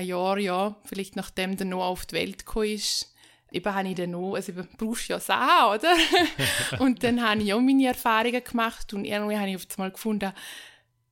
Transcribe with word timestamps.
ein 0.00 0.06
Jahr, 0.06 0.38
ja, 0.38 0.76
vielleicht 0.84 1.16
nachdem 1.16 1.56
der 1.56 1.66
Noah 1.66 1.86
auf 1.86 2.06
die 2.06 2.16
Welt 2.16 2.44
gekommen 2.46 2.74
ist, 2.74 3.14
eben 3.52 3.74
habe 3.74 3.88
ich 3.88 3.94
dann 3.94 4.10
noch, 4.12 4.34
also 4.34 4.52
eben, 4.52 4.68
brauchst 4.78 5.08
ja 5.08 5.20
Sachen, 5.20 5.78
oder? 5.78 5.94
und 6.78 7.02
dann 7.02 7.22
habe 7.22 7.42
ich 7.42 7.52
auch 7.52 7.60
meine 7.60 7.86
Erfahrungen 7.86 8.42
gemacht 8.44 8.92
und 8.94 9.04
irgendwie 9.04 9.36
habe 9.36 9.50
ich 9.50 9.56
auf 9.56 9.66
einmal 9.76 9.90
gefunden, 9.90 10.32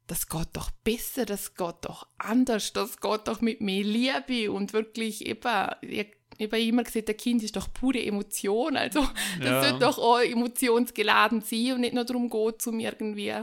das 0.06 0.28
geht 0.28 0.48
doch 0.54 0.70
besser, 0.84 1.26
das 1.26 1.54
geht 1.54 1.74
doch 1.82 2.06
anders, 2.16 2.72
das 2.72 2.98
geht 3.00 3.28
doch 3.28 3.40
mit 3.40 3.60
mehr 3.60 3.84
Liebe 3.84 4.50
und 4.50 4.72
wirklich 4.72 5.26
eben, 5.26 5.68
ich, 5.82 6.06
ich 6.38 6.46
habe 6.46 6.60
immer 6.62 6.84
gesagt, 6.84 7.08
der 7.08 7.16
Kind 7.16 7.42
ist 7.42 7.56
doch 7.56 7.72
pure 7.72 8.02
Emotion, 8.02 8.76
also 8.76 9.00
das 9.40 9.50
Ja. 9.50 9.62
sollte 9.62 9.78
doch 9.80 9.98
auch 9.98 10.20
emotionsgeladen 10.20 11.42
sein 11.42 11.72
und 11.72 11.80
nicht 11.82 11.94
nur 11.94 12.04
darum 12.04 12.30
geht, 12.30 12.66
um 12.66 12.80
irgendwie, 12.80 13.34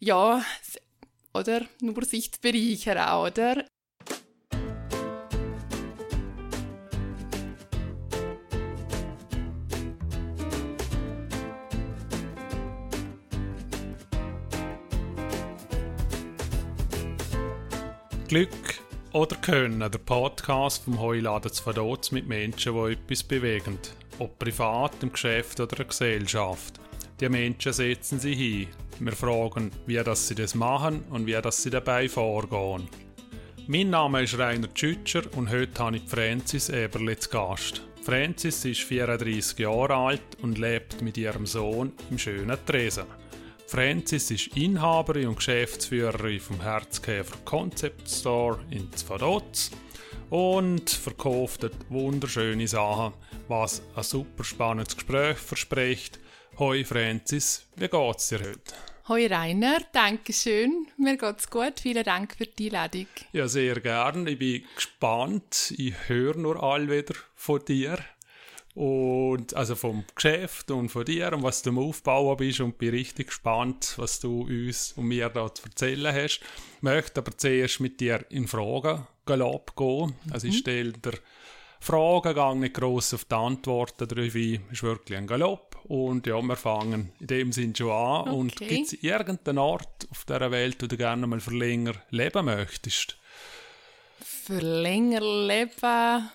ja, 0.00 0.44
oder 1.34 1.62
nur 1.80 2.04
sich 2.04 2.32
zu 2.32 2.40
bereichern, 2.40 3.22
oder? 3.22 3.64
Glück 18.32 18.80
oder 19.12 19.36
Können, 19.36 19.78
der 19.78 19.98
Podcast 19.98 20.84
vom 20.84 20.98
Heuladen 20.98 21.52
zu 21.52 21.62
Verdotz 21.62 22.12
mit 22.12 22.26
Menschen, 22.26 22.72
die 22.72 22.92
etwas 22.92 23.22
bewegen. 23.22 23.78
Ob 24.20 24.38
privat, 24.38 24.94
im 25.02 25.12
Geschäft 25.12 25.60
oder 25.60 25.72
in 25.72 25.76
der 25.76 25.84
Gesellschaft. 25.84 26.80
Die 27.20 27.28
Menschen 27.28 27.74
setzen 27.74 28.18
sie 28.18 28.34
hin. 28.34 28.68
Wir 29.00 29.12
fragen, 29.12 29.70
wie 29.84 29.96
das 29.96 30.28
sie 30.28 30.34
das 30.34 30.54
machen 30.54 31.04
und 31.10 31.26
wie 31.26 31.38
das 31.42 31.62
sie 31.62 31.68
dabei 31.68 32.08
vorgehen. 32.08 32.88
Mein 33.66 33.90
Name 33.90 34.22
ist 34.22 34.38
Rainer 34.38 34.72
Tschütscher 34.72 35.24
und 35.36 35.50
heute 35.50 35.84
habe 35.84 35.98
ich 35.98 36.04
Francis 36.06 36.70
Eberle 36.70 37.18
zu 37.18 37.28
Gast. 37.28 37.82
Francis 38.02 38.64
ist 38.64 38.80
34 38.80 39.58
Jahre 39.58 39.94
alt 39.94 40.38
und 40.40 40.56
lebt 40.56 41.02
mit 41.02 41.18
ihrem 41.18 41.44
Sohn 41.44 41.92
im 42.10 42.16
schönen 42.16 42.56
Tresen. 42.64 43.04
Francis 43.66 44.30
ist 44.30 44.56
Inhaberin 44.56 45.28
und 45.28 45.36
Geschäftsführerin 45.36 46.40
vom 46.40 46.60
Herzkäfer 46.60 47.36
Concept 47.44 48.08
Store 48.08 48.58
in 48.70 48.92
Zfadotz 48.92 49.70
und 50.30 50.90
verkauft 50.90 51.62
dort 51.62 51.90
wunderschöne 51.90 52.68
Sachen, 52.68 53.14
was 53.48 53.82
ein 53.94 54.02
super 54.02 54.44
spannendes 54.44 54.96
Gespräch 54.96 55.38
verspricht. 55.38 56.18
Hoi 56.58 56.84
Francis, 56.84 57.66
wie 57.76 57.88
geht's 57.88 58.28
dir 58.28 58.40
heute? 58.40 58.74
Hoi 59.08 59.26
Rainer, 59.26 59.80
danke 59.92 60.32
schön. 60.32 60.86
Mir 60.96 61.16
geht's 61.16 61.50
gut. 61.50 61.80
Vielen 61.80 62.04
Dank 62.04 62.36
für 62.36 62.46
die 62.46 62.66
Einladung. 62.66 63.08
Ja, 63.32 63.48
sehr 63.48 63.80
gern. 63.80 64.26
Ich 64.28 64.38
bin 64.38 64.64
gespannt. 64.76 65.74
Ich 65.76 65.94
höre 66.06 66.36
nur 66.36 66.62
all 66.62 66.88
wieder 66.88 67.14
von 67.34 67.64
dir. 67.64 67.98
Und 68.74 69.54
also 69.54 69.74
vom 69.76 70.04
Geschäft 70.14 70.70
und 70.70 70.88
von 70.88 71.04
dir 71.04 71.32
und 71.34 71.42
was 71.42 71.60
du 71.62 71.70
am 71.70 71.78
Aufbauen 71.78 72.38
bist 72.38 72.60
und 72.60 72.78
bin 72.78 72.90
richtig 72.90 73.26
gespannt, 73.28 73.94
was 73.96 74.18
du 74.20 74.42
uns 74.42 74.92
und 74.96 75.06
mir 75.06 75.28
da 75.28 75.52
zu 75.54 75.64
erzählen 75.64 76.14
hast. 76.14 76.40
Ich 76.76 76.82
möchte 76.82 77.20
aber 77.20 77.36
zuerst 77.36 77.80
mit 77.80 78.00
dir 78.00 78.24
in 78.30 78.48
Fragen 78.48 79.06
Galopp 79.26 79.76
gehen. 79.76 80.14
Also 80.30 80.46
ich 80.48 80.58
stelle 80.58 80.92
dir 80.92 81.12
Fragen, 81.80 82.34
gehe 82.34 82.56
nicht 82.56 82.74
gross 82.74 83.12
auf 83.12 83.24
die 83.26 83.34
Antworten 83.34 84.08
drauf 84.08 84.34
ein. 84.34 84.64
ist 84.70 84.82
wirklich 84.82 85.18
ein 85.18 85.26
Galopp. 85.26 85.76
Und 85.84 86.26
ja, 86.26 86.40
wir 86.40 86.56
fangen 86.56 87.12
in 87.20 87.26
dem 87.26 87.52
Sinn 87.52 87.74
schon 87.74 87.90
an. 87.90 88.32
Und 88.32 88.52
Okay. 88.52 88.68
gibt 88.68 88.86
es 88.86 89.02
irgendeinen 89.02 89.58
Ort 89.58 90.06
auf 90.10 90.24
dieser 90.24 90.50
Welt, 90.50 90.76
wo 90.80 90.86
du 90.86 90.96
gerne 90.96 91.26
mal 91.26 91.40
für 91.40 91.54
länger 91.54 91.94
leben 92.10 92.44
möchtest? 92.46 93.18
Für 94.20 94.60
länger 94.60 95.20
leben 95.20 96.30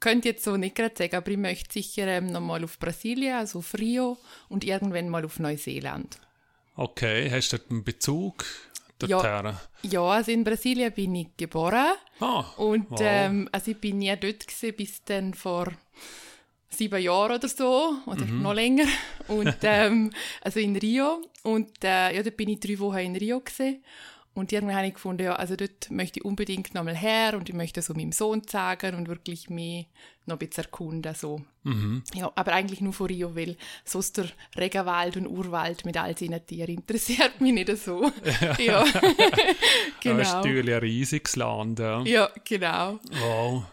könnte 0.00 0.28
jetzt 0.28 0.44
so 0.44 0.56
nicht 0.56 0.74
gerade 0.74 0.94
sagen, 0.96 1.16
aber 1.16 1.30
ich 1.30 1.36
möchte 1.36 1.72
sicher 1.72 2.06
ähm, 2.06 2.26
nochmal 2.26 2.64
auf 2.64 2.78
Brasilien, 2.78 3.36
also 3.36 3.60
auf 3.60 3.74
Rio 3.74 4.18
und 4.48 4.64
irgendwann 4.64 5.08
mal 5.08 5.24
auf 5.24 5.38
Neuseeland. 5.38 6.18
Okay, 6.74 7.30
hast 7.30 7.52
du 7.52 7.58
dort 7.58 7.70
einen 7.70 7.84
Bezug 7.84 8.44
Ja. 9.04 9.60
Ja, 9.82 10.02
also 10.02 10.30
in 10.30 10.44
Brasilien 10.44 10.92
bin 10.92 11.14
ich 11.14 11.28
geboren 11.36 11.94
Ah, 12.20 12.44
und 12.56 12.90
wow. 12.90 13.00
ähm, 13.02 13.48
also 13.52 13.70
ich 13.72 13.78
bin 13.78 13.98
nie 13.98 14.14
dort 14.16 14.46
gewesen, 14.46 14.76
bis 14.76 15.04
dann 15.04 15.34
vor 15.34 15.72
sieben 16.70 17.00
Jahren 17.02 17.36
oder 17.36 17.48
so 17.48 17.94
oder 18.06 18.24
noch 18.26 18.54
länger 18.54 18.86
und 19.28 19.56
ähm, 19.62 20.10
also 20.42 20.60
in 20.60 20.76
Rio 20.76 21.22
und 21.42 21.84
äh, 21.84 22.14
ja, 22.16 22.22
dort 22.22 22.36
bin 22.36 22.48
ich 22.50 22.60
drei 22.60 22.78
Wochen 22.78 22.98
in 22.98 23.16
Rio 23.16 23.40
gewesen. 23.40 23.82
Und 24.36 24.52
irgendwann 24.52 24.76
habe 24.76 24.86
ich 24.86 24.94
gefunden, 24.94 25.24
ja, 25.24 25.34
also 25.34 25.56
dort 25.56 25.90
möchte 25.90 26.20
ich 26.20 26.24
unbedingt 26.24 26.74
nochmal 26.74 26.94
her 26.96 27.34
und 27.36 27.48
ich 27.48 27.54
möchte 27.54 27.82
so 27.82 27.94
meinem 27.94 28.12
Sohn 28.12 28.46
zeigen 28.46 28.94
und 28.94 29.08
wirklich 29.08 29.50
mich 29.50 29.86
noch 30.26 30.36
ein 30.36 30.46
bisschen 30.46 30.64
erkunden, 30.64 31.14
so. 31.14 31.40
Ja, 32.14 32.30
aber 32.36 32.52
eigentlich 32.52 32.80
nur 32.80 32.92
von 32.92 33.06
Rio, 33.08 33.34
weil 33.34 33.56
sonst 33.84 34.18
der 34.18 34.26
Regenwald 34.56 35.16
und 35.16 35.26
Urwald 35.26 35.84
mit 35.84 35.96
all 35.96 36.16
seinen 36.16 36.44
Tieren 36.46 36.74
interessiert 36.76 37.40
mich 37.40 37.52
nicht 37.54 37.76
so. 37.78 38.04
ja, 38.58 38.84
Das 38.94 38.94
ist 38.94 40.00
genau. 40.00 40.16
natürlich 40.22 40.74
ein 40.74 40.80
riesiges 40.80 41.34
Land. 41.36 41.78
Ja. 41.80 42.02
Ja, 42.02 42.30
genau. 42.44 42.98
Wow. 43.20 43.64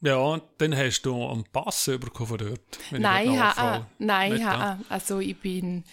Ja, 0.00 0.16
und 0.18 0.42
dann 0.58 0.76
hast 0.76 1.02
du 1.02 1.26
einen 1.28 1.44
Pass 1.52 1.86
bekommen 1.86 2.28
von 2.28 2.38
dort. 2.38 2.78
ich 2.92 2.98
Nein, 2.98 3.26
dort 3.26 3.38
ha, 3.38 3.44
nachfrage. 3.46 3.86
nein, 3.98 4.32
Nicht, 4.34 4.44
ha, 4.44 4.52
ja? 4.52 4.78
also 4.88 5.18
ich 5.18 5.36
bin 5.36 5.84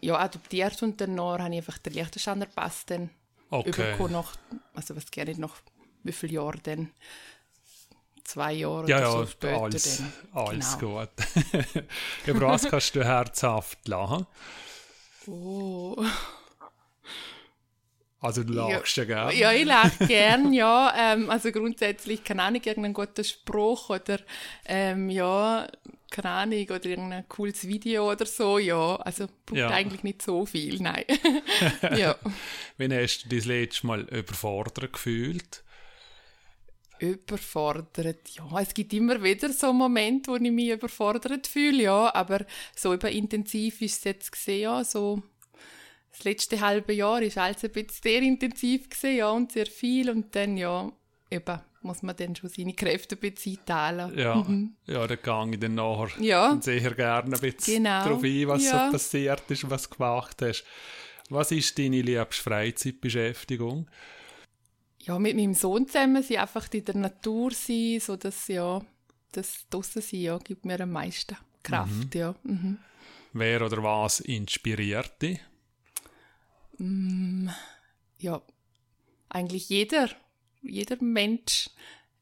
ja 0.00 0.18
adoptiert 0.18 0.82
und 0.82 1.00
dann 1.00 1.14
noch 1.14 1.38
habe 1.38 1.50
ich 1.52 1.58
einfach 1.58 1.78
den 1.78 1.92
Liechtensteiner 1.94 2.46
Pass 2.46 2.84
dann 2.86 3.10
Okay. 3.50 3.92
bekommen 3.92 4.12
nach, 4.12 4.36
also 4.74 4.96
was 4.96 5.10
gerne 5.10 5.34
noch, 5.38 5.56
wie 6.02 6.12
viele 6.12 6.34
Jahre 6.34 6.58
denn? 6.58 6.90
Zwei 8.24 8.52
Jahre 8.52 8.88
Ja, 8.88 8.98
oder 8.98 9.00
ja, 9.00 9.10
so 9.10 9.26
später 9.26 9.62
alles, 9.62 9.96
dann. 9.98 10.12
alles 10.32 10.78
Genau. 10.78 11.00
gut. 11.00 11.08
Über 12.26 12.48
was 12.48 12.64
kannst 12.68 12.94
du 12.94 13.04
herzhaft 13.04 13.88
lachen? 13.88 14.26
Oh. 15.26 15.96
Also 18.20 18.42
du 18.42 18.52
lachst 18.52 18.96
ja, 18.96 19.04
gerne. 19.04 19.34
Ja, 19.34 19.52
ich 19.52 19.64
lache 19.64 20.06
gern, 20.06 20.52
ja. 20.52 20.92
Ähm, 20.96 21.30
also 21.30 21.52
grundsätzlich, 21.52 22.24
keine 22.24 22.42
Ahnung, 22.42 22.60
irgendein 22.64 22.92
guter 22.92 23.22
Spruch 23.22 23.90
oder 23.90 24.18
ähm, 24.64 25.08
ja, 25.08 25.68
keine 26.10 26.30
Ahnung, 26.30 26.64
oder 26.64 26.86
irgendein 26.86 27.28
cooles 27.28 27.66
Video 27.66 28.10
oder 28.10 28.26
so, 28.26 28.58
ja. 28.58 28.96
Also 28.96 29.26
braucht 29.46 29.58
Ja. 29.58 29.68
eigentlich 29.70 30.02
nicht 30.02 30.22
so 30.22 30.46
viel, 30.46 30.80
nein. 30.80 31.04
ja. 31.96 32.16
Wann 32.78 32.92
hast 32.92 33.24
du 33.24 33.28
dich 33.28 33.40
das 33.40 33.46
letzte 33.46 33.86
Mal 33.86 34.00
überfordert 34.08 34.92
gefühlt? 34.92 35.62
Überfordert, 36.98 38.28
ja. 38.30 38.60
Es 38.60 38.74
gibt 38.74 38.92
immer 38.92 39.22
wieder 39.22 39.52
so 39.52 39.72
Momente, 39.72 40.32
wo 40.32 40.36
ich 40.36 40.50
mich 40.50 40.70
überfordert 40.70 41.46
fühle, 41.46 41.82
ja. 41.84 42.14
Aber 42.14 42.44
so 42.74 42.92
eben 42.92 43.12
intensiv 43.12 43.80
ist 43.82 43.98
es 43.98 44.04
jetzt 44.04 44.32
gesehen, 44.32 44.62
ja, 44.62 44.84
so 44.84 45.22
das 46.10 46.24
letzte 46.24 46.60
halbe 46.60 46.92
Jahr 46.94 47.22
ist 47.22 47.38
alles 47.38 47.62
ein 47.64 47.70
bisschen 47.70 48.02
sehr 48.02 48.22
intensiv 48.22 48.88
gesehen, 48.88 49.18
ja, 49.18 49.30
und 49.30 49.52
sehr 49.52 49.66
viel. 49.66 50.10
Und 50.10 50.34
dann, 50.34 50.56
ja, 50.56 50.90
eben, 51.30 51.60
muss 51.88 52.02
man 52.02 52.14
dann 52.16 52.36
schon 52.36 52.50
seine 52.50 52.72
Kräfte 52.74 53.16
ein 53.16 53.20
bisschen 53.20 53.58
einteilen. 53.58 54.16
Ja, 54.18 54.46
ja 54.86 55.06
da 55.06 55.16
gehe 55.16 55.50
ich 55.54 55.60
dann 55.60 55.74
nachher 55.74 56.16
Mhm. 56.18 56.22
Ja. 56.24 56.58
sehr 56.60 56.94
gerne 56.94 57.34
ein 57.34 57.40
bisschen 57.40 57.82
Genau. 57.82 58.04
darauf 58.04 58.22
ein, 58.22 58.48
was 58.48 58.64
Ja. 58.64 58.86
so 58.86 58.92
passiert 58.92 59.42
ist 59.50 59.64
und 59.64 59.70
was 59.70 59.88
du 59.88 59.96
gemacht 59.96 60.40
hast. 60.42 60.64
Was 61.30 61.50
ist 61.50 61.78
deine 61.78 62.00
liebste 62.02 62.42
Freizeitbeschäftigung? 62.42 63.88
Ja, 65.00 65.18
mit 65.18 65.36
meinem 65.36 65.54
Sohn 65.54 65.86
zusammen 65.86 66.22
sind 66.22 66.38
einfach 66.38 66.68
in 66.72 66.84
der 66.84 66.96
Natur 66.96 67.50
sein, 67.52 67.98
so 68.00 68.16
dass, 68.16 68.48
ja, 68.48 68.80
das 69.32 69.66
draussen 69.70 70.02
sein, 70.02 70.20
ja, 70.20 70.38
gibt 70.38 70.64
mir 70.64 70.80
am 70.80 70.92
meisten 70.92 71.36
Kraft, 71.62 72.14
ja. 72.14 72.34
Mhm. 72.44 72.78
Wer 73.32 73.62
oder 73.62 73.82
was 73.82 74.20
inspiriert 74.20 75.20
dich? 75.22 75.40
ja, 78.20 78.40
eigentlich 79.28 79.68
jeder, 79.68 80.08
jeder 80.68 81.02
Mensch 81.02 81.70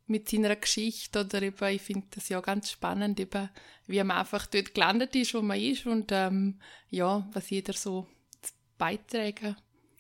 mit 0.07 0.29
seiner 0.29 0.55
Geschichte 0.57 1.21
oder 1.21 1.43
eben, 1.43 1.69
ich 1.69 1.83
finde 1.83 2.07
das 2.11 2.29
ja 2.29 2.41
ganz 2.41 2.71
spannend, 2.71 3.19
eben, 3.19 3.49
wie 3.87 4.03
man 4.03 4.19
einfach 4.19 4.47
dort 4.47 4.75
gelandet 4.75 5.15
ist, 5.17 5.35
wo 5.35 5.43
man 5.43 5.61
ist 5.61 5.87
und 5.87 6.11
ähm, 6.13 6.61
ja, 6.91 7.29
was 7.33 7.51
jeder 7.51 7.73
so 7.73 8.07
zu 8.41 8.53
beitragen 8.79 9.57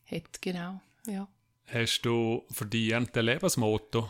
hat, 0.06 0.40
genau, 0.40 0.80
ja. 1.06 1.28
Hast 1.66 2.02
du 2.02 2.44
verdient 2.50 3.16
ein 3.16 3.24
Lebensmotto? 3.24 4.08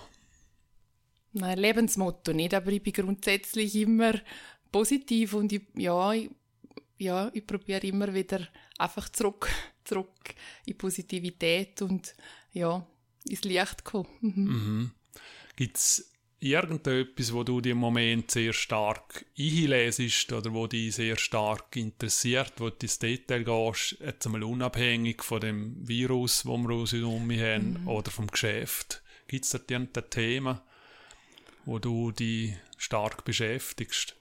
Nein, 1.32 1.58
Lebensmotto 1.58 2.32
nicht, 2.32 2.52
aber 2.52 2.70
ich 2.72 2.82
bin 2.82 2.92
grundsätzlich 2.92 3.74
immer 3.76 4.14
positiv 4.70 5.34
und 5.34 5.52
ich, 5.52 5.62
ja, 5.74 6.12
ich, 6.12 6.30
ja, 6.98 7.30
ich 7.32 7.46
probiere 7.46 7.86
immer 7.86 8.12
wieder 8.12 8.46
einfach 8.78 9.08
zurück, 9.08 9.48
zurück 9.84 10.34
in 10.66 10.76
Positivität 10.76 11.80
und 11.80 12.14
ja, 12.52 12.86
ins 13.28 13.44
Licht 13.44 13.84
kommen. 13.84 14.08
Mhm. 14.20 14.90
Gibt 15.56 15.76
es 15.76 16.10
irgendetwas, 16.40 17.32
wo 17.32 17.42
du 17.42 17.60
dir 17.60 17.72
im 17.72 17.78
Moment 17.78 18.30
sehr 18.30 18.52
stark 18.52 19.24
einlesest 19.38 20.32
oder 20.32 20.52
wo 20.52 20.66
dich 20.66 20.94
sehr 20.94 21.16
stark 21.16 21.74
interessiert, 21.76 22.52
wo 22.58 22.68
du 22.68 22.76
ins 22.82 22.98
Detail 22.98 23.44
gehst, 23.44 23.96
jetzt 24.00 24.26
einmal 24.26 24.44
unabhängig 24.44 25.22
von 25.22 25.40
dem 25.40 25.88
Virus, 25.88 26.44
wo 26.44 26.56
wir 26.58 26.70
uns 26.70 26.92
um 26.92 27.30
haben, 27.30 27.86
oder 27.86 28.10
vom 28.10 28.26
Geschäft? 28.26 29.02
Gibt 29.28 29.44
es 29.44 29.50
da 29.50 29.58
irgendein 29.58 30.10
Thema, 30.10 30.62
wo 31.64 31.78
du 31.78 32.12
dich 32.12 32.54
stark 32.76 33.24
beschäftigst? 33.24 34.15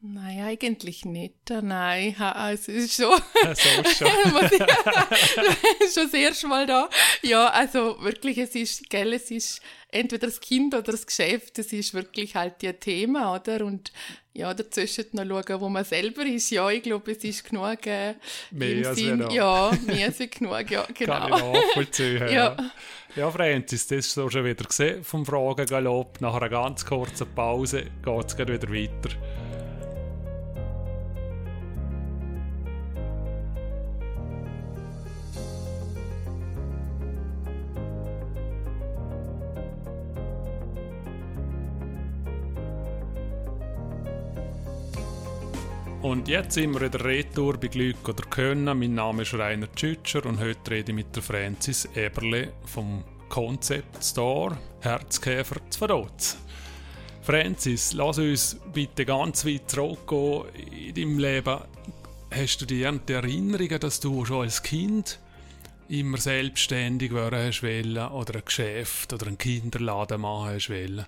Nein, 0.00 0.40
eigentlich 0.40 1.04
nicht. 1.04 1.34
Nein, 1.48 2.14
also 2.18 2.70
es 2.70 2.84
ist 2.84 2.96
schon, 2.96 3.18
so 3.54 3.84
schon. 3.90 4.08
schon 5.92 6.04
das 6.04 6.14
erste 6.14 6.46
Mal 6.46 6.66
da. 6.66 6.88
Ja, 7.22 7.48
also 7.48 7.96
wirklich, 8.02 8.38
es 8.38 8.54
ist, 8.54 8.90
gell, 8.90 9.14
es 9.14 9.30
ist 9.30 9.60
entweder 9.88 10.26
das 10.26 10.40
Kind 10.40 10.74
oder 10.74 10.92
das 10.92 11.06
Geschäft, 11.06 11.58
es 11.58 11.72
ist 11.72 11.94
wirklich 11.94 12.36
halt 12.36 12.62
ihr 12.62 12.78
Thema, 12.78 13.34
oder? 13.34 13.64
Und 13.64 13.90
ja, 14.34 14.52
dazwischen 14.52 15.06
noch 15.12 15.24
schauen, 15.24 15.60
wo 15.60 15.68
man 15.70 15.84
selber 15.84 16.26
ist. 16.26 16.50
Ja, 16.50 16.68
ich 16.70 16.82
glaube, 16.82 17.12
es 17.12 17.24
ist 17.24 17.48
genug 17.48 17.86
äh, 17.86 18.14
mehr 18.50 18.72
im 18.72 18.94
Sinn. 18.94 19.30
Ja, 19.30 19.72
mehr 19.86 20.06
als 20.08 20.18
genug, 20.18 20.70
ja, 20.70 20.86
genau. 20.92 21.20
Kann 21.20 21.32
ich 21.32 21.54
nachvollziehen, 21.54 22.18
ja. 22.18 22.28
Ja. 22.28 22.56
Ja, 23.16 23.30
Francis, 23.30 23.86
das 23.86 23.98
ist 24.00 24.12
so 24.12 24.28
schon 24.28 24.44
wieder 24.44 24.62
gesehen 24.62 25.02
vom 25.02 25.24
Fragengalopp. 25.24 26.20
Nach 26.20 26.34
einer 26.34 26.50
ganz 26.50 26.84
kurzen 26.84 27.26
Pause 27.34 27.84
geht 28.04 28.26
es 28.26 28.38
wieder 28.38 28.70
weiter. 28.70 29.35
Und 46.06 46.28
jetzt 46.28 46.52
sind 46.52 46.72
wir 46.72 46.82
in 46.82 46.92
der 46.92 47.04
Retour 47.04 47.58
bei 47.58 47.66
Glück 47.66 48.08
oder 48.08 48.22
Können. 48.30 48.78
Mein 48.78 48.94
Name 48.94 49.22
ist 49.22 49.34
Rainer 49.34 49.66
Tschütscher 49.74 50.24
und 50.24 50.38
heute 50.38 50.70
rede 50.70 50.92
ich 50.92 50.94
mit 50.94 51.16
der 51.16 51.20
Francis 51.20 51.84
Eberle 51.96 52.52
vom 52.64 53.02
Concept 53.28 54.04
Store 54.04 54.56
Herzkäfer 54.82 55.56
zu 55.68 55.80
Verdotz. 55.80 56.38
Francis, 57.22 57.92
lass 57.92 58.18
uns 58.18 58.56
bitte 58.72 59.04
ganz 59.04 59.44
weit 59.44 59.68
zurückgehen 59.68 60.44
in 60.70 60.94
deinem 60.94 61.18
Leben. 61.18 61.58
Hast 62.30 62.60
du 62.60 62.66
die 62.66 62.84
Erinnerungen, 62.84 63.80
dass 63.80 63.98
du 63.98 64.24
schon 64.24 64.42
als 64.42 64.62
Kind 64.62 65.18
immer 65.88 66.18
selbstständig 66.18 67.12
werden 67.12 67.48
hast 67.48 67.64
wollen, 67.64 67.98
oder 68.12 68.36
ein 68.36 68.44
Geschäft 68.44 69.12
oder 69.12 69.26
einen 69.26 69.38
Kinderladen 69.38 70.20
machen 70.20 70.54
hast 70.54 70.70
wollen? 70.70 71.04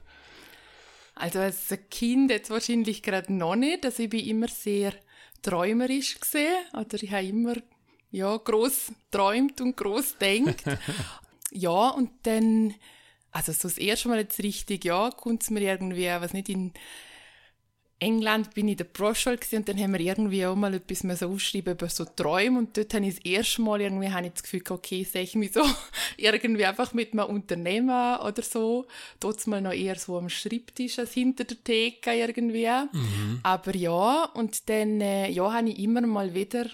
Also 1.18 1.40
als 1.40 1.74
Kind 1.90 2.30
jetzt 2.30 2.50
wahrscheinlich 2.50 3.02
gerade 3.02 3.32
noch 3.32 3.56
nicht. 3.56 3.84
Also 3.84 4.04
ich 4.04 4.10
bin 4.10 4.24
immer 4.24 4.48
sehr 4.48 4.92
träumerisch 5.42 6.20
gesehen. 6.20 6.54
Oder 6.72 7.02
ich 7.02 7.10
habe 7.10 7.26
immer 7.26 7.54
ja, 8.10 8.36
gross 8.36 8.92
träumt 9.10 9.60
und 9.60 9.76
gross 9.76 10.16
denkt. 10.18 10.64
ja, 11.50 11.88
und 11.90 12.10
dann, 12.22 12.74
also 13.32 13.52
so 13.52 13.68
das 13.68 13.78
erste 13.78 14.08
Mal 14.08 14.20
jetzt 14.20 14.42
richtig, 14.42 14.84
ja, 14.84 15.10
kommt 15.10 15.42
es 15.42 15.50
mir 15.50 15.60
irgendwie, 15.60 16.06
was 16.06 16.32
nicht, 16.32 16.48
in 16.48 16.72
England 18.00 18.54
bin 18.54 18.68
ich 18.68 18.72
in 18.72 18.78
der 18.78 18.84
Pro-Schule 18.84 19.40
und 19.52 19.68
dann 19.68 19.78
haben 19.78 19.92
wir 19.92 20.00
irgendwie 20.00 20.46
auch 20.46 20.54
mal 20.54 20.72
etwas 20.72 21.02
mehr 21.02 21.16
so 21.16 21.28
aufgeschrieben 21.28 21.74
über 21.74 21.88
so 21.88 22.04
Träume 22.04 22.58
und 22.58 22.76
dort 22.76 22.94
habe 22.94 23.06
ich 23.06 23.16
das 23.16 23.24
erste 23.24 23.62
Mal 23.62 23.80
irgendwie 23.80 24.10
habe 24.10 24.26
ich 24.26 24.32
das 24.34 24.42
Gefühl, 24.44 24.62
okay, 24.68 25.02
sehe 25.02 25.22
ich 25.22 25.34
mich 25.34 25.52
so 25.52 25.62
irgendwie 26.16 26.64
einfach 26.64 26.92
mit 26.92 27.12
einem 27.12 27.26
Unternehmer 27.26 28.24
oder 28.24 28.42
so, 28.42 28.86
dort 29.18 29.44
mal 29.48 29.60
noch 29.60 29.72
eher 29.72 29.96
so 29.96 30.16
am 30.16 30.28
Schreibtisch 30.28 31.00
als 31.00 31.12
hinter 31.12 31.44
der 31.44 31.62
Theke 31.62 32.12
irgendwie. 32.12 32.68
Mhm. 32.92 33.40
Aber 33.42 33.74
ja, 33.74 34.24
und 34.26 34.68
dann, 34.68 35.00
äh, 35.00 35.30
ja, 35.30 35.52
habe 35.52 35.70
ich 35.70 35.78
immer 35.80 36.02
mal 36.02 36.34
wieder 36.34 36.66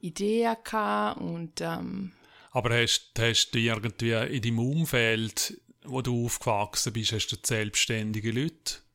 Ideen 0.00 0.56
gehabt 0.64 1.20
und 1.20 1.60
ähm, 1.60 2.12
Aber 2.50 2.74
hast, 2.74 3.12
hast 3.18 3.52
du 3.52 3.58
irgendwie 3.58 4.10
in 4.10 4.42
deinem 4.42 4.58
Umfeld, 4.58 5.60
wo 5.84 6.02
du 6.02 6.26
aufgewachsen 6.26 6.92
bist, 6.92 7.12
hast 7.12 7.28
du 7.28 7.36
selbstständige 7.40 8.32
Leute 8.32 8.85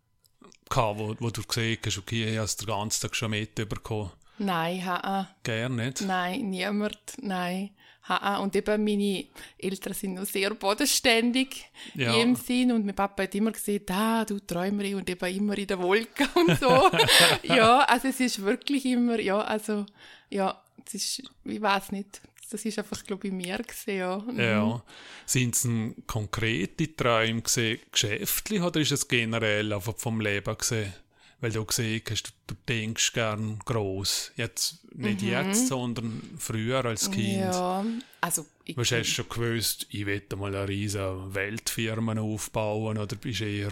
gehabt, 0.71 0.99
wo, 0.99 1.15
wo 1.19 1.29
du 1.29 1.43
gesehen 1.43 1.77
hast, 1.85 1.97
okay, 1.97 2.31
ich 2.31 2.37
habe 2.37 2.49
den 2.59 2.67
ganzen 2.67 3.01
Tag 3.01 3.15
schon 3.15 3.31
mitbekommen? 3.31 4.11
nein, 4.37 4.83
ha, 4.85 5.27
Gerne 5.43 5.85
nicht. 5.85 6.01
Nein, 6.01 6.49
niemand, 6.49 6.97
nein. 7.21 7.69
Ha, 8.09 8.37
und 8.37 8.55
eben 8.55 8.83
meine 8.83 9.25
Eltern 9.59 9.93
sind 9.93 10.15
noch 10.15 10.25
sehr 10.25 10.55
bodenständig 10.55 11.65
Ja. 11.93 12.13
in 12.15 12.19
dem 12.19 12.35
Sinn 12.35 12.71
und 12.71 12.83
mein 12.83 12.95
Papa 12.95 13.23
hat 13.23 13.35
immer 13.35 13.51
gesagt, 13.51 13.91
ah, 13.91 14.25
du 14.25 14.39
Träumerin 14.39 14.95
und 14.95 15.07
eben 15.09 15.35
immer 15.35 15.55
in 15.57 15.67
der 15.67 15.79
Wolke 15.79 16.27
und 16.33 16.59
so. 16.59 16.89
ja, 17.43 17.81
also 17.81 18.07
es 18.07 18.19
ist 18.19 18.41
wirklich 18.41 18.85
immer, 18.85 19.19
ja, 19.19 19.39
also, 19.41 19.85
ja, 20.31 20.59
es 20.85 20.95
ist, 20.95 21.23
ich 21.45 21.61
weiß 21.61 21.91
nicht, 21.91 22.21
das 22.51 22.65
ist 22.65 22.77
einfach, 22.77 23.03
glaube 23.03 23.27
ich, 23.27 23.33
mir 23.33 23.57
gesehen, 23.59 23.99
ja. 23.99 24.17
Mhm. 24.17 24.39
Ja. 24.39 24.83
Sind 25.25 25.55
es 25.55 25.67
konkrete 26.05 26.95
Träume 26.95 27.41
gesehen, 27.41 27.79
geschäftlich, 27.91 28.61
oder 28.61 28.79
ist 28.81 28.91
es 28.91 29.07
generell 29.07 29.71
einfach 29.73 29.97
vom 29.97 30.19
Leben 30.19 30.57
gesehen? 30.57 30.93
Weil 31.39 31.51
du 31.51 31.65
gesehen 31.65 32.03
hast, 32.07 32.23
du, 32.27 32.31
du 32.47 32.55
denkst 32.67 33.13
gern 33.13 33.57
gross. 33.65 34.31
Jetzt, 34.35 34.79
nicht 34.93 35.23
jetzt, 35.23 35.67
sondern 35.67 36.21
früher 36.37 36.85
als 36.85 37.09
Kind. 37.09 37.37
Mhm. 37.37 37.51
Ja, 37.51 37.85
also, 38.19 38.45
ich, 38.63 38.77
Was 38.77 38.91
hast 38.91 39.07
du 39.07 39.23
schon 39.23 39.29
gewusst, 39.29 39.87
ich 39.89 40.05
will 40.05 40.21
mal 40.35 40.53
eine 40.53 40.67
riesige 40.67 41.33
Weltfirma 41.33 42.19
aufbauen 42.19 42.97
oder 42.99 43.15
bist 43.15 43.39
du 43.39 43.45
eher, 43.45 43.71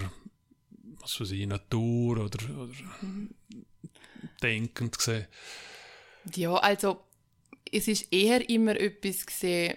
was 0.99 1.21
weiß 1.21 1.31
ich, 1.31 1.45
Natur 1.45 2.25
oder, 2.25 2.39
oder 2.57 2.73
denkend 4.41 4.97
gesehen? 4.97 5.27
Ja, 6.35 6.55
also 6.55 7.03
es 7.71 7.87
ist 7.87 8.11
eher 8.11 8.49
immer 8.49 8.79
etwas 8.79 9.25
gesehen, 9.25 9.75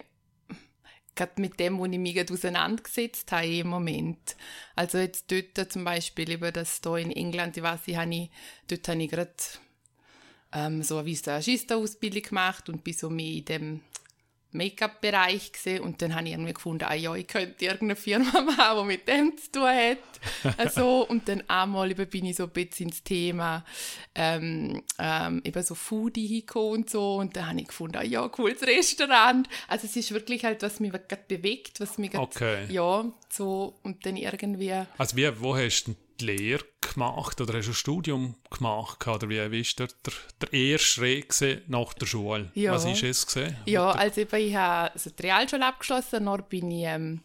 gerade 1.14 1.40
mit 1.40 1.60
dem, 1.60 1.78
wo 1.78 1.86
ich 1.86 1.98
mich 1.98 2.14
gerade 2.14 2.32
auseinandergesetzt 2.32 3.30
habe 3.32 3.46
im 3.46 3.68
Moment. 3.68 4.36
Also 4.74 4.98
jetzt 4.98 5.30
dort 5.30 5.72
zum 5.72 5.84
Beispiel, 5.84 6.30
eben 6.30 6.52
das 6.52 6.80
da 6.80 6.96
in 6.96 7.10
England, 7.10 7.56
ich 7.56 7.62
weiß, 7.62 7.80
ich 7.86 7.96
habe 7.96 8.14
ich, 8.14 8.30
dort 8.68 8.88
habe 8.88 9.02
ich 9.02 9.10
gerade 9.10 9.34
ähm, 10.52 10.82
so 10.82 10.98
eine 10.98 11.06
Visagista-Ausbildung 11.06 12.22
gemacht 12.22 12.68
und 12.68 12.84
bin 12.84 12.94
so 12.94 13.10
mehr 13.10 13.36
in 13.36 13.44
dem 13.44 13.80
Make-up-Bereich 14.52 15.52
gesehen 15.52 15.82
und 15.82 16.02
dann 16.02 16.14
habe 16.14 16.26
ich 16.26 16.32
irgendwie 16.32 16.52
gefunden, 16.52 16.84
ah 16.84 16.94
ja, 16.94 17.14
ich 17.14 17.26
könnte 17.26 17.64
irgendeine 17.64 17.96
Firma 17.96 18.40
machen, 18.42 18.78
die 18.80 18.84
mit 18.86 19.08
dem 19.08 19.36
zu 19.36 19.50
tun 19.52 19.68
hat. 19.68 20.58
also, 20.58 21.06
und 21.08 21.28
dann 21.28 21.42
einmal 21.48 21.90
eben 21.90 22.06
bin 22.08 22.24
ich 22.26 22.36
so 22.36 22.44
ein 22.44 22.50
bisschen 22.50 22.88
ins 22.88 23.02
Thema 23.02 23.64
ähm, 24.14 24.82
ähm, 24.98 25.40
eben 25.44 25.62
so 25.62 25.74
Foodie 25.74 26.26
hingekommen 26.26 26.72
und 26.82 26.90
so 26.90 27.16
und 27.16 27.36
dann 27.36 27.48
habe 27.48 27.60
ich 27.60 27.68
gefunden, 27.68 27.96
ah 27.96 28.02
ja, 28.04 28.28
cooles 28.28 28.62
Restaurant. 28.62 29.48
Also 29.68 29.86
es 29.86 29.96
ist 29.96 30.12
wirklich 30.12 30.44
halt, 30.44 30.62
was 30.62 30.80
mich 30.80 30.92
gerade 30.92 31.22
bewegt, 31.28 31.80
was 31.80 31.98
mich 31.98 32.10
gerade, 32.10 32.22
Okay. 32.24 32.66
ja, 32.70 33.04
so 33.28 33.78
und 33.82 34.04
dann 34.06 34.16
irgendwie, 34.16 34.72
Also 34.98 35.16
wie, 35.16 35.28
wo 35.40 35.56
hast 35.56 35.84
du 35.84 35.94
die 36.20 36.26
Lehre 36.26 36.64
gemacht 36.80 37.40
oder 37.40 37.58
hast 37.58 37.66
du 37.66 37.70
ein 37.70 37.74
Studium 37.74 38.34
gemacht 38.50 39.06
oder 39.06 39.28
wie, 39.28 39.50
wie 39.50 39.60
ist 39.60 39.78
der, 39.78 39.88
der, 40.04 40.12
der 40.40 40.52
erste 40.52 40.86
Schritt 40.86 41.28
gewesen 41.28 41.62
nach 41.68 41.92
der 41.94 42.06
Schule? 42.06 42.50
Ja. 42.54 42.72
Was 42.72 42.84
ist 42.84 43.02
es 43.02 43.26
gesehen? 43.26 43.56
ja, 43.66 43.90
also 43.90 44.20
eben, 44.20 44.40
ich 44.40 44.54
habe 44.54 44.92
also 44.92 45.10
die 45.10 45.22
Realschule 45.22 45.66
abgeschlossen, 45.66 46.26
dann 46.26 46.44
bin 46.48 46.70
ich, 46.70 46.84
ähm, 46.84 47.20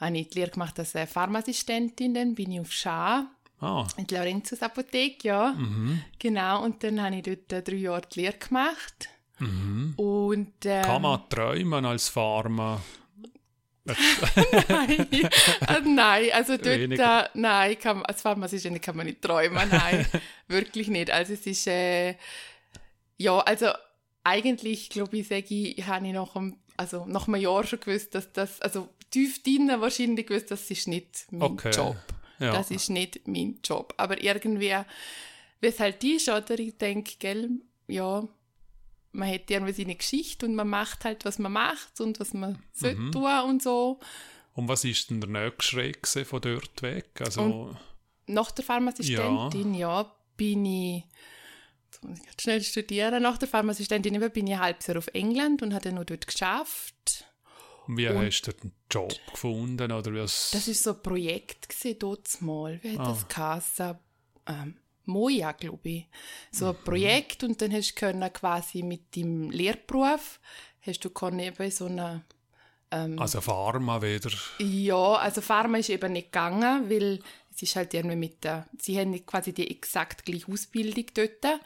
habe 0.00 0.18
ich 0.18 0.28
die 0.30 0.38
Lehre 0.38 0.50
gemacht 0.50 0.78
als 0.78 0.94
äh, 0.94 1.06
Pharmaassistentin, 1.06 2.14
dann 2.14 2.34
bin 2.34 2.52
ich 2.52 2.60
auf 2.60 2.72
Schar 2.72 3.26
Ah, 3.62 3.86
in 3.98 4.06
die 4.06 4.14
Laurentius 4.14 4.62
Apotheke, 4.62 5.28
ja. 5.28 5.52
Mhm. 5.52 6.02
Genau, 6.18 6.64
und 6.64 6.82
dann 6.82 7.02
habe 7.02 7.16
ich 7.16 7.22
dort 7.24 7.52
äh, 7.52 7.62
drei 7.62 7.76
Jahre 7.76 8.02
die 8.10 8.20
Lehre 8.20 8.38
gemacht. 8.38 9.10
Und, 9.96 10.52
ähm, 10.64 10.82
kann 10.82 11.02
man 11.02 11.28
träumen 11.30 11.84
als 11.84 12.08
Pharma? 12.08 12.80
Nein, 13.84 15.08
äh, 15.10 15.80
nein, 15.84 16.24
also 16.32 16.56
dort, 16.56 16.66
äh, 16.66 17.28
nein, 17.34 17.78
kann, 17.78 17.96
man- 17.98 18.06
als 18.06 18.22
Pharmaassistentin 18.22 18.80
kann 18.80 18.96
man 18.96 19.06
nicht 19.06 19.22
träumen, 19.22 19.68
nein, 19.68 20.06
wirklich 20.48 20.88
nicht. 20.88 21.10
Also 21.10 21.32
es 21.34 21.46
ist, 21.46 21.66
äh, 21.66 22.14
ja, 23.16 23.38
also 23.40 23.68
eigentlich, 24.24 24.90
glaube 24.90 25.18
ich, 25.18 25.28
sage 25.28 25.46
ich, 25.54 25.86
habe 25.86 26.06
ich 26.06 26.12
nach 26.12 26.36
einem, 26.36 26.58
also 26.76 27.04
nach 27.06 27.26
einem 27.28 27.40
Jahr 27.40 27.64
schon 27.66 27.80
gewusst, 27.80 28.14
dass 28.14 28.32
das, 28.32 28.60
also 28.60 28.88
tief 29.10 29.42
drinnen 29.42 29.80
wahrscheinlich 29.80 30.26
gewusst, 30.26 30.50
das 30.50 30.70
ist 30.70 30.86
nicht 30.88 31.26
mein 31.30 31.42
Okay. 31.42 31.70
Job. 31.70 31.96
Ja. 32.38 32.52
Das 32.52 32.70
ist 32.70 32.88
nicht 32.90 33.26
mein 33.28 33.58
Job. 33.64 33.92
Aber 33.98 34.22
irgendwie, 34.22 34.74
wie 35.60 35.66
es 35.66 35.78
halt 35.80 36.02
ist, 36.04 36.28
oder? 36.28 36.58
Ich 36.58 36.78
denke, 36.78 37.12
gell, 37.18 37.50
ja, 37.86 38.26
man 39.12 39.28
hat 39.28 39.50
irgendwie 39.50 39.72
seine 39.72 39.94
Geschichte 39.96 40.46
und 40.46 40.54
man 40.54 40.68
macht 40.68 41.04
halt, 41.04 41.24
was 41.24 41.38
man 41.38 41.52
macht 41.52 42.00
und 42.00 42.20
was 42.20 42.32
man 42.34 42.62
sollte 42.72 43.10
tun 43.10 43.40
und 43.48 43.62
so. 43.62 43.98
Und 44.54 44.68
was 44.68 44.84
ist 44.84 45.10
denn 45.10 45.20
der 45.20 45.30
nächste 45.30 45.62
Schritt 45.62 46.06
von 46.26 46.40
dort 46.40 46.82
weg? 46.82 47.20
Also, 47.20 47.76
Nach 48.26 48.50
der 48.50 48.64
Pharmaassistentin, 48.64 49.74
ja, 49.74 50.12
bin 50.36 50.64
ich, 50.66 51.04
jetzt 51.86 52.04
muss 52.04 52.18
ich 52.18 52.42
schnell 52.42 52.62
studieren, 52.62 53.22
nach 53.22 53.38
der 53.38 53.48
Pharmaassistentin 53.48 54.14
eben 54.14 54.30
bin 54.32 54.46
ich 54.46 54.54
ein 54.54 54.60
halbes 54.60 54.86
Jahr 54.86 54.98
auf 54.98 55.08
England 55.08 55.62
und 55.62 55.72
habe 55.74 55.84
dann 55.84 55.94
noch 55.96 56.04
dort 56.04 56.26
geschafft. 56.26 57.24
wie 57.88 58.08
hast 58.08 58.42
du 58.42 58.52
den 58.52 58.72
Job 58.90 59.12
gefunden? 59.32 59.90
Oder 59.92 60.14
was? 60.14 60.50
Das 60.52 60.68
ist 60.68 60.82
so 60.84 60.90
ein 60.94 61.02
Projekt 61.02 61.68
gewesen, 61.68 61.98
dort 61.98 62.40
mal. 62.42 62.78
Wie 62.82 62.92
hat 62.96 63.00
Ah. 63.00 63.10
das 63.10 63.28
geheißen? 63.28 63.98
Ähm, 64.46 64.76
Moja, 65.10 65.52
glaube 65.52 65.88
ich. 65.88 66.06
So 66.50 66.66
Mhm. 66.66 66.70
ein 66.70 66.84
Projekt 66.84 67.44
und 67.44 67.60
dann 67.60 67.72
hast 67.72 67.90
du 67.92 67.94
können 68.00 68.32
quasi 68.32 68.82
mit 68.82 69.14
dem 69.16 69.50
Lehrberuf 69.50 70.40
hast 70.82 71.04
du 71.04 71.10
können 71.10 71.40
eben 71.40 71.70
so 71.70 71.86
eine 71.86 72.24
also 72.92 73.40
Pharma 73.40 74.02
wieder. 74.02 74.30
Ja, 74.58 75.12
also 75.14 75.40
Pharma 75.40 75.78
ist 75.78 75.90
eben 75.90 76.12
nicht 76.12 76.32
gegangen, 76.32 76.90
weil 76.90 77.20
es 77.54 77.62
ist 77.62 77.76
halt 77.76 77.94
irgendwie 77.94 78.16
mit 78.16 78.42
der, 78.42 78.66
sie 78.80 78.98
haben 78.98 79.10
nicht 79.10 79.26
quasi 79.26 79.52
die 79.52 79.70
exakt 79.70 80.24
gleiche 80.24 80.50
Ausbildung 80.50 81.04
dort. 81.14 81.60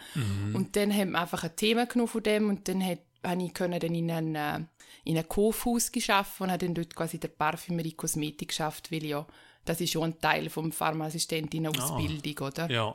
Und 0.52 0.76
dann 0.76 0.92
haben 0.92 1.12
wir 1.12 1.20
einfach 1.22 1.42
ein 1.44 1.56
Thema 1.56 1.86
genommen 1.86 2.08
von 2.08 2.22
dem 2.22 2.48
und 2.50 2.68
dann 2.68 2.84
hat, 2.84 2.98
habe 3.24 3.42
ich 3.42 3.54
können 3.54 3.80
dann 3.80 3.94
in 3.94 4.10
ein, 4.10 4.34
äh, 4.34 4.60
in 5.04 5.16
ein 5.16 5.26
Kaufhaus 5.26 5.90
geschafft 5.92 6.42
und 6.42 6.50
habe 6.50 6.66
dann 6.66 6.74
dort 6.74 6.94
quasi 6.94 7.18
der 7.18 7.28
Parfümerie 7.28 7.92
Kosmetik 7.92 8.48
geschafft, 8.48 8.92
weil 8.92 9.06
ja, 9.06 9.26
das 9.64 9.80
ist 9.80 9.92
schon 9.92 10.04
ein 10.04 10.20
Teil 10.20 10.50
vom 10.50 10.72
Pharmaassistentinnen-Ausbildung, 10.72 12.48
oder? 12.48 12.70
Ja. 12.70 12.94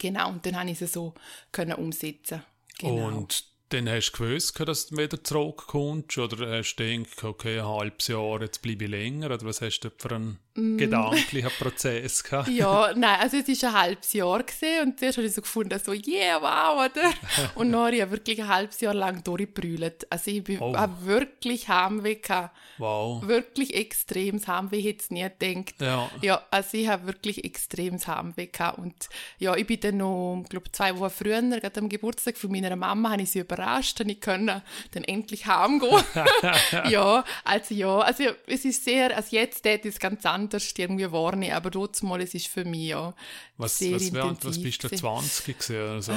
Genau, 0.00 0.30
und 0.30 0.44
dann 0.46 0.58
habe 0.58 0.70
ich 0.70 0.80
es 0.80 0.94
so 0.94 1.14
können 1.52 1.74
umsetzen. 1.74 2.42
Genau. 2.78 3.08
Und 3.08 3.44
dann 3.68 3.88
hast 3.88 4.12
du 4.12 4.24
gewusst, 4.24 4.58
dass 4.58 4.86
du 4.88 4.96
wieder 4.96 5.22
zurückkommst? 5.22 6.16
Oder 6.18 6.58
hast 6.58 6.74
du 6.76 6.84
gedacht, 6.84 7.22
okay, 7.22 7.60
ein 7.60 7.66
halbes 7.66 8.08
Jahr, 8.08 8.40
jetzt 8.40 8.62
bleibe 8.62 8.84
ich 8.84 8.90
länger? 8.90 9.26
Oder 9.26 9.42
was 9.42 9.60
hast 9.60 9.80
du 9.80 9.90
für 9.96 10.14
einen 10.14 10.38
gedanklichen 10.78 11.50
Prozess 11.58 12.22
gehabt? 12.24 12.48
Mm. 12.50 12.56
Ja, 12.56 12.92
nein, 12.94 13.20
also 13.20 13.36
es 13.36 13.62
war 13.62 13.70
ein 13.70 13.80
halbes 13.80 14.12
Jahr 14.12 14.40
und 14.82 14.98
zuerst 14.98 15.18
habe 15.18 15.26
ich 15.26 15.34
so 15.34 15.40
gefunden, 15.40 15.78
so, 15.84 15.92
yeah, 15.92 16.40
wow, 16.40 16.84
oder? 16.90 17.10
Und 17.54 17.72
dann 17.72 17.80
habe 17.86 17.96
ich 17.96 18.10
wirklich 18.10 18.40
ein 18.40 18.48
halbes 18.48 18.80
Jahr 18.80 18.94
lang 18.94 19.22
durchgebrüllt. 19.22 20.06
Also 20.10 20.30
ich 20.30 20.42
bin, 20.44 20.58
Oh. 20.60 20.76
habe 20.76 21.04
wirklich 21.06 21.68
Heimweh 21.68 22.16
gehabt. 22.16 22.56
Wow. 22.78 23.26
Wirklich 23.26 23.74
extremes 23.74 24.48
Heimweh, 24.48 24.78
ich 24.78 24.86
hätte 24.86 25.00
es 25.04 25.10
nie 25.10 25.22
gedacht. 25.38 25.74
Ja. 25.80 26.10
Ja, 26.22 26.42
also 26.50 26.76
ich 26.76 26.88
habe 26.88 27.06
wirklich 27.06 27.44
extremes 27.44 28.06
Heimweh 28.06 28.46
gehabt. 28.46 28.78
Und 28.78 29.08
ja, 29.38 29.54
ich 29.56 29.66
bin 29.66 29.80
dann 29.80 29.98
noch, 29.98 30.44
glaube 30.48 30.70
zwei 30.72 30.98
Wochen 30.98 31.10
früher, 31.10 31.40
gerade 31.42 31.80
am 31.80 31.88
Geburtstag 31.88 32.36
von 32.36 32.50
meiner 32.50 32.74
Mama, 32.76 33.10
habe 33.10 33.22
ich 33.22 33.30
sie 33.30 33.40
überrascht, 33.40 34.00
und 34.00 34.08
ich 34.08 34.20
konnte 34.20 34.62
dann 34.92 35.04
endlich 35.04 35.46
heimgehen. 35.46 36.02
ja, 36.90 37.24
also 37.44 37.74
ja, 37.74 37.98
also 37.98 38.24
es 38.46 38.64
ist 38.64 38.84
sehr, 38.84 39.16
also 39.16 39.36
jetzt 39.36 39.64
ist 39.66 39.84
es 39.84 39.98
ganz 39.98 40.24
anders 40.26 40.49
irgendwie 40.52 41.10
wahrnehmen, 41.12 41.54
aber 41.54 41.70
trotzdem 41.70 42.10
es 42.12 42.34
ist 42.34 42.48
für 42.48 42.64
mich 42.64 42.88
ja 42.88 43.14
Was, 43.56 43.78
sehr 43.78 43.94
was, 43.96 44.12
wär- 44.12 44.24
was 44.24 44.30
intensiv 44.30 44.62
bist 44.62 44.84
du, 44.84 44.88
gewesen. 44.88 45.00
20 45.00 45.58
gewesen 45.58 45.82
oder 45.82 46.02
so? 46.02 46.12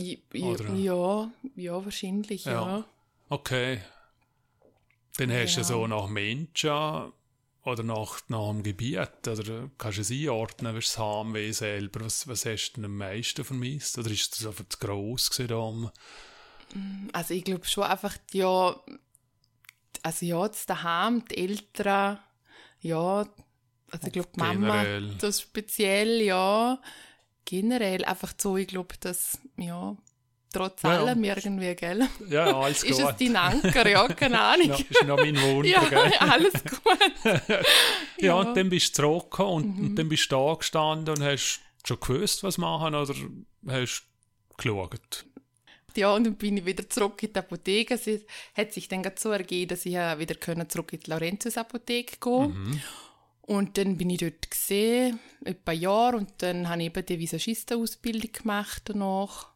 I- 0.00 0.22
Oder? 0.42 0.74
Ja, 0.74 1.30
ja, 1.56 1.84
wahrscheinlich, 1.84 2.44
ja. 2.44 2.52
Ja. 2.52 2.84
Okay. 3.28 3.80
Dann 5.16 5.30
hast 5.32 5.56
du 5.56 5.60
Ja. 5.60 5.64
so 5.64 5.86
nach 5.86 6.08
Menschen 6.08 7.12
oder 7.62 7.82
nach, 7.82 8.20
nach 8.28 8.48
dem 8.50 8.62
Gebiet, 8.62 9.26
oder 9.28 9.70
kannst 9.76 9.98
du 9.98 10.02
es 10.02 10.10
einordnen, 10.10 10.74
was 10.74 10.86
das 10.86 10.98
Heimweh 10.98 11.52
selber, 11.52 12.04
was, 12.04 12.26
was 12.26 12.46
hast 12.46 12.70
du 12.72 12.74
denn 12.76 12.86
am 12.86 12.96
meisten 12.96 13.44
vermisst? 13.44 13.98
Oder 13.98 14.10
ist 14.10 14.38
das 14.40 14.46
einfach 14.46 14.64
zu 14.68 14.78
gross 14.78 15.30
gewesen? 15.30 15.48
da? 15.48 15.92
Also 17.12 17.34
ich 17.34 17.44
glaube 17.44 17.66
schon 17.66 17.84
einfach, 17.84 18.16
ja, 18.32 18.80
also 20.02 20.24
ja, 20.26 20.48
das 20.48 20.64
daheim, 20.66 21.24
die 21.30 21.36
Eltern, 21.38 22.18
ja, 22.80 23.26
also 23.90 24.06
ich 24.06 24.12
glaube 24.12 24.28
Mama, 24.36 24.82
Generell. 24.84 25.14
das 25.20 25.40
speziell, 25.40 26.20
ja, 26.22 26.80
generell 27.44 28.04
einfach 28.04 28.32
so, 28.38 28.56
ich 28.56 28.68
glaube, 28.68 28.94
dass, 29.00 29.38
ja, 29.56 29.96
trotz 30.52 30.82
Ja, 30.82 30.94
ja. 30.94 31.00
allem 31.00 31.24
irgendwie, 31.24 31.74
gell, 31.74 32.08
Ja, 32.28 32.56
alles 32.56 32.82
ist 32.84 32.98
gut. 33.00 33.10
es 33.10 33.16
dein 33.16 33.36
Anker, 33.36 33.88
ja, 33.88 34.06
keine 34.08 34.40
Ahnung. 34.40 34.68
ja, 34.68 34.76
ist 34.76 35.04
noch 35.06 35.16
mein 35.16 35.40
Wunder, 35.40 35.68
Ja, 35.68 35.88
gell? 35.88 36.12
alles 36.20 36.52
gut. 36.64 37.40
Ja, 38.18 38.34
und 38.34 38.56
dann 38.56 38.68
bist 38.70 38.96
du 38.98 39.02
zurückgekommen 39.02 39.52
und, 39.64 39.78
und 39.80 39.96
dann 39.96 40.08
bist 40.08 40.30
du 40.30 40.36
da 40.36 40.54
gestanden 40.54 41.14
und 41.16 41.22
hast 41.24 41.60
schon 41.84 41.98
gewusst, 42.00 42.42
was 42.42 42.58
machen 42.58 42.94
oder 42.94 43.14
hast 43.68 44.04
geschaut? 44.56 45.24
Ja, 45.96 46.14
und 46.14 46.24
dann 46.24 46.36
bin 46.36 46.56
ich 46.56 46.64
wieder 46.64 46.88
zurück 46.88 47.22
in 47.22 47.32
die 47.32 47.38
Apotheke. 47.38 47.94
Es 47.94 48.06
hat 48.54 48.72
sich 48.72 48.88
dann 48.88 49.04
so 49.16 49.30
ergeben, 49.30 49.68
dass 49.68 49.86
ich 49.86 49.92
ja 49.92 50.18
wieder 50.18 50.34
können 50.34 50.68
zurück 50.68 50.92
in 50.92 51.00
die 51.00 51.10
Laurentius-Apotheke 51.10 52.16
gehen 52.20 52.80
Und 53.42 53.76
dann 53.78 53.96
bin 53.96 54.10
ich 54.10 54.18
dort 54.18 54.50
gesehen, 54.50 55.18
etwa 55.44 55.72
ein 55.72 55.80
Jahr, 55.80 56.14
und 56.14 56.32
dann 56.38 56.68
habe 56.68 56.80
ich 56.82 56.86
eben 56.86 57.04
die 57.06 57.18
Visagistenausbildung 57.18 58.32
gemacht 58.32 58.82
danach. 58.86 59.48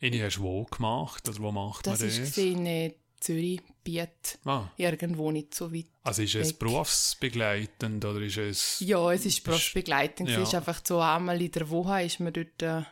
Eine 0.00 0.22
hast 0.24 0.36
du 0.36 0.42
wo 0.42 0.64
gemacht? 0.64 1.28
Oder 1.28 1.38
wo 1.40 1.50
macht 1.50 1.86
Das 1.88 1.98
man 1.98 2.08
ist 2.08 2.18
das? 2.20 2.26
gesehen 2.28 2.64
in 2.66 2.94
Zürich, 3.20 3.60
Biet, 3.82 4.38
Ah, 4.44 4.70
irgendwo 4.76 5.32
nicht 5.32 5.52
so 5.52 5.72
weit. 5.74 5.86
also 6.04 6.22
ist 6.22 6.36
es 6.36 6.50
weg. 6.50 6.58
berufsbegleitend 6.60 8.04
oder 8.04 8.20
ist 8.20 8.36
es... 8.36 8.78
Ja, 8.78 9.10
es 9.12 9.26
ist 9.26 9.42
berufsbegleitend. 9.42 10.28
ja. 10.28 10.40
Es 10.40 10.48
ist 10.48 10.54
einfach 10.54 10.80
so 10.86 11.00
einmal 11.00 11.42
in 11.42 11.50
der 11.50 11.68
Woche 11.68 12.04
ist 12.04 12.20
man 12.20 12.32
dort 12.32 12.62
äh, 12.62 12.82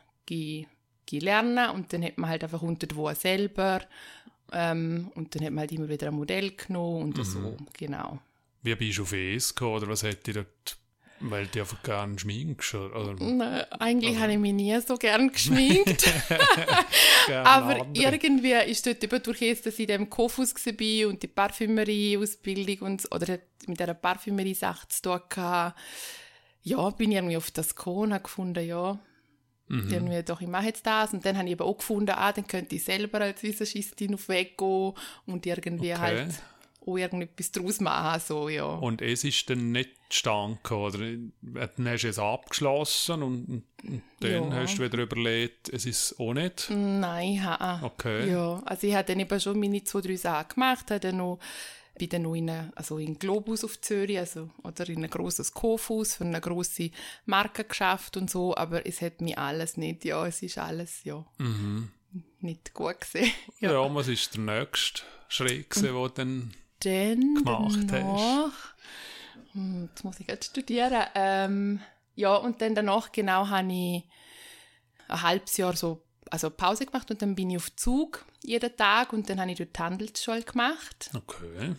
lernen 1.10 1.70
und 1.70 1.92
dann 1.92 2.02
hat 2.04 2.18
man 2.18 2.30
halt 2.30 2.44
einfach 2.44 2.62
unter 2.62 2.86
selber 3.14 3.80
ähm, 4.52 5.10
und 5.14 5.34
dann 5.34 5.44
hat 5.44 5.50
man 5.52 5.60
halt 5.60 5.72
immer 5.72 5.88
wieder 5.88 6.08
ein 6.08 6.14
Modell 6.14 6.52
genommen 6.52 7.10
Mhm. 7.10 7.18
und 7.18 7.24
so, 7.24 7.56
genau. 7.76 8.18
Wie 8.62 8.74
bist 8.74 8.98
du 8.98 9.02
auf 9.02 9.12
es 9.12 9.54
gekommen 9.54 9.76
oder 9.76 9.88
was 9.88 10.02
hätte 10.02 10.32
dich 10.32 10.34
dort... 10.34 10.78
Weil 11.18 11.46
du 11.46 11.60
einfach 11.60 11.82
gerne 11.82 12.18
schminkst 12.18 12.74
oder... 12.74 13.14
Nein, 13.18 13.64
eigentlich 13.78 14.18
habe 14.18 14.32
ich 14.32 14.38
mich 14.38 14.52
nie 14.52 14.78
so 14.82 14.96
gern 14.96 15.28
geschminkt. 15.32 16.12
Aber 17.44 17.80
andere? 17.80 18.14
irgendwie 18.16 18.52
ist 18.52 18.86
dort 18.86 19.02
eben 19.02 19.22
durch 19.22 19.40
es, 19.40 19.62
dass 19.62 19.74
ich 19.78 19.88
in 19.88 19.96
dem 19.96 20.10
Kofus 20.10 20.54
war 20.54 21.08
und 21.08 21.22
die 21.22 21.26
Parfümerie-Ausbildung 21.28 22.86
und 22.86 23.08
oder 23.14 23.38
mit 23.66 23.80
dieser 23.80 23.94
Parfümerie-Sache 23.94 24.88
zu 24.88 25.02
tun 25.02 25.20
hatte, 25.36 25.74
ja, 26.64 26.90
bin 26.90 27.12
ich 27.12 27.16
irgendwie 27.16 27.36
auf 27.38 27.50
das 27.50 27.74
gekommen 27.74 28.12
und 28.12 28.22
gefunden, 28.22 28.66
ja, 28.66 28.98
Mhm. 29.68 29.88
irgendwie 29.90 30.22
doch, 30.22 30.40
ich 30.40 30.48
mache 30.48 30.66
jetzt 30.66 30.86
das. 30.86 31.12
Und 31.12 31.24
dann 31.26 31.36
habe 31.36 31.46
ich 31.46 31.52
eben 31.52 31.62
auch 31.64 31.76
gefunden, 31.78 32.10
ah, 32.16 32.32
dann 32.32 32.46
könnte 32.46 32.76
ich 32.76 32.84
selber 32.84 33.20
als 33.20 33.42
Visagistin 33.42 34.14
auf 34.14 34.28
Weg 34.28 34.56
gehen 34.56 34.92
und 35.26 35.44
irgendwie 35.46 35.92
Okay. 35.92 36.00
halt 36.00 36.28
auch 36.86 36.96
irgendetwas 36.96 37.50
draus 37.50 37.80
machen, 37.80 38.22
so, 38.24 38.48
ja. 38.48 38.64
Und 38.64 39.02
es 39.02 39.24
ist 39.24 39.50
dann 39.50 39.72
nicht 39.72 39.90
zustande 40.08 40.56
gekommen, 40.62 41.32
oder? 41.42 41.66
Dann 41.66 41.88
hast 41.88 42.02
du 42.04 42.08
es 42.08 42.18
abgeschlossen 42.20 43.22
und, 43.24 43.48
und 43.48 43.62
und 43.88 44.02
dann 44.20 44.50
Ja. 44.50 44.56
hast 44.56 44.78
du 44.78 44.84
wieder 44.84 44.98
überlegt, 45.02 45.68
es 45.68 45.84
ist 45.86 46.18
auch 46.20 46.32
nicht. 46.32 46.70
Nein, 46.70 47.44
ha. 47.44 47.80
Okay. 47.84 48.30
Ja, 48.30 48.60
also 48.64 48.86
ich 48.86 48.94
habe 48.94 49.04
dann 49.06 49.18
eben 49.20 49.40
schon 49.40 49.58
meine 49.60 49.82
zwei, 49.84 50.00
drei 50.00 50.16
Sachen 50.16 50.48
gemacht, 50.54 50.90
habe 50.90 51.00
dann 51.00 51.16
noch, 51.18 51.38
bin 51.98 52.08
dann 52.08 52.22
noch 52.22 52.34
in, 52.34 52.50
eine, 52.50 52.72
also 52.74 52.98
in 52.98 53.18
Globus 53.18 53.64
auf 53.64 53.80
Zürich, 53.80 54.18
also, 54.18 54.50
oder 54.62 54.88
in 54.88 55.04
ein 55.04 55.10
grosses 55.10 55.52
Kaufhaus 55.52 56.14
für 56.14 56.24
eine 56.24 56.40
grosse 56.40 56.90
Marke 57.24 57.64
geschafft 57.64 58.16
und 58.16 58.30
so, 58.30 58.56
aber 58.56 58.86
es 58.86 59.00
hat 59.00 59.20
mich 59.20 59.38
alles 59.38 59.76
nicht, 59.76 60.04
ja, 60.04 60.26
es 60.26 60.42
ist 60.42 60.58
alles, 60.58 61.04
ja, 61.04 61.24
nicht 62.40 62.74
gut 62.74 63.00
gewesen. 63.00 63.26
Mhm. 63.26 63.32
Ja. 63.60 63.94
was 63.94 64.08
ist 64.08 64.34
der 64.34 64.42
nächste 64.42 65.02
Schritt, 65.28 65.70
gewesen, 65.70 65.94
wo 65.94 66.08
dann... 66.08 66.52
Dann 66.80 67.34
Gemacht 67.36 67.78
hast. 67.78 67.90
danach, 67.90 68.74
hm, 69.52 69.88
jetzt 69.90 70.04
muss 70.04 70.20
ich 70.20 70.28
jetzt 70.28 70.50
studieren, 70.50 71.04
ähm, 71.14 71.80
ja, 72.14 72.34
und 72.36 72.60
dann 72.60 72.74
danach 72.74 73.12
genau 73.12 73.48
habe 73.48 73.72
ich 73.72 74.04
ein 75.08 75.22
halbes 75.22 75.56
Jahr 75.56 75.74
so 75.74 76.05
also 76.30 76.50
Pause 76.50 76.86
gemacht 76.86 77.10
und 77.10 77.22
dann 77.22 77.34
bin 77.34 77.50
ich 77.50 77.56
auf 77.56 77.74
Zug 77.76 78.24
jeden 78.42 78.76
Tag 78.76 79.12
und 79.12 79.28
dann 79.28 79.40
habe 79.40 79.50
ich 79.50 79.58
dort 79.58 79.76
die 79.76 79.80
Handelsschule 79.80 80.42
gemacht. 80.42 81.10
Okay. 81.14 81.74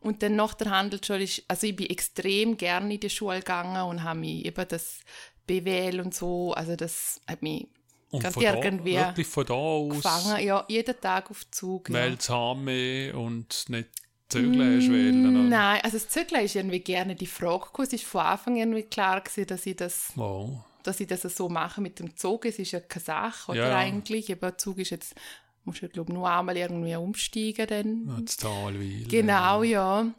Und 0.00 0.22
dann 0.22 0.36
nach 0.36 0.54
der 0.54 0.70
Handelsschule 0.70 1.22
ist, 1.22 1.42
also 1.48 1.66
ich 1.66 1.76
bin 1.76 1.90
extrem 1.90 2.56
gerne 2.56 2.94
in 2.94 3.00
die 3.00 3.10
Schule 3.10 3.38
gegangen 3.38 3.88
und 3.88 4.02
habe 4.02 4.20
mich 4.20 4.44
eben 4.44 4.66
das 4.68 5.00
BWL 5.46 6.00
und 6.00 6.14
so, 6.14 6.52
also 6.54 6.76
das 6.76 7.20
hat 7.26 7.42
mich 7.42 7.68
Und 8.10 8.22
Ganz 8.22 8.34
von 8.34 8.42
da, 8.42 8.54
irgendwie 8.54 8.96
wirklich 8.96 9.26
von 9.26 9.46
da 9.46 9.54
aus 9.54 9.94
gefangen, 9.94 10.44
ja, 10.44 10.64
jeden 10.68 11.00
Tag 11.00 11.30
auf 11.30 11.48
Zug. 11.50 11.88
Ja. 11.88 11.94
weil 11.94 12.14
es 12.14 12.28
haben 12.28 12.66
und 13.12 13.68
nicht 13.68 13.88
Zügeln 14.28 14.76
hast 14.78 14.88
wählen. 14.90 15.28
oder? 15.28 15.48
Nein, 15.48 15.80
also 15.82 15.98
das 15.98 16.08
Zöglein 16.08 16.44
ist 16.44 16.54
irgendwie 16.54 16.80
gerne 16.80 17.16
die 17.16 17.26
Frage 17.26 17.64
gekommen. 17.66 17.88
Es 17.88 17.92
ist 17.92 18.04
von 18.04 18.20
Anfang 18.22 18.56
irgendwie 18.56 18.84
klar 18.84 19.20
gewesen, 19.20 19.46
dass 19.46 19.66
ich 19.66 19.76
das, 19.76 20.12
Wow. 20.14 20.64
Dass 20.82 21.00
ich 21.00 21.06
das 21.06 21.22
so 21.22 21.48
mache 21.48 21.80
mit 21.80 21.98
dem 21.98 22.16
Zug. 22.16 22.44
Es 22.46 22.58
ist 22.58 22.72
ja 22.72 22.80
keine 22.80 23.04
Sache, 23.04 23.52
oder 23.52 23.68
Ja. 23.70 23.76
eigentlich. 23.76 24.30
Eben, 24.30 24.52
Zug 24.58 24.78
ist 24.78 24.90
jetzt, 24.90 25.14
musst 25.64 25.82
du, 25.82 25.88
glaube 25.88 26.12
nur 26.12 26.28
einmal 26.30 26.56
irgendwie 26.56 26.94
umsteigen 26.96 27.66
dann. 27.66 28.26
Talwil. 28.26 29.06
Genau, 29.08 29.62
ja. 29.62 30.12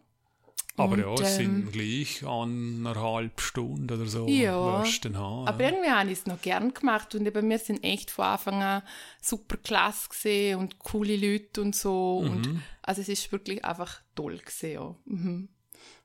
Aber 0.78 0.94
Und, 0.94 1.00
ja, 1.00 1.14
es 1.16 1.38
ähm, 1.38 1.64
sind 1.64 1.72
gleich 1.74 2.26
anderthalb 2.26 3.42
Stunden 3.42 3.92
oder 3.92 4.06
so. 4.06 4.28
Ja. 4.28 4.84
dann 5.04 5.18
haben, 5.18 5.48
Aber 5.48 5.64
ja. 5.64 5.70
irgendwie 5.70 5.90
habe 5.90 6.12
ich 6.12 6.20
es 6.20 6.26
noch 6.26 6.42
gern 6.42 6.74
gemacht 6.74 7.14
und 7.14 7.26
eben 7.26 7.50
wir 7.50 7.60
sind 7.60 7.84
echt 7.84 8.10
von 8.10 8.26
Anfang 8.26 8.64
an 8.64 8.84
super 9.22 9.58
klasse 9.58 10.10
gesehen 10.10 10.60
und 10.60 10.80
coole 10.80 11.18
Leute 11.18 11.62
und 11.62 11.76
so. 11.76 12.22
Mhm. 12.24 12.32
Und, 12.32 12.62
also 12.82 13.02
es 13.02 13.10
ist 13.10 13.32
wirklich 13.32 13.64
einfach 13.66 14.02
toll 14.16 14.38
gesehen, 14.38 14.74
ja. 14.82 14.96
Mhm. 15.06 15.50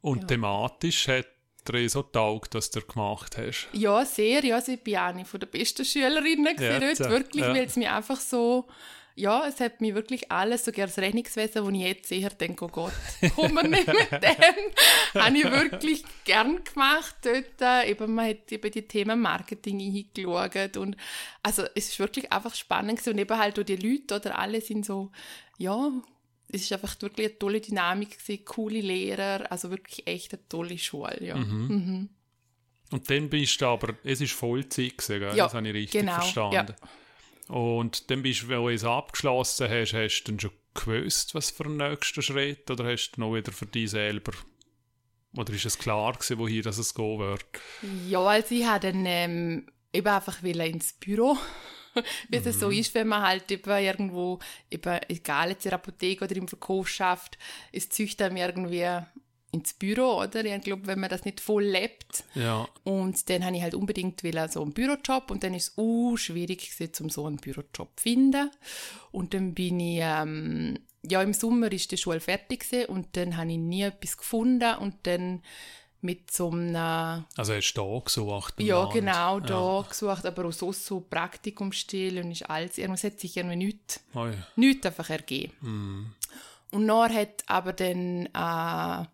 Und 0.01 0.29
thematisch 0.29 1.09
hat 1.09 1.27
eh 1.75 1.89
so 1.89 2.03
taugt, 2.03 2.55
dass 2.55 2.71
du 2.71 2.81
gemacht 2.81 3.37
hast. 3.37 3.69
Ja, 3.73 4.05
sehr. 4.05 4.45
Ja, 4.45 4.57
also 4.57 4.73
ich 4.73 4.83
bin 4.83 4.97
eine 4.97 5.25
von 5.25 5.41
der 5.41 5.47
besten 5.47 5.85
Schülerinnen 5.85 6.57
Ja, 6.59 6.79
ja, 6.79 7.11
wirklich, 7.11 7.45
ja. 7.45 7.55
weil 7.55 7.65
es 7.65 7.77
mir 7.77 7.95
einfach 7.95 8.21
so, 8.21 8.67
ja, 9.17 9.47
es 9.47 9.61
hat 9.61 9.81
mich 9.81 9.95
wirklich 9.95 10.31
alles, 10.31 10.67
sogar 10.67 10.87
das 10.87 10.99
Rechnungswesen, 10.99 11.65
wo 11.65 11.71
ich 11.71 11.81
jetzt 11.81 12.13
eher 12.13 12.29
denke, 12.29 12.67
oh 12.67 12.69
Gott, 12.69 12.93
komm 13.35 13.55
mir 13.55 13.67
nicht 13.67 13.87
mit 13.87 14.23
dem, 14.23 15.23
habe 15.23 15.39
ich 15.39 15.51
wirklich 15.51 16.05
gern 16.25 16.63
gemacht 16.63 17.17
dort. 17.23 17.87
Eben, 17.87 18.15
man 18.15 18.29
hat 18.29 18.53
eben 18.53 18.71
die 18.71 18.87
Themen 18.87 19.21
Marketing 19.21 19.81
hingeschaut 19.81 20.77
und 20.77 20.97
also 21.43 21.63
es 21.75 21.89
ist 21.89 21.99
wirklich 21.99 22.31
einfach 22.31 22.55
spannend 22.55 22.99
gewesen. 22.99 23.15
und 23.15 23.19
eben 23.19 23.39
halt 23.39 23.59
auch 23.59 23.65
die 23.65 23.77
Leute 23.77 24.17
oder 24.17 24.39
alle 24.39 24.61
sind 24.61 24.85
so, 24.85 25.11
ja, 25.57 25.91
es 26.49 26.63
ist 26.63 26.73
einfach 26.73 27.01
wirklich 27.01 27.29
eine 27.29 27.39
tolle 27.39 27.61
Dynamik 27.61 28.19
gewesen, 28.19 28.45
coole 28.45 28.81
Lehrer, 28.81 29.51
also 29.51 29.71
wirklich 29.71 30.07
echt 30.07 30.33
eine 30.33 30.49
tolle 30.49 30.79
Schule, 30.79 31.19
ja. 31.21 31.37
Mhm. 31.37 31.69
Mhm. 31.69 32.09
Und 32.93 33.11
dann 33.11 33.29
bist 33.29 33.61
du 33.61 33.67
aber, 33.67 33.95
es 34.05 34.21
ist 34.21 34.33
Vollzeit 34.33 34.99
gewesen, 34.99 35.21
gell? 35.21 35.37
Ja, 35.37 35.45
das 35.45 35.55
habe 35.55 35.67
ich 35.67 35.75
richtig 35.75 36.01
genau, 36.01 36.15
verstanden. 36.15 36.75
Und 37.49 38.11
dann 38.11 38.23
bist 38.23 38.43
du, 38.43 38.49
wenn 38.49 38.63
du 38.63 38.69
es 38.69 38.85
abgeschlossen 38.85 39.69
hast, 39.69 39.93
hast 39.93 40.25
du 40.25 40.33
dann 40.33 40.41
schon 40.41 40.51
gewusst, 40.75 41.35
was 41.35 41.51
für 41.51 41.65
ein 41.65 41.77
nächster 41.77 42.23
Schritt, 42.23 42.71
oder 42.71 42.85
hast 42.85 43.13
du 43.13 43.21
noch 43.21 43.35
wieder 43.35 43.53
für 43.53 43.67
dich 43.67 43.91
selber, 43.91 44.33
oder 45.37 45.53
ist 45.53 45.67
es 45.67 45.79
klar 45.79 46.13
gewesen, 46.13 46.39
wohin 46.39 46.63
das 46.63 46.79
es 46.79 46.95
gehen 46.95 47.19
wird? 47.19 47.45
Ja, 48.09 48.21
also 48.21 48.55
ich 48.55 48.65
habe 48.65 48.93
dann 48.93 49.05
ähm, 49.07 49.67
eben 49.93 50.09
einfach 50.09 50.43
ins 50.43 50.93
Büro, 50.95 51.37
wie 52.29 52.37
es 52.37 52.61
so 52.61 52.71
ist, 52.71 52.95
wenn 52.95 53.09
man 53.09 53.23
halt 53.23 53.51
eben 53.51 53.71
irgendwo, 53.71 54.39
eben, 54.71 55.01
egal 55.09 55.51
jetzt 55.51 55.65
in 55.65 55.71
der 55.71 55.79
Apotheke 55.79 56.25
oder 56.25 56.37
im 56.37 56.49
Verkauf 56.49 56.89
schafft, 56.89 57.39
es 57.73 57.89
züchtet 57.89 58.23
einem 58.23 58.37
irgendwie 58.37 58.89
ins 59.53 59.75
Büro, 59.75 60.23
oder? 60.23 60.45
Ich 60.45 60.63
glaube, 60.63 60.87
wenn 60.87 61.01
man 61.01 61.11
das 61.11 61.25
nicht 61.25 61.41
voll 61.41 61.65
lebt. 61.65 62.25
Ja, 62.35 62.69
Und 62.85 63.29
dann 63.31 63.45
habe 63.45 63.57
ich 63.57 63.63
halt 63.63 63.75
unbedingt 63.75 64.23
will, 64.23 64.49
so 64.49 64.63
einen 64.63 64.73
Bürojob 64.73 65.31
und 65.31 65.43
dann 65.43 65.55
ist 65.55 65.69
es 65.69 65.79
uh, 65.79 66.17
schwierig 66.17 66.71
gewesen, 66.71 67.05
um 67.05 67.11
so 67.11 67.27
einen 67.27 67.39
Bürojob 67.39 67.91
zu 67.97 68.03
finden. 68.03 68.51
Und 69.13 69.35
dann 69.35 69.55
bin 69.55 69.81
ich, 69.81 70.01
ähm, 70.03 70.79
ja, 71.03 71.23
im 71.23 71.33
Sommer 71.33 71.73
ist 71.73 71.91
die 71.91 71.97
Schule 71.97 72.21
fertig 72.21 72.69
gewesen 72.69 72.87
und 72.87 73.17
dann 73.17 73.37
habe 73.37 73.51
ich 73.51 73.59
nie 73.59 73.83
etwas 73.83 74.17
gefunden 74.17 74.77
und 74.77 74.95
dann 75.05 75.43
mit 76.07 76.31
so 76.31 76.51
einem 76.51 77.25
also 77.37 77.53
hast 77.55 77.75
du 77.75 77.81
da 77.83 77.99
gesucht? 78.05 78.55
ja, 78.61 78.81
Land? 78.81 78.93
genau, 78.93 79.41
da 79.41 79.77
Ja. 79.81 79.83
gesucht, 79.83 80.25
aber 80.25 80.47
auch 80.47 80.53
so, 80.53 80.73
so 80.73 81.01
Praktikumsstelle 81.01 82.23
und 82.23 82.31
ist 82.33 82.49
alles, 82.49 82.79
irgendwas 82.79 83.05
hat 83.05 83.21
sich 83.21 83.37
irgendwie 83.37 83.57
nichts, 83.57 84.01
Oh 84.15 84.27
ja. 84.27 84.33
nichts 84.57 84.87
einfach 84.87 85.11
ergeben. 85.11 85.53
Mhm. 85.61 86.13
Und 86.71 86.87
nachher 86.87 87.21
hat 87.23 87.45
aber 87.47 87.73
dann 87.75 88.29
eine 88.33 89.09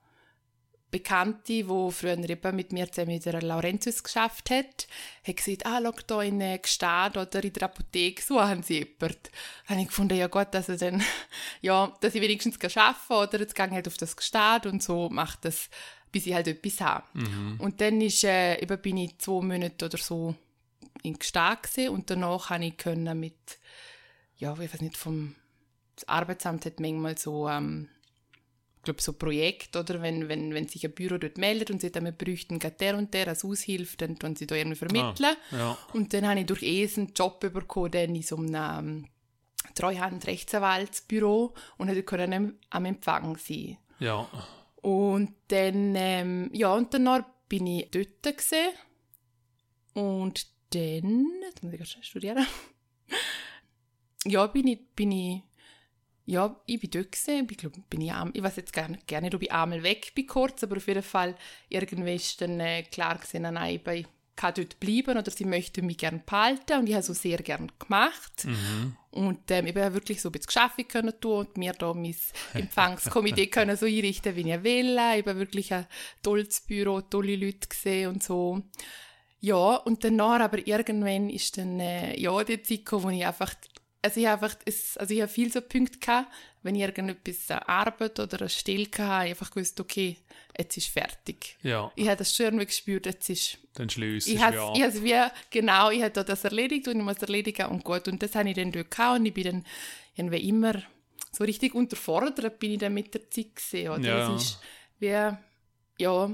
Bekannte, 0.91 1.43
die 1.55 1.65
früher 1.91 2.19
eben 2.29 2.57
mit 2.57 2.71
mir 2.71 2.91
zusammen 2.93 3.13
in 3.13 3.21
der 3.23 3.41
Laurentius 3.41 4.03
geschafft 4.03 4.51
hat, 4.51 4.87
hat 5.27 5.37
gesagt, 5.39 5.65
ah, 5.65 5.81
schau, 5.83 5.95
da 6.07 6.23
in 6.23 6.39
äh, 6.43 6.59
Gstad 6.59 7.17
oder 7.17 7.43
in 7.43 7.53
der 7.55 7.63
Apotheke 7.63 8.21
suchen 8.23 8.63
sie 8.63 8.81
jemanden. 8.81 9.19
Dann 9.67 9.77
habe 9.77 9.81
ich 9.81 9.87
gefunden, 9.89 10.19
ja 10.19 10.27
gut, 10.27 10.55
also 10.55 10.77
dann, 10.77 11.03
ja, 11.63 11.91
dass 12.03 12.15
ich 12.15 12.21
wenigstens 12.21 12.57
arbeiten 12.77 12.99
kann 13.09 13.17
oder 13.17 13.41
jetzt 13.41 13.55
gehe 13.55 13.67
ich 13.67 13.73
halt 13.73 13.89
auf 13.89 13.97
das 13.97 14.15
Gstad 14.17 14.67
und 14.67 14.83
so 14.83 15.09
macht 15.09 15.47
das, 15.47 15.71
bis 16.13 16.27
ich 16.27 16.35
halt 16.35 16.47
etwas 16.47 16.81
habe. 16.81 17.05
Und 17.59 17.81
dann 17.81 18.01
ist, 18.01 18.23
äh, 18.25 18.61
eben 18.63 18.81
bin 18.81 18.99
ich 18.99 19.19
zwei 19.19 19.41
Monate 19.43 19.87
oder 19.87 19.99
so 19.99 20.35
in 21.03 21.19
gewesen 21.63 21.89
und 21.89 22.11
danach 22.11 22.51
habe 22.51 22.67
ich 22.67 22.77
können 22.77 23.19
mit, 23.19 23.35
ja, 24.37 24.53
ich 24.53 24.73
weiß 24.73 24.81
nicht, 24.83 24.97
vom 24.97 25.35
das 25.97 26.07
Arbeitsamt 26.09 26.65
hat 26.67 26.81
manchmal 26.81 27.19
so, 27.19 27.49
ähm, 27.49 27.89
ich 28.79 28.83
glaube, 28.85 29.01
so 29.03 29.13
Projekt, 29.13 29.77
oder 29.77 30.03
wenn, 30.03 30.29
wenn, 30.29 30.55
wenn 30.55 30.67
sich 30.67 30.85
ein 30.85 30.93
Büro 30.93 31.17
dort 31.19 31.39
meldet 31.39 31.71
und 31.71 31.81
sie 31.81 31.93
dann, 31.93 32.05
wir 32.05 32.13
bräuchten 32.13 32.59
gerade 32.59 32.75
der 32.77 32.97
und 32.99 33.13
der 33.15 33.29
als 33.29 33.45
Aushilfe, 33.45 33.97
dann 33.99 34.19
tun 34.19 34.35
sie 34.35 34.47
da 34.47 34.55
irgendwie 34.57 34.77
vermitteln. 34.79 35.37
Ja. 35.53 35.79
Und 35.93 36.13
dann 36.15 36.27
habe 36.27 36.41
ich 36.41 36.47
durch 36.47 36.63
ES 36.63 36.99
einen 36.99 37.13
Job 37.15 37.39
bekommen, 37.41 37.91
dann 37.93 38.15
in 38.15 38.23
so 38.23 38.37
einem 38.37 38.55
ähm, 38.55 39.09
Treuhand-Rechtsanwaltsbüro 40.33 41.55
und 41.79 42.07
können 42.07 42.33
am- 42.33 42.55
am 42.71 42.85
Empfang 42.85 43.37
sein. 43.37 43.79
Ja. 43.99 44.29
Und 44.83 45.35
dann, 45.49 45.95
ähm, 45.97 46.51
ja, 46.53 46.75
und 46.75 46.93
danach 46.93 47.25
bin 47.49 47.67
ich 47.67 47.91
dort 47.91 48.23
gewesen. 48.23 48.77
Und 49.95 50.47
dann, 50.71 51.27
jetzt 51.43 51.63
muss 51.63 51.73
ich 51.73 51.79
gerade 51.79 52.05
studieren. 52.05 52.47
ja, 54.25 54.47
bin 54.49 54.67
ich, 54.67 54.81
bin 54.97 55.13
ich, 55.13 55.43
ja, 56.27 56.61
ich 56.67 56.81
bin 56.81 56.91
dort 56.91 57.13
gewesen. 57.13 57.47
Ich 57.49 57.57
glaube, 57.59 57.81
bin 57.89 58.01
ich, 58.01 58.13
ich 58.33 58.43
weiß 58.43 58.57
jetzt 58.57 58.73
gar 58.73 58.89
nicht, 58.89 59.07
gar 59.07 59.21
nicht, 59.21 59.35
ob 59.35 59.43
ich 59.43 59.53
einmal 59.53 59.83
weg 59.83 60.13
bin 60.15 60.27
kurz, 60.27 60.65
aber 60.65 60.77
auf 60.77 60.87
jeden 60.89 61.03
Fall, 61.03 61.37
irgendwie 61.69 62.15
ist 62.17 62.41
dann 62.41 62.59
äh, 62.59 62.83
klar 62.83 63.17
gewesen, 63.17 63.43
nein, 63.43 63.77
ich 63.77 64.07
kann 64.43 64.55
dort 64.55 64.81
bleiben 64.81 65.17
oder 65.17 65.31
sie 65.31 65.45
möchte 65.45 65.83
mich 65.83 65.99
gerne 65.99 66.21
behalten 66.25 66.81
und 66.81 66.89
ich 66.89 66.95
habe 66.95 67.05
so 67.05 67.13
sehr 67.13 67.39
gerne 67.39 67.69
gemacht. 67.79 68.45
Und 69.13 69.51
ähm, 69.51 69.67
ich 69.67 69.77
habe 69.77 69.95
wirklich 69.95 70.21
so 70.21 70.31
ein 70.31 70.33
bisschen 70.33 70.47
Geschäfte 70.47 70.85
können 70.85 71.13
tun 71.21 71.47
und 71.47 71.57
mir 71.57 71.73
da 71.75 71.95
mein 71.95 72.17
Empfangskomitee 72.55 73.47
können 73.47 73.77
so 73.77 73.87
einrichten, 73.87 74.35
wie 74.35 74.51
ich 74.51 74.63
will. 74.65 74.95
Ich 74.95 75.27
habe 75.27 75.37
wirklich 75.37 75.73
ein 75.73 75.87
tolles 76.23 76.61
Büro, 76.61 77.03
tolle 77.03 77.37
Leute 77.37 77.69
gesehen 77.69 78.09
und 78.09 78.23
so. 78.23 78.63
Ja, 79.41 79.77
und 79.77 80.03
danach 80.03 80.41
aber 80.41 80.67
irgendwann 80.67 81.31
ist 81.31 81.59
dann, 81.59 81.79
äh, 81.79 82.19
ja, 82.19 82.43
die 82.43 82.63
Zeit 82.63 82.79
gekommen, 82.79 83.05
wo 83.05 83.11
ich 83.11 83.27
einfach, 83.27 83.55
also 84.01 84.21
ich 84.21 84.27
habe 84.27 84.47
einfach, 84.47 84.59
also 84.97 85.15
ich 85.15 85.21
habe 85.21 85.33
viel 85.33 85.53
so 85.53 85.61
Punkte 85.61 85.99
gehabt, 85.99 86.33
wenn 86.63 86.75
ich 86.75 86.83
irgendetwas 86.83 87.51
eine 87.51 87.69
Arbeit 87.69 88.19
oder 88.19 88.41
eine 88.41 88.49
Stelle 88.49 88.87
hatte, 88.97 89.27
ich 89.27 89.31
einfach 89.31 89.51
gewusst, 89.51 89.79
okay, 89.79 90.17
jetzt 90.57 90.77
ist 90.77 90.89
fertig. 90.89 91.57
Ja. 91.63 91.91
Ich 91.97 92.07
habe 92.07 92.17
das 92.17 92.35
schon 92.35 92.47
irgendwie 92.47 92.67
gespürt, 92.67 93.07
jetzt 93.07 93.29
ist, 93.31 93.59
Dann 93.75 93.89
schließt 93.89 94.29
ich 94.29 94.37
es 94.37 94.43
habe 94.43 94.57
ja. 94.57 94.73
ich 94.75 94.83
has 94.83 95.03
wie, 95.03 95.15
genau, 95.51 95.91
ich 95.91 96.03
habe 96.03 96.11
da 96.11 96.25
das 96.25 96.45
erledigt 96.45 96.89
und 96.89 96.99
ich 96.99 97.05
muss 97.05 97.19
erledigen 97.19 97.67
und 97.67 97.85
gut. 97.85 98.09
Und 98.09 98.23
das 98.23 98.35
habe 98.35 98.49
ich 98.49 98.57
dann 98.57 98.73
dort 98.73 98.91
gehabt 98.91 99.19
und 99.19 99.27
ich 99.27 99.35
bin 99.35 99.45
dann 99.45 99.65
irgendwie 100.15 100.49
immer 100.49 100.83
so 101.33 101.45
richtig 101.45 101.75
unterfordert 101.75 102.59
bin 102.59 102.73
ich 102.73 102.79
dann 102.79 102.95
mit 102.95 103.15
der 103.15 103.31
Zeit 103.31 103.57
gesehen. 103.57 103.91
Oder? 103.91 104.03
Ja. 104.03 104.35
Es 104.35 104.43
ist 104.43 104.59
wie, 104.99 105.07
ja, 106.03 106.31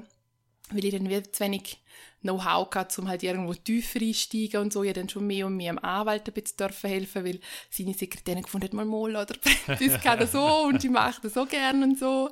weil 0.71 0.85
ich 0.85 0.91
dann 0.91 1.09
wie 1.09 1.23
zu 1.23 1.45
wenig 1.45 1.79
Know-how 2.21 2.69
hatte, 2.75 3.01
um 3.01 3.09
halt 3.09 3.23
irgendwo 3.23 3.55
tiefer 3.55 4.01
einsteigen 4.01 4.61
und 4.61 4.73
so. 4.73 4.83
Ich 4.83 4.93
dann 4.93 5.09
schon 5.09 5.27
mehr 5.27 5.47
und 5.47 5.57
mehr 5.57 5.71
am 5.71 5.79
Anwalt 5.79 6.27
ein 6.27 6.35
bisschen 6.35 6.57
dürfen 6.57 6.91
helfen, 6.91 7.25
weil 7.25 7.39
seine 7.71 7.95
Sekretärin 7.95 8.43
gefunden 8.43 8.67
hat, 8.67 8.73
mal 8.73 8.85
mal, 8.85 9.11
oder 9.11 9.27
das 9.67 10.03
kann 10.03 10.19
er 10.19 10.27
so 10.27 10.65
und 10.65 10.83
ich 10.83 10.91
mache 10.91 11.21
das 11.23 11.35
so 11.35 11.47
gern 11.47 11.83
und 11.85 11.97
so. 11.99 12.31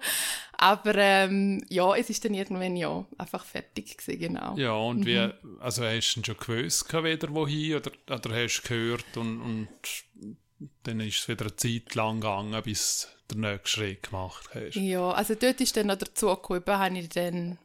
Aber 0.59 0.95
ähm, 0.95 1.62
ja, 1.69 1.95
es 1.97 2.09
ist 2.11 2.25
dann 2.25 2.33
irgendwann 2.35 2.77
ja 2.77 3.05
einfach 3.19 3.45
fertig 3.45 3.97
gewesen, 3.99 4.19
genau. 4.19 4.57
Ja, 4.57 4.73
und 4.73 5.05
wie, 5.05 5.19
Mhm. 5.19 5.59
also 5.61 5.85
hast 5.85 6.14
du 6.14 6.25
schon 6.25 6.37
gewusst, 6.38 6.92
wieder 6.92 7.35
wohin, 7.35 7.77
oder, 7.77 7.90
oder 8.11 8.35
hast 8.42 8.62
du 8.62 8.69
gehört 8.69 9.16
und, 9.16 9.40
und 9.42 9.69
dann 10.85 11.01
ist 11.01 11.19
es 11.21 11.29
wieder 11.29 11.45
eine 11.47 11.57
Zeit 11.57 11.95
lang 11.95 12.21
gegangen, 12.21 12.62
bis 12.62 13.09
du 13.29 13.35
den 13.35 13.42
nächsten 13.42 13.69
Schritt 13.69 14.03
gemacht 14.05 14.49
hast. 14.55 14.77
Ja, 14.77 15.11
also 15.11 15.35
dort 15.35 15.61
ist 15.61 15.77
dann 15.77 15.88
noch 15.88 15.97
dazu 15.99 16.29
gekommen, 16.29 16.62
habe 16.66 16.99
ich 16.99 17.09
dann, 17.11 17.59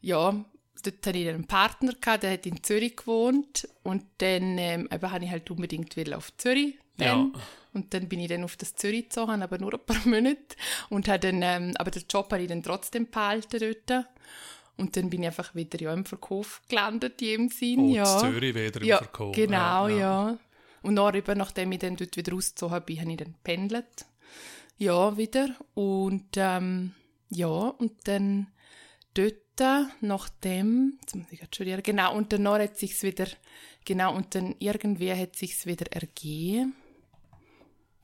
ja, 0.00 0.44
dort 0.86 1.06
hatte 1.06 1.18
ich 1.18 1.28
einen 1.28 1.46
Partner, 1.46 1.92
gehabt, 1.92 2.22
der 2.22 2.32
hat 2.32 2.46
in 2.46 2.62
Zürich 2.62 2.96
gewohnt 2.96 3.68
und 3.82 4.04
dann 4.18 4.58
ähm, 4.58 4.88
eben 4.92 5.10
habe 5.10 5.24
ich 5.24 5.30
halt 5.30 5.50
unbedingt 5.50 5.96
will 5.96 6.14
auf 6.14 6.36
Zürich 6.36 6.76
dann. 6.96 7.32
Ja. 7.32 7.40
Und 7.72 7.92
dann 7.92 8.08
bin 8.08 8.20
ich 8.20 8.28
dann 8.28 8.44
auf 8.44 8.56
das 8.56 8.76
Zürich 8.76 9.04
gezogen, 9.04 9.42
aber 9.42 9.58
nur 9.58 9.74
ein 9.74 9.84
paar 9.84 10.00
Monate. 10.06 10.56
Und 10.90 11.08
habe 11.08 11.18
dann, 11.18 11.42
ähm, 11.42 11.74
aber 11.76 11.90
den 11.90 12.04
Job 12.08 12.30
habe 12.32 12.42
ich 12.42 12.48
dann 12.48 12.62
trotzdem 12.62 13.10
behalten 13.10 13.74
dort. 13.88 14.06
Und 14.76 14.96
dann 14.96 15.10
bin 15.10 15.22
ich 15.22 15.28
einfach 15.28 15.54
wieder 15.54 15.80
ja, 15.80 15.92
im 15.92 16.04
Verkauf 16.04 16.62
gelandet, 16.68 17.20
in 17.22 17.28
dem 17.28 17.48
Sinn. 17.48 17.80
Oh, 17.80 17.94
ja. 17.94 18.18
Zürich 18.18 18.54
wieder 18.54 18.80
im 18.80 18.86
ja, 18.86 18.98
Verkauf. 18.98 19.34
Genau, 19.34 19.88
ja. 19.88 20.38
Und 20.82 20.96
dann, 20.96 21.14
eben, 21.14 21.38
nachdem 21.38 21.72
ich 21.72 21.78
dann 21.78 21.96
dort 21.96 22.16
wieder 22.16 22.34
ausgezogen 22.34 22.82
bin, 22.84 23.00
habe 23.00 23.10
ich 23.10 23.16
dann 23.16 23.34
pendelt. 23.42 24.06
Ja, 24.78 25.16
wieder. 25.16 25.56
Und 25.74 26.28
ähm, 26.36 26.92
ja, 27.30 27.46
und 27.48 27.92
dann 28.04 28.48
dort, 29.14 30.00
nachdem, 30.00 30.98
studieren, 31.50 31.82
genau, 31.82 32.16
und 32.16 32.32
danach 32.32 32.58
hat 32.58 32.76
sich's 32.76 33.02
wieder, 33.02 33.26
genau, 33.84 34.14
und 34.14 34.34
dann 34.34 34.56
irgendwie 34.58 35.12
hat 35.12 35.36
sich's 35.36 35.66
wieder 35.66 35.90
ergeben, 35.92 36.74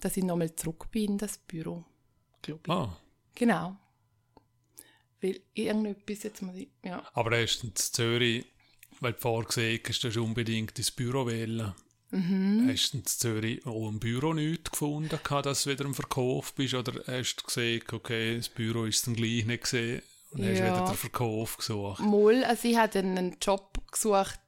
dass 0.00 0.16
ich 0.16 0.24
nochmal 0.24 0.54
zurück 0.54 0.90
bin 0.90 1.12
in 1.12 1.18
das 1.18 1.38
Büro, 1.38 1.84
glaube 2.42 2.60
ich. 2.64 2.70
Ah, 2.70 2.96
Genau. 3.34 3.76
Weil 5.20 5.40
irgendetwas, 5.54 6.22
jetzt 6.22 6.42
muss 6.42 6.56
ich, 6.56 6.68
ja. 6.82 7.02
aber 7.14 7.30
du 7.30 7.66
in 7.66 7.76
Zürich, 7.76 8.46
weil 9.00 9.12
du 9.12 9.18
vorher 9.18 9.46
gesehen 9.46 9.80
hast, 9.86 10.04
du 10.04 10.08
hast 10.08 10.16
unbedingt 10.16 10.78
ins 10.78 10.90
Büro 10.90 11.26
wählen. 11.26 11.74
Mhm. 12.10 12.68
Hast 12.70 12.92
du 12.92 12.98
in 12.98 13.06
Zürich 13.06 13.66
auch 13.66 13.88
im 13.88 14.00
Büro 14.00 14.32
nichts 14.32 14.70
gefunden, 14.70 15.18
dass 15.42 15.64
du 15.64 15.70
wieder 15.70 15.84
im 15.84 15.94
Verkauf 15.94 16.54
bist? 16.54 16.74
Oder 16.74 17.02
hast 17.06 17.36
du 17.36 17.44
gesehen, 17.44 17.82
okay, 17.92 18.36
das 18.36 18.48
Büro 18.48 18.84
ist 18.84 19.06
dann 19.06 19.14
gleich 19.14 19.44
nicht 19.44 19.62
gesehen 19.64 20.02
und 20.30 20.42
hast 20.44 20.58
Ja. 20.58 20.66
wieder 20.76 20.84
den 20.86 20.94
Verkauf 20.96 21.56
gesucht? 21.56 22.00
Mal, 22.00 22.44
also 22.44 22.68
ich 22.68 22.76
habe 22.76 22.92
dann 22.92 23.18
einen 23.18 23.36
Job 23.40 23.78
gesucht, 23.90 24.40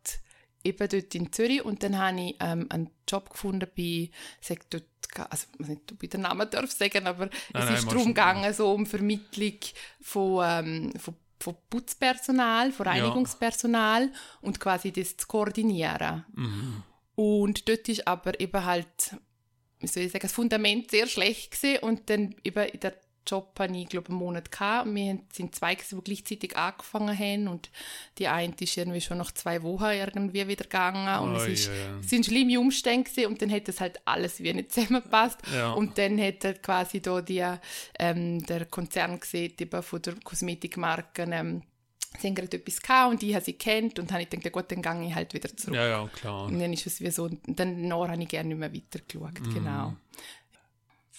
eben 0.64 0.88
dort 0.88 1.14
in 1.14 1.32
Zürich 1.32 1.64
und 1.64 1.82
dann 1.82 1.98
habe 1.98 2.20
ich 2.20 2.36
ähm, 2.40 2.66
einen 2.70 2.90
Job 3.08 3.30
gefunden 3.30 3.68
bei, 3.76 4.10
sag 4.40 4.68
dort, 4.70 4.84
also 5.28 5.46
ich 5.54 5.60
weiß 5.60 5.68
nicht, 5.68 5.92
ob 5.92 6.02
ich 6.02 6.08
den 6.10 6.20
Namen 6.22 6.48
darf 6.50 6.70
sagen, 6.70 7.06
aber 7.06 7.26
Nein, 7.26 7.32
es 7.52 7.64
nein, 7.64 7.74
ist 7.74 7.86
darum 7.86 7.98
du- 8.02 8.08
gegangen, 8.08 8.54
so 8.54 8.72
um 8.72 8.86
Vermittlung 8.86 9.58
von, 10.00 10.44
ähm, 10.48 10.92
von, 10.98 11.14
von 11.40 11.56
Putzpersonal, 11.68 12.70
von 12.72 12.86
Ja. 12.86 12.92
Reinigungspersonal 12.92 14.12
und 14.40 14.60
quasi 14.60 14.92
das 14.92 15.16
zu 15.16 15.26
koordinieren. 15.26 16.24
Mhm. 16.34 16.82
Und 17.16 17.68
dort 17.68 17.88
ist 17.88 18.06
aber 18.06 18.38
eben 18.40 18.64
halt, 18.64 19.16
wie 19.80 19.86
soll 19.88 20.04
ich 20.04 20.12
sagen, 20.12 20.22
das 20.22 20.32
Fundament 20.32 20.90
sehr 20.90 21.06
schlecht 21.08 21.50
gewesen 21.50 21.82
und 21.82 22.08
dann 22.08 22.34
eben 22.44 22.68
in 22.68 22.80
der 22.80 22.94
Job 23.26 23.54
habe 23.58 23.76
ich, 23.76 23.88
glaube 23.88 24.08
einen 24.08 24.18
Monat 24.18 24.50
gehabt. 24.50 24.86
Und 24.86 24.94
wir 24.94 25.18
sind 25.32 25.54
zwei, 25.54 25.74
die 25.74 26.00
gleichzeitig 26.02 26.56
angefangen 26.56 27.18
haben. 27.18 27.48
Und 27.48 27.70
die 28.18 28.28
eine 28.28 28.54
ist 28.58 28.76
irgendwie 28.76 29.00
schon 29.00 29.18
nach 29.18 29.32
zwei 29.32 29.62
Wochen 29.62 29.84
irgendwie 29.84 30.46
wieder 30.48 30.64
gegangen. 30.64 31.22
Und 31.22 31.34
oh, 31.34 31.38
es, 31.38 31.48
ist, 31.48 31.66
ja. 31.68 31.98
es 32.00 32.10
sind 32.10 32.26
schlimme 32.26 32.58
Umstände 32.58 33.08
gewesen. 33.08 33.26
Und 33.26 33.42
dann 33.42 33.50
hat 33.50 33.68
das 33.68 33.80
halt 33.80 34.00
alles 34.04 34.40
wie 34.40 34.52
nicht 34.52 34.72
zusammengepasst. 34.72 35.38
Ja. 35.54 35.72
Und 35.72 35.98
dann 35.98 36.20
hat 36.20 36.44
halt 36.44 36.62
quasi 36.62 37.00
da 37.00 37.20
die, 37.20 37.44
ähm, 37.98 38.44
der 38.46 38.66
Konzern 38.66 39.20
gesehen, 39.20 39.54
eben 39.58 39.82
von 39.82 40.02
der 40.02 40.14
Kosmetikmarke, 40.22 41.22
ähm, 41.30 41.62
sie 42.18 42.28
haben 42.28 42.34
gerade 42.34 42.56
etwas 42.56 42.80
gehabt 42.80 43.12
und 43.12 43.22
ich 43.22 43.34
habe 43.34 43.44
sie 43.44 43.54
kennt 43.54 43.98
und 43.98 44.12
habe 44.12 44.22
ich 44.22 44.30
gedacht, 44.30 44.52
gut, 44.52 44.70
dann 44.70 44.82
gehe 44.82 45.08
ich 45.08 45.14
halt 45.14 45.34
wieder 45.34 45.56
zurück. 45.56 45.76
Ja, 45.76 45.86
ja, 45.86 46.08
klar. 46.08 46.44
Und 46.44 46.58
dann 46.58 46.72
ist 46.72 46.86
es 46.86 47.00
wie 47.00 47.10
so, 47.10 47.24
und 47.24 47.40
dann 47.46 47.92
habe 47.92 48.22
ich 48.22 48.28
gerne 48.28 48.48
nicht 48.48 48.58
mehr 48.58 48.74
weitergeschaut, 48.74 49.40
mm. 49.40 49.54
genau. 49.54 49.96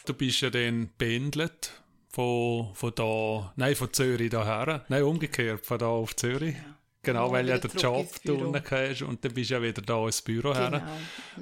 Du 0.05 0.13
bist 0.13 0.41
ja 0.41 0.49
dann 0.49 0.89
pendelt 0.97 1.83
von, 2.13 2.73
von 2.76 2.93
da, 2.95 3.54
nein, 3.56 3.76
von 3.76 3.91
Zürich 3.91 4.30
daher, 4.30 4.86
nein, 4.88 5.04
umgekehrt, 5.04 5.65
von 5.65 5.80
da 5.80 5.88
auf 5.88 6.15
Zürich. 6.15 6.56
Ja. 6.56 6.78
Genau, 7.06 7.34
weil 7.34 7.49
ja 7.49 7.58
der 7.58 7.69
Job 7.71 8.08
da 8.23 8.32
unten 8.32 8.63
hast 8.71 9.02
und 9.02 9.26
dann 9.26 9.34
bist 9.34 9.49
du 9.49 9.56
ja 9.56 9.62
wieder 9.62 9.82
da 9.82 10.06
ins 10.06 10.21
Büro 10.21 10.54
genau. 10.54 10.69
her. 10.69 10.88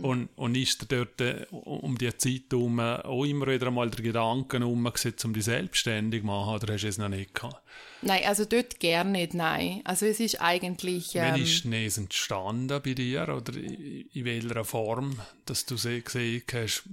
Und, 0.02 0.30
und 0.36 0.58
ist 0.58 0.82
dir 0.82 1.06
dort 1.06 1.22
äh, 1.22 1.46
um 1.52 1.96
die 2.00 2.18
Zeit 2.18 2.46
herum 2.50 2.80
auch 2.80 3.24
immer 3.26 3.46
wieder 3.46 3.68
einmal 3.68 3.92
der 3.92 4.04
Gedanke 4.04 4.66
umgesetzt, 4.66 5.24
um 5.24 5.34
dich 5.34 5.44
selbstständig 5.44 6.22
zu 6.22 6.26
machen, 6.26 6.56
oder 6.56 6.74
hast 6.74 6.82
du 6.82 6.88
es 6.88 6.98
noch 6.98 7.10
nicht 7.10 7.36
gehabt? 7.36 7.62
Nein, 8.02 8.24
also 8.26 8.46
dort 8.46 8.80
gerne 8.80 9.12
nicht, 9.12 9.36
nein. 9.36 9.82
Also 9.84 10.08
es 10.08 10.20
ist 10.20 10.42
eigentlich... 10.42 11.14
Ähm, 11.16 11.34
Wann 11.34 11.42
ist 11.42 11.64
es 11.64 11.98
entstanden 12.00 12.82
bei 12.84 12.96
dir, 12.96 13.30
oder 13.30 13.56
in, 13.56 14.26
welcher 14.26 14.66
Form, 14.66 15.20
dass 15.46 15.68
du 15.68 15.76
gesehen 15.76 16.44
hast, 16.52 16.90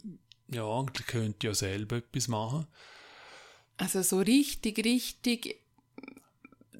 ja, 0.48 0.68
eigentlich 0.68 1.06
könnte 1.06 1.46
ja 1.46 1.54
selber 1.54 1.96
etwas 1.96 2.28
machen? 2.28 2.66
Also 3.78 4.02
so 4.02 4.18
richtig, 4.18 4.84
richtig 4.84 5.60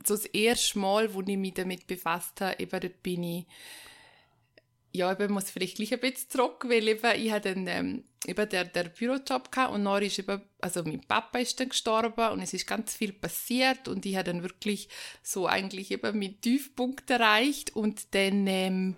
so 0.08 0.16
das 0.16 0.26
erste 0.26 0.78
Mal, 0.78 1.14
wo 1.14 1.20
ich 1.20 1.36
mich 1.36 1.54
damit 1.54 1.86
befasst 1.86 2.40
habe, 2.40 2.58
eben 2.58 2.80
dort 2.80 3.02
bin 3.02 3.22
ich, 3.22 3.46
ja, 4.92 5.12
ich 5.12 5.28
muss 5.28 5.50
vielleicht 5.50 5.76
gleich 5.76 5.92
ein 5.92 6.00
bisschen 6.00 6.30
zurück, 6.30 6.64
weil 6.66 6.88
eben, 6.88 7.20
ich 7.20 7.30
hatte 7.30 7.54
dann, 7.54 7.66
ähm, 7.66 8.04
eben 8.26 8.48
der, 8.48 8.64
der 8.64 8.84
Bürojob 8.84 9.52
gehabt 9.52 9.72
und 9.72 9.84
dann 9.84 10.02
ist 10.02 10.18
eben, 10.18 10.42
also 10.60 10.82
mein 10.82 11.02
Papa 11.02 11.38
ist 11.38 11.60
dann 11.60 11.68
gestorben 11.68 12.30
und 12.30 12.40
es 12.40 12.54
ist 12.54 12.66
ganz 12.66 12.94
viel 12.94 13.12
passiert 13.12 13.86
und 13.86 14.04
ich 14.06 14.16
habe 14.16 14.24
dann 14.24 14.42
wirklich 14.42 14.88
so 15.22 15.46
eigentlich 15.46 15.90
eben 15.90 16.18
meinen 16.18 16.40
Tiefpunkt 16.40 17.08
erreicht 17.10 17.76
und 17.76 18.14
dann, 18.14 18.46
ähm, 18.46 18.96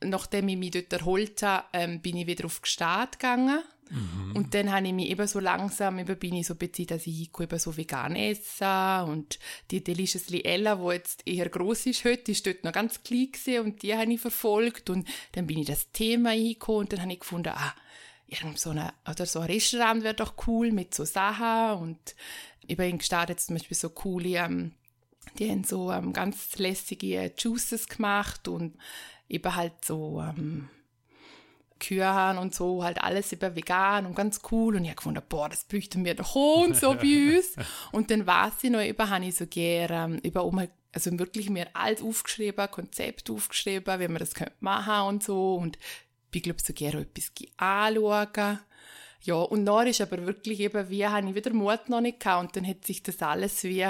nachdem 0.00 0.48
ich 0.48 0.56
mich 0.56 0.72
dort 0.72 0.92
erholt 0.92 1.42
habe, 1.42 1.66
ähm, 1.72 2.02
bin 2.02 2.16
ich 2.16 2.26
wieder 2.26 2.44
auf 2.46 2.60
die 2.60 2.68
Stadt 2.68 3.18
gegangen 3.18 3.62
Mhm. 3.90 4.32
Und 4.34 4.54
dann 4.54 4.72
habe 4.72 4.86
ich 4.86 4.92
mich 4.92 5.10
eben 5.10 5.26
so 5.26 5.38
langsam, 5.38 5.98
eben 5.98 6.18
bin 6.18 6.34
ich 6.34 6.46
so 6.46 6.54
bezieht, 6.54 6.90
dass 6.90 7.06
ich 7.06 7.30
eben 7.38 7.58
so 7.58 7.76
vegan 7.76 8.16
esse 8.16 9.04
und 9.06 9.38
die 9.70 9.84
Deliciously 9.84 10.42
Ella, 10.44 10.76
die 10.76 10.94
jetzt 10.94 11.26
eher 11.26 11.48
groß 11.48 11.86
ist 11.86 12.04
heute, 12.04 12.32
ist 12.32 12.46
dort 12.46 12.64
noch 12.64 12.72
ganz 12.72 13.02
klein 13.02 13.30
gewesen 13.32 13.64
und 13.64 13.82
die 13.82 13.94
habe 13.94 14.12
ich 14.12 14.20
verfolgt 14.20 14.88
und 14.88 15.06
dann 15.32 15.46
bin 15.46 15.58
ich 15.58 15.66
das 15.66 15.90
Thema 15.92 16.30
hingekommen 16.30 16.82
und 16.82 16.92
dann 16.92 17.02
habe 17.02 17.12
ich 17.12 17.20
gefunden, 17.20 17.52
ah, 17.54 17.74
irgend 18.26 18.58
so 18.58 18.70
eine, 18.70 18.92
oder 19.08 19.26
so 19.26 19.40
ein 19.40 19.46
Restaurant 19.46 20.02
wäre 20.02 20.14
doch 20.14 20.34
cool 20.46 20.72
mit 20.72 20.94
so 20.94 21.04
Sachen 21.04 21.82
und 21.82 22.14
eben 22.66 22.82
in 22.82 22.98
Gstaad 22.98 23.28
jetzt 23.28 23.46
zum 23.46 23.56
Beispiel 23.56 23.76
so 23.76 23.90
coole, 23.90 24.38
ähm, 24.38 24.72
die 25.38 25.50
haben 25.50 25.64
so 25.64 25.92
ähm, 25.92 26.12
ganz 26.12 26.58
lässige 26.58 27.32
Juices 27.36 27.88
gemacht 27.88 28.48
und 28.48 28.76
eben 29.28 29.54
halt 29.54 29.84
so, 29.84 30.20
ähm, 30.20 30.68
Kühe 31.82 32.06
haben 32.06 32.38
und 32.38 32.54
so, 32.54 32.84
halt 32.84 33.02
alles 33.02 33.32
über 33.32 33.54
vegan 33.56 34.06
und 34.06 34.14
ganz 34.14 34.40
cool. 34.50 34.76
Und 34.76 34.84
ich 34.84 34.90
habe 34.90 34.96
gefunden, 34.96 35.22
boah, 35.28 35.48
das 35.48 35.64
bräuchten 35.64 36.04
wir 36.04 36.14
doch 36.14 36.34
und 36.34 36.76
so 36.76 36.94
bei 36.94 37.36
uns. 37.36 37.54
Und 37.92 38.10
dann 38.10 38.26
war 38.26 38.52
sie 38.56 38.70
noch 38.70 38.84
über, 38.84 39.10
habe 39.10 39.24
ich 39.26 39.34
so 39.34 39.46
gerne, 39.46 40.18
über 40.22 40.44
um, 40.44 40.66
also 40.92 41.18
wirklich 41.18 41.50
mir 41.50 41.66
alles 41.74 42.02
aufgeschrieben, 42.02 42.70
Konzept 42.70 43.30
aufgeschrieben, 43.30 44.00
wie 44.00 44.08
man 44.08 44.18
das 44.18 44.34
könnte 44.34 44.54
machen 44.60 45.08
und 45.08 45.22
so. 45.22 45.54
Und 45.54 45.78
ich 46.32 46.42
glaube, 46.42 46.60
so 46.62 46.72
gerne 46.72 47.00
etwas 47.02 47.32
anschauen. 47.56 48.60
Ja, 49.24 49.34
und 49.34 49.66
dann 49.66 49.86
ist 49.86 50.00
aber 50.00 50.26
wirklich 50.26 50.60
eben, 50.60 50.88
wie 50.88 51.06
habe 51.06 51.28
ich 51.28 51.34
wieder 51.34 51.52
Mut 51.52 51.88
noch 51.88 52.00
nicht 52.00 52.20
gehabt 52.20 52.42
und 52.42 52.56
dann 52.56 52.66
hat 52.66 52.84
sich 52.84 53.02
das 53.02 53.20
alles 53.22 53.62
wie 53.64 53.86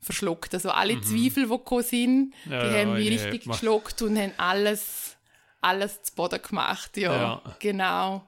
verschluckt. 0.00 0.54
Also 0.54 0.70
alle 0.70 0.96
mhm. 0.96 1.02
Zweifel, 1.02 1.44
die 1.44 1.50
gekommen 1.50 1.82
sind, 1.82 2.34
ja, 2.48 2.68
die 2.68 2.76
haben 2.76 2.94
mich 2.94 3.10
richtig 3.10 3.44
geschluckt 3.44 4.02
und 4.02 4.18
haben 4.18 4.32
alles 4.36 5.16
alles 5.60 6.02
zu 6.02 6.14
Boden 6.14 6.40
gemacht, 6.42 6.96
ja. 6.96 7.14
ja. 7.14 7.42
Genau. 7.58 8.24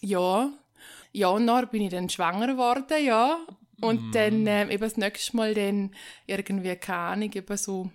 Ja. 0.00 0.50
Ja, 1.12 1.28
und 1.28 1.46
dann 1.46 1.68
bin 1.68 1.82
ich 1.82 1.90
dann 1.90 2.08
schwanger 2.08 2.48
geworden, 2.48 3.04
ja. 3.04 3.38
Und 3.80 4.10
mm. 4.10 4.12
dann 4.12 4.46
ähm, 4.46 4.70
eben 4.70 4.82
das 4.82 4.96
nächste 4.96 5.36
Mal 5.36 5.54
dann 5.54 5.94
irgendwie, 6.26 6.74
keine 6.76 6.98
Ahnung, 6.98 7.32
eben 7.32 7.56
so 7.56 7.90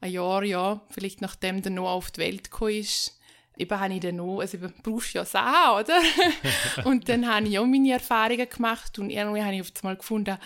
ein 0.00 0.12
Jahr, 0.12 0.42
ja, 0.44 0.80
vielleicht 0.90 1.20
nachdem 1.20 1.62
der 1.62 1.72
Noah 1.72 1.92
auf 1.92 2.10
die 2.10 2.20
Welt 2.20 2.50
gekommen 2.50 2.76
ist, 2.76 3.18
eben 3.56 3.78
habe 3.78 3.94
ich 3.94 4.00
dann 4.00 4.16
noch, 4.16 4.40
also 4.40 4.56
eben 4.56 4.72
brauchst 4.82 5.14
ja 5.14 5.24
Sachen, 5.24 5.80
oder? 5.80 6.00
und 6.88 7.08
dann 7.08 7.32
habe 7.32 7.46
ich 7.48 7.58
auch 7.58 7.66
meine 7.66 7.92
Erfahrungen 7.92 8.48
gemacht 8.48 8.98
und 8.98 9.10
irgendwie 9.10 9.42
habe 9.42 9.54
ich 9.54 9.60
auf 9.62 9.72
einmal 9.82 9.96
gefunden, 9.96 10.38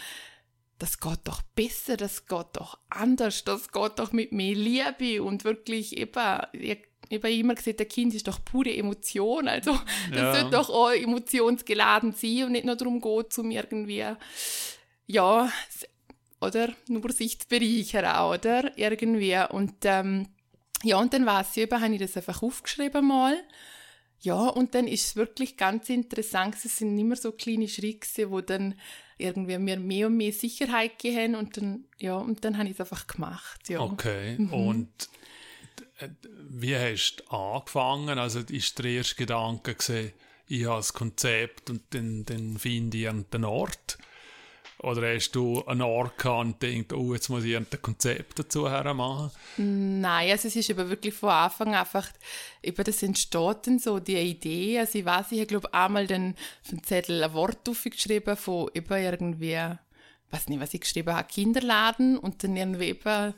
das 0.79 0.99
geht 0.99 1.21
doch 1.25 1.43
besser, 1.55 1.97
das 1.97 2.27
geht 2.27 2.47
doch 2.55 2.79
anders, 2.91 3.45
das 3.45 3.71
geht 3.71 3.99
doch 3.99 4.13
mit 4.13 4.33
mehr 4.33 4.55
Liebe 4.55 5.23
und 5.23 5.45
wirklich 5.45 5.97
eben, 5.97 6.41
ich 6.53 6.85
habe 7.19 7.33
immer 7.33 7.55
gesagt, 7.55 7.79
der 7.79 7.87
Kind 7.87 8.15
ist 8.15 8.27
doch 8.29 8.45
pure 8.45 8.75
Emotion. 8.75 9.49
Also, 9.49 9.73
das 10.11 10.21
ja. 10.21 10.35
sollte 10.35 10.51
doch 10.51 10.71
auch 10.71 10.91
emotionsgeladen 10.91 12.13
sein 12.13 12.45
und 12.45 12.53
nicht 12.53 12.65
nur 12.65 12.77
darum 12.77 13.01
geht, 13.01 13.39
um 13.39 13.51
irgendwie, 13.51 14.05
ja, 15.07 15.53
oder 16.41 16.73
nur 16.89 17.13
sich 17.13 17.39
zu 17.39 17.49
bereichern, 17.49 18.31
oder? 18.31 18.77
Irgendwie. 18.77 19.37
Und, 19.51 19.75
ähm, 19.85 20.29
ja, 20.83 20.99
und 20.99 21.13
dann 21.15 21.27
war 21.27 21.41
es 21.41 21.57
eben, 21.57 21.81
habe 21.81 21.95
ich 21.95 22.01
das 22.01 22.17
einfach 22.17 22.43
aufgeschrieben 22.43 23.07
mal. 23.07 23.37
Ja, 24.21 24.49
und 24.49 24.75
dann 24.75 24.87
ist 24.87 25.05
es 25.05 25.17
wirklich 25.17 25.57
ganz 25.57 25.91
interessant, 25.91 26.57
es 26.65 26.79
sind 26.79 26.99
immer 26.99 27.17
so 27.17 27.33
kleine 27.33 27.69
Schritte, 27.69 28.31
wo 28.31 28.41
dann 28.41 28.75
irgendwie 29.19 29.59
mir 29.59 29.79
mehr 29.79 30.07
und 30.07 30.17
mehr 30.17 30.33
Sicherheit 30.33 30.99
gehen 30.99 31.35
und 31.35 31.57
dann, 31.57 31.85
ja, 31.99 32.17
und 32.17 32.45
dann 32.45 32.57
habe 32.57 32.69
ich 32.69 32.75
es 32.75 32.81
einfach 32.81 33.07
gemacht, 33.07 33.69
ja. 33.69 33.81
Okay, 33.81 34.37
mhm. 34.39 34.53
und 34.53 35.09
wie 36.49 36.77
hast 36.77 37.23
du 37.27 37.37
angefangen? 37.37 38.19
Also 38.19 38.41
ist 38.41 38.79
der 38.79 38.87
erste 38.87 39.17
Gedanke 39.17 39.75
gesehen, 39.75 40.13
ich 40.47 40.67
habe 40.67 40.77
das 40.77 40.93
Konzept 40.93 41.71
und 41.71 41.83
dann, 41.91 42.25
dann 42.25 42.59
finde 42.59 42.99
ich 42.99 43.09
einen 43.09 43.45
Ort? 43.45 43.99
Oder 44.85 45.15
hast 45.15 45.33
du 45.33 45.65
einen 45.65 45.81
Ort 45.81 46.19
gehabt 46.19 46.45
und 46.45 46.61
gedacht, 46.61 46.93
oh, 46.93 47.15
jetzt 47.15 47.31
muss 47.31 47.45
ich 47.45 47.57
ein 47.57 47.67
Konzept 47.81 48.39
dazu 48.39 48.63
machen? 48.63 49.31
Nein, 49.57 50.31
also 50.31 50.49
es 50.49 50.57
ist 50.57 50.71
aber 50.71 50.91
wirklich 50.91 51.15
von 51.15 51.31
Anfang 51.31 51.69
an 51.69 51.81
einfach, 51.81 52.07
über 52.63 52.85
das 52.85 53.03
entsteht 53.03 53.67
dann 53.67 53.79
so 53.79 53.99
die 53.99 54.19
Idee. 54.19 54.79
Also 54.79 54.99
ich 54.99 55.05
weiß, 55.07 55.33
ich 55.33 55.39
habe 55.39 55.47
glaube 55.47 55.73
einmal 55.73 56.07
den, 56.07 56.35
auf 56.63 56.71
den 56.71 56.83
Zettel 56.83 57.25
ein 57.25 57.33
Wort 57.33 57.67
aufgeschrieben 57.67 58.37
von 58.37 58.69
über 58.75 58.99
irgendwie, 58.99 59.59
weiß 60.31 60.49
nicht, 60.49 60.61
was 60.61 60.75
ich 60.75 60.83
geschrieben 60.83 61.15
habe, 61.15 61.29
Kinderladen 61.29 62.19
und 62.19 62.45
dann 62.45 62.55
irgendwie 62.55 62.91
eben 62.91 63.33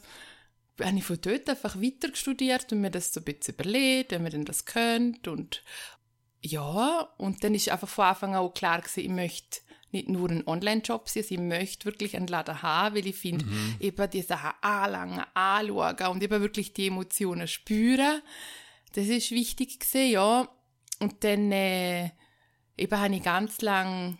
habe 0.80 0.96
ich 0.96 1.04
von 1.04 1.18
dort 1.20 1.48
einfach 1.48 1.76
weiter 1.76 2.14
studiert 2.14 2.72
und 2.72 2.80
mir 2.80 2.90
das 2.90 3.12
so 3.12 3.20
ein 3.20 3.24
bisschen 3.24 3.54
überlegt, 3.54 4.12
wenn 4.12 4.22
man 4.22 4.32
denn 4.32 4.44
das 4.44 4.64
könnte 4.64 5.30
und 5.30 5.62
ja, 6.42 7.08
und 7.16 7.42
dann 7.42 7.54
ist 7.54 7.68
einfach 7.70 7.88
von 7.88 8.04
Anfang 8.04 8.34
an 8.34 8.40
auch 8.40 8.54
klar 8.54 8.80
gewesen, 8.80 9.00
ich 9.00 9.08
möchte 9.08 9.60
nicht 9.90 10.08
nur 10.08 10.30
einen 10.30 10.46
Online-Job 10.46 11.08
sein, 11.08 11.24
ich 11.28 11.38
möchte 11.38 11.86
wirklich 11.86 12.16
einen 12.16 12.26
Laden 12.26 12.62
haben, 12.62 12.94
weil 12.94 13.06
ich 13.06 13.16
finde, 13.16 13.44
mhm. 13.44 13.76
eben 13.80 14.10
die 14.10 14.22
Sachen 14.22 14.52
anlangen, 14.60 15.24
anschauen 15.34 16.06
und 16.08 16.22
eben 16.22 16.40
wirklich 16.40 16.72
die 16.72 16.88
Emotionen 16.88 17.48
spüren, 17.48 18.22
das 18.92 19.06
ist 19.06 19.30
wichtig 19.30 19.80
gewesen, 19.80 20.10
ja. 20.10 20.48
Und 21.00 21.24
dann 21.24 21.52
äh, 21.52 22.10
eben 22.76 22.98
habe 22.98 23.14
ich 23.14 23.22
ganz 23.22 23.60
lang 23.60 24.18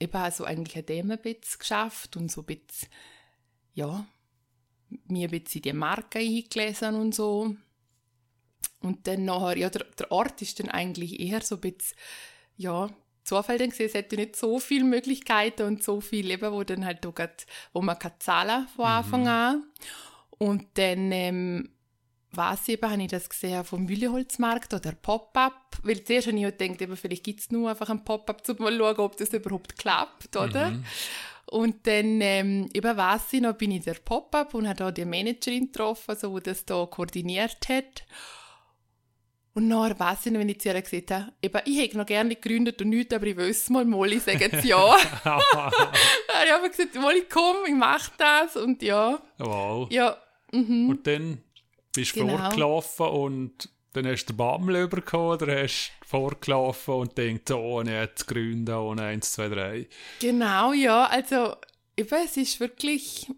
eben 0.00 0.16
also 0.16 0.44
eigentlich 0.44 0.76
ein 0.76 0.86
Themenbett 0.86 1.58
geschafft 1.58 2.16
und 2.16 2.30
so 2.30 2.42
ein 2.42 2.46
bisschen, 2.46 2.88
ja, 3.74 4.06
mir 5.06 5.28
ein 5.28 5.42
bisschen 5.42 5.62
die 5.62 5.72
Marke 5.72 6.18
eingelesen 6.18 6.94
und 6.94 7.14
so. 7.14 7.54
Und 8.80 9.06
dann 9.06 9.24
nachher, 9.24 9.58
ja, 9.58 9.70
der, 9.70 9.84
der 9.98 10.12
Ort 10.12 10.40
ist 10.42 10.60
dann 10.60 10.68
eigentlich 10.68 11.20
eher 11.20 11.40
so 11.40 11.56
ein 11.56 11.60
bisschen, 11.60 11.96
ja, 12.56 12.88
Zufall 13.28 13.58
dann 13.58 13.70
gesehen, 13.70 13.86
es 13.86 13.94
hätte 13.94 14.16
nicht 14.16 14.36
so 14.36 14.58
viele 14.58 14.84
Möglichkeiten 14.84 15.64
und 15.64 15.82
so 15.82 16.00
viel 16.00 16.30
eben, 16.30 16.50
wo 16.50 16.64
dann 16.64 16.84
halt 16.86 17.04
auch 17.06 17.14
grad, 17.14 17.46
wo 17.74 17.82
man 17.82 17.98
kann 17.98 18.12
zahlen 18.20 18.66
von 18.74 18.86
mhm. 18.86 18.90
Anfang 18.90 19.20
mhm. 19.22 19.28
an. 19.28 19.64
Und 20.38 20.64
dann, 20.74 21.12
ähm, 21.12 21.68
was 22.30 22.68
eben, 22.68 22.90
habe 22.90 23.02
ich 23.02 23.08
das 23.08 23.28
gesehen 23.28 23.64
vom 23.64 23.84
Mühleholzmarkt 23.84 24.72
oder 24.72 24.92
Pop-Up, 24.92 25.78
weil 25.82 26.02
zuerst 26.04 26.28
habe 26.28 26.38
ich 26.38 26.44
gedacht, 26.44 26.80
eben, 26.80 26.96
vielleicht 26.96 27.24
gibt 27.24 27.40
es 27.40 27.50
nur 27.50 27.68
einfach 27.68 27.90
ein 27.90 28.04
Pop-Up, 28.04 28.42
um 28.48 28.56
mal 28.64 28.76
schauen, 28.76 28.98
ob 28.98 29.16
das 29.16 29.32
überhaupt 29.32 29.76
klappt, 29.76 30.36
oder? 30.36 30.70
Mhm. 30.70 30.84
Und 31.50 31.86
dann, 31.86 32.20
ähm, 32.20 32.68
eben 32.74 32.96
weiss 32.96 33.32
ich 33.32 33.40
noch, 33.40 33.54
bin 33.54 33.70
ich 33.70 33.84
der 33.84 33.94
Pop-Up 33.94 34.52
und 34.54 34.68
habe 34.68 34.76
da 34.76 34.90
die 34.90 35.04
Managerin 35.04 35.66
getroffen, 35.72 36.14
so, 36.16 36.38
die 36.38 36.44
das 36.50 36.64
da 36.66 36.84
koordiniert 36.86 37.68
hat. 37.68 38.04
Und 39.54 39.66
nachher 39.68 39.98
weiss 39.98 40.26
ich 40.26 40.32
noch, 40.32 40.40
wenn 40.40 40.48
ich 40.50 40.60
zu 40.60 40.68
ihr 40.68 40.80
gesagt 40.80 41.10
habe, 41.10 41.32
eben, 41.42 41.60
ich 41.64 41.78
hätte 41.78 41.96
noch 41.98 42.06
gerne 42.06 42.34
gegründet 42.36 42.80
und 42.82 42.90
nichts, 42.90 43.12
aber 43.14 43.26
ich 43.26 43.36
wüsste 43.36 43.72
mal, 43.72 43.84
Molly 43.84 44.20
sagt 44.20 44.62
ja. 44.64 44.96
dann 45.24 45.32
habe 45.32 46.44
ich 46.44 46.52
einfach 46.52 46.70
gesagt, 46.70 46.94
Molly, 46.94 47.24
komm, 47.28 47.56
ich 47.66 47.74
mache 47.74 48.12
das 48.18 48.56
und 48.56 48.82
ja. 48.82 49.18
Wow. 49.38 49.88
Ja, 49.90 50.16
mhm. 50.52 50.90
Und 50.90 51.06
dann 51.06 51.42
bist 51.92 52.14
du 52.14 52.20
Genau. 52.20 52.38
vorgelaufen 52.38 53.06
und 53.06 53.68
dann 53.92 54.06
hast 54.06 54.26
du 54.26 54.32
den 54.32 54.36
Bammel 54.36 54.88
bekommen 54.88 55.30
oder 55.32 55.62
hast 55.62 55.92
du 56.00 56.06
vorgelaufen 56.08 56.94
und 56.94 57.18
denkst, 57.18 57.50
oh, 57.52 57.80
ich 57.82 57.88
hätte 57.88 58.24
gründen 58.26 58.74
ohne 58.74 59.02
1, 59.02 59.32
2, 59.32 59.48
3. 59.48 59.88
Genau, 60.20 60.72
ja, 60.72 61.06
also, 61.06 61.56
eben, 61.96 62.18
es 62.24 62.36
ist 62.36 62.60
wirklich, 62.60 63.30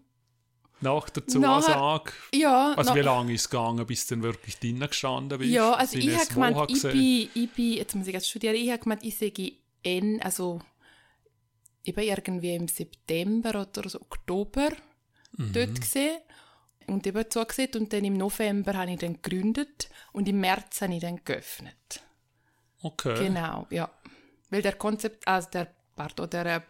Nach 0.81 1.09
der 1.09 1.25
Zusage, 1.27 2.11
ja. 2.33 2.73
also 2.73 2.95
wie 2.95 2.99
lange 3.01 3.33
ist 3.33 3.41
es 3.41 3.49
gegangen, 3.49 3.85
bis 3.85 4.07
du 4.07 4.15
dann 4.15 4.23
wirklich 4.23 4.59
drinnen 4.59 4.87
gestanden 4.87 5.39
bist? 5.39 5.51
Ja, 5.51 5.73
also 5.73 5.97
ich 5.97 6.15
habe 6.15 6.33
gemeint, 6.33 6.71
ich 6.71 6.81
bin, 6.81 7.29
ich 7.33 7.51
bin, 7.51 7.73
jetzt 7.73 7.95
muss 7.95 8.07
ich 8.07 8.13
jetzt 8.13 8.29
studieren, 8.29 8.55
ich 8.55 8.69
habe 8.69 8.79
gemeint, 8.79 9.03
ich 9.03 9.17
sage 9.17 9.53
N, 9.83 10.21
also 10.21 10.59
eben 11.83 12.01
irgendwie 12.01 12.55
im 12.55 12.67
September 12.67 13.49
oder 13.61 13.89
so 13.89 14.01
Oktober 14.01 14.69
Mhm. 15.37 15.53
dort 15.53 15.79
gesehen 15.79 16.17
und 16.87 17.05
eben 17.07 17.29
zugesehen 17.29 17.71
und 17.75 17.93
dann 17.93 18.03
im 18.05 18.13
November 18.17 18.73
habe 18.73 18.91
ich 18.91 18.99
dann 18.99 19.21
gegründet 19.21 19.89
und 20.11 20.27
im 20.27 20.39
März 20.39 20.81
habe 20.81 20.93
ich 20.93 21.01
dann 21.01 21.23
geöffnet. 21.23 22.03
Okay. 22.81 23.25
Genau, 23.27 23.67
ja. 23.69 23.89
Weil 24.49 24.61
der 24.61 24.73
Konzept, 24.73 25.27
also 25.27 25.49
der, 25.51 25.73
pardon, 25.95 26.29
der 26.29 26.45
äh, 26.45 26.61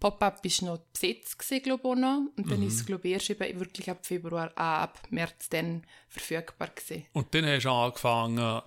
Pop-up 0.00 0.44
ist 0.46 0.62
noch 0.62 0.78
besetzt 0.78 1.38
gewesen, 1.38 1.62
glaube 1.62 1.82
ich, 1.82 1.90
auch 1.90 1.94
noch. 1.94 2.20
Und 2.36 2.46
Mhm. 2.46 2.50
dann 2.50 2.62
ist 2.62 2.74
es, 2.74 2.86
glaube 2.86 3.06
ich, 3.08 3.14
erst 3.14 3.30
eben 3.30 3.60
wirklich 3.60 3.90
ab 3.90 4.06
Februar, 4.06 4.50
ah, 4.56 4.84
ab 4.84 5.02
März 5.10 5.50
dann 5.50 5.84
verfügbar 6.08 6.68
gewesen. 6.74 7.06
Und 7.12 7.34
dann 7.34 7.44
hast 7.44 7.64
du 7.64 7.70
angefangen, 7.70 8.62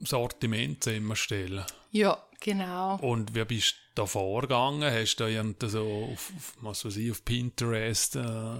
Sortiment 0.00 0.84
zu 0.84 1.14
stellen. 1.14 1.64
Ja, 1.90 2.22
genau. 2.40 2.96
Und 2.98 3.34
wie 3.34 3.44
bist 3.44 3.72
du 3.94 4.02
da 4.02 4.06
vorgegangen? 4.06 4.92
Hast 4.92 5.16
du 5.16 5.24
da 5.24 5.30
irgendwie 5.30 5.68
so 5.68 6.10
auf, 6.12 6.32
auf, 6.36 6.54
was 6.60 6.84
weiß 6.84 6.96
ich, 6.98 7.10
auf 7.10 7.24
Pinterest 7.24 8.16
äh, 8.16 8.56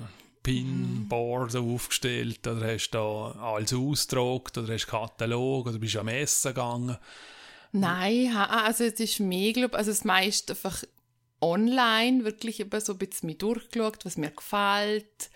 Pinboard 0.47 1.51
so 1.51 1.75
aufgestellt 1.75 2.47
oder 2.47 2.73
hast 2.73 2.91
da 2.91 3.33
alles 3.33 3.75
ausgedruckt 3.75 4.57
oder 4.57 4.75
hast 4.75 4.87
Katalog 4.87 5.67
oder 5.67 5.79
bist 5.79 5.97
am 5.97 6.07
Essen 6.07 6.55
gegangen? 6.55 6.97
Nein, 7.73 8.35
also 8.37 8.85
es 8.85 9.01
ist 9.01 9.19
mehr, 9.19 9.53
glaube 9.53 9.77
also 9.77 9.91
das 9.91 10.05
meiste 10.05 10.53
einfach 10.53 10.85
online, 11.41 12.25
wirklich 12.25 12.61
eben 12.61 12.81
so 12.81 12.93
ein 12.93 12.99
bisschen 12.99 13.37
durchgeschaut, 13.37 14.05
was 14.05 14.17
mir 14.17 14.31
gefällt. 14.31 15.31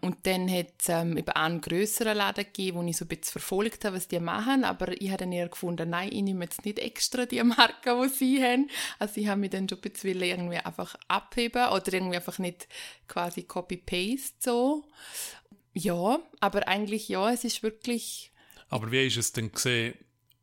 Und 0.00 0.26
dann 0.26 0.50
hat 0.50 0.68
es 0.80 0.88
ähm, 0.88 1.16
eben 1.16 1.30
einen 1.30 1.60
grösseren 1.60 2.16
Laden 2.16 2.44
gegeben, 2.44 2.78
wo 2.78 2.82
ich 2.84 2.96
so 2.96 3.04
ein 3.04 3.08
bisschen 3.08 3.32
verfolgt 3.32 3.84
habe, 3.84 3.96
was 3.96 4.08
die 4.08 4.20
machen. 4.20 4.64
Aber 4.64 5.00
ich 5.00 5.08
habe 5.08 5.18
dann 5.18 5.32
eher 5.32 5.48
gefunden, 5.48 5.90
nein, 5.90 6.10
ich 6.12 6.22
nehme 6.22 6.44
jetzt 6.44 6.64
nicht 6.64 6.78
extra 6.78 7.26
die 7.26 7.42
Marke, 7.42 8.00
die 8.02 8.08
sie 8.08 8.42
haben. 8.42 8.70
Also 8.98 9.20
ich 9.20 9.28
habe 9.28 9.40
mich 9.40 9.50
dann 9.50 9.68
schon 9.68 9.78
ein 9.78 9.90
bisschen 9.92 10.22
irgendwie 10.22 10.58
einfach 10.58 10.94
abheben 11.08 11.68
oder 11.68 11.92
irgendwie 11.92 12.16
einfach 12.16 12.38
nicht 12.38 12.68
quasi 13.06 13.42
Copy-Paste 13.42 14.34
so. 14.38 14.84
Ja, 15.74 16.18
aber 16.40 16.66
eigentlich 16.68 17.08
ja, 17.08 17.30
es 17.32 17.44
ist 17.44 17.62
wirklich... 17.62 18.32
Aber 18.68 18.90
wie 18.92 19.06
ist 19.06 19.16
es 19.16 19.32
denn 19.32 19.52
gesehen, 19.52 19.94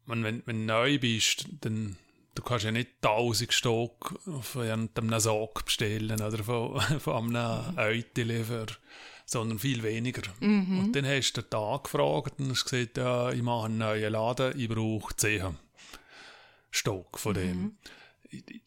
wenn, 0.06 0.24
wenn, 0.24 0.44
wenn 0.46 0.68
du 0.68 0.74
neu 0.74 0.98
bist, 1.00 1.46
dann 1.62 1.98
du 2.36 2.44
kannst 2.44 2.66
ja 2.66 2.72
nicht 2.72 2.90
1000 3.02 3.54
Stück 3.54 4.20
von 4.42 4.62
einem 4.70 5.20
Sack 5.20 5.66
bestellen 5.66 6.22
oder 6.22 6.44
von, 6.44 6.80
von 7.00 7.36
einem 7.36 7.78
Eutele, 7.78 8.44
für- 8.44 8.66
sondern 9.26 9.60
viel 9.60 9.84
weniger. 9.84 10.22
Und 10.40 10.92
dann 10.94 11.06
hast 11.06 11.34
du 11.34 11.42
da 11.42 11.80
gefragt 11.84 12.34
und 12.40 12.52
hast 12.52 12.66
gesagt, 12.66 12.98
ja, 12.98 13.32
ich 13.32 13.42
mache 13.42 13.66
einen 13.66 13.80
neuen 13.80 14.12
Laden, 14.12 14.60
ich 14.60 14.70
brauche 14.70 15.16
10 15.16 15.58
Stück 16.72 17.18
von 17.18 17.34
dem. 17.34 17.78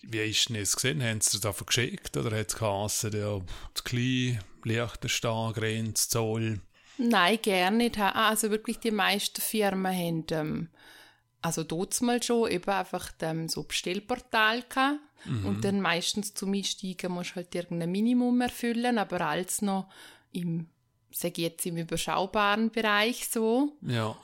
Wie 0.03 0.19
ist 0.19 0.49
denn 0.49 0.57
das 0.57 0.75
gesehen? 0.75 1.03
Haben 1.03 1.21
sie 1.21 1.33
das 1.33 1.41
davon 1.43 1.67
geschickt 1.67 2.17
oder 2.17 2.37
hat 2.39 2.49
es 2.49 2.57
geheißen, 2.57 3.13
ja, 3.13 3.41
zu 3.75 3.85
klein, 3.85 4.41
Liechtenstein, 4.65 5.53
Grenz, 5.53 6.09
Zoll? 6.09 6.61
Nein, 6.97 7.39
gerne 7.43 7.77
nicht. 7.77 7.99
Ah, 7.99 8.29
Also 8.31 8.51
wirklich 8.51 8.79
die 8.79 8.91
meisten 8.91 9.41
Firmen 9.41 9.93
haben, 9.95 10.25
ähm, 10.31 10.69
also 11.43 11.63
dort 11.63 12.01
mal 12.03 12.23
schon 12.23 12.51
eben 12.51 12.69
einfach 12.71 13.13
ähm, 13.21 13.49
so 13.49 13.63
Bestellportal 13.63 14.65
gehabt. 14.69 15.01
Und 15.45 15.65
dann 15.65 15.81
meistens 15.81 16.33
zum 16.33 16.55
Einsteigen 16.55 17.11
musst 17.13 17.33
du 17.33 17.37
halt 17.37 17.53
irgendein 17.53 17.91
Minimum 17.91 18.41
erfüllen, 18.41 18.99
aber 18.99 19.21
alles 19.21 19.63
noch 19.63 19.89
im, 20.33 20.69
sage 21.11 21.43
jetzt, 21.43 21.67
im 21.67 21.77
überschaubaren 21.77 22.71
Bereich 22.71 23.29
so. 23.29 23.73
Ja, 23.83 24.17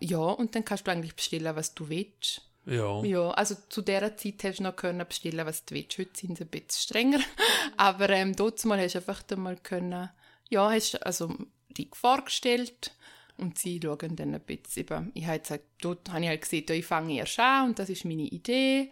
Ja, 0.00 0.18
und 0.18 0.54
dann 0.54 0.64
kannst 0.64 0.86
du 0.86 0.90
eigentlich 0.90 1.14
bestellen, 1.14 1.54
was 1.56 1.74
du 1.74 1.88
willst. 1.88 2.42
ja. 2.66 3.02
Ja, 3.04 3.30
also 3.30 3.54
zu 3.68 3.82
dieser 3.82 4.16
Zeit 4.16 4.44
hast 4.44 4.58
du 4.58 4.64
noch 4.64 4.76
können 4.76 5.06
bestellen, 5.06 5.46
was 5.46 5.64
du 5.64 5.74
willst. 5.74 5.98
Heute 5.98 6.10
sind 6.18 6.38
sie 6.38 6.44
ein 6.44 6.48
bisschen 6.48 6.70
strenger. 6.70 7.20
Aber 7.76 8.08
ähm, 8.10 8.34
dort 8.36 8.64
mal 8.64 8.80
hast 8.80 8.94
du 8.94 8.98
einfach 8.98 9.22
dann 9.22 9.40
mal 9.40 9.56
können, 9.56 10.08
ja, 10.48 10.70
hast 10.70 10.94
also 11.06 11.34
dich 11.70 11.94
vorgestellt 11.94 12.92
und 13.38 13.58
sie 13.58 13.80
schauen 13.82 14.14
dann 14.16 14.34
ein 14.34 14.40
bisschen. 14.40 14.82
Eben, 14.82 15.10
ich 15.14 15.24
habe 15.24 15.36
jetzt 15.36 15.50
halt, 15.50 15.62
dort 15.80 16.10
habe 16.10 16.20
ich 16.22 16.28
halt 16.28 16.42
gesehen, 16.42 16.66
ich 16.70 16.84
fange 16.84 17.14
erst 17.16 17.38
an 17.40 17.70
und 17.70 17.78
das 17.78 17.88
ist 17.88 18.04
meine 18.04 18.22
Idee. 18.22 18.90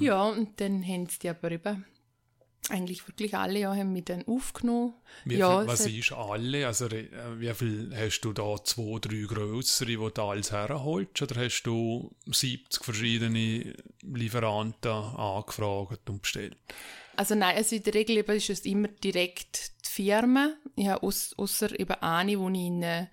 Ja, 0.00 0.24
und 0.24 0.60
dann 0.60 0.86
haben 0.86 1.06
sie 1.08 1.18
die 1.20 1.28
aber 1.30 1.50
eben 1.50 1.84
eigentlich 2.70 3.06
wirklich 3.06 3.34
alle 3.34 3.60
ja, 3.60 3.74
haben 3.74 3.92
mich 3.92 4.04
dann 4.04 4.26
aufgenommen. 4.26 4.94
Wie 5.24 5.36
ja, 5.36 5.60
viel, 5.60 5.68
was 5.68 5.86
ist 5.86 6.12
alle? 6.12 6.66
Also, 6.66 6.86
äh, 6.86 7.08
wie 7.38 7.52
viel 7.54 7.92
hast 7.94 8.20
du 8.20 8.32
da 8.32 8.56
zwei, 8.62 8.98
drei 9.00 9.22
grössere, 9.22 9.86
die 9.86 9.96
du 9.96 10.22
alles 10.22 10.52
herholst? 10.52 11.22
Oder 11.22 11.44
hast 11.44 11.62
du 11.62 12.14
70 12.26 12.84
verschiedene 12.84 13.74
Lieferanten 14.02 14.90
angefragt 14.90 16.08
und 16.08 16.22
bestellt? 16.22 16.56
Also 17.16 17.34
nein, 17.34 17.56
also 17.56 17.74
in 17.74 17.82
der 17.82 17.94
Regel 17.94 18.18
eben 18.18 18.36
ist 18.36 18.50
es 18.50 18.64
immer 18.64 18.88
direkt 18.88 19.72
die 19.84 19.90
Firma. 19.90 20.54
Ich 20.76 20.86
habe 20.86 21.02
aus, 21.02 21.34
ausser 21.36 21.78
eben 21.78 22.00
eine, 22.00 22.36
die 22.36 22.60
ich 22.60 22.66
in, 22.66 22.82
äh, 22.82 23.06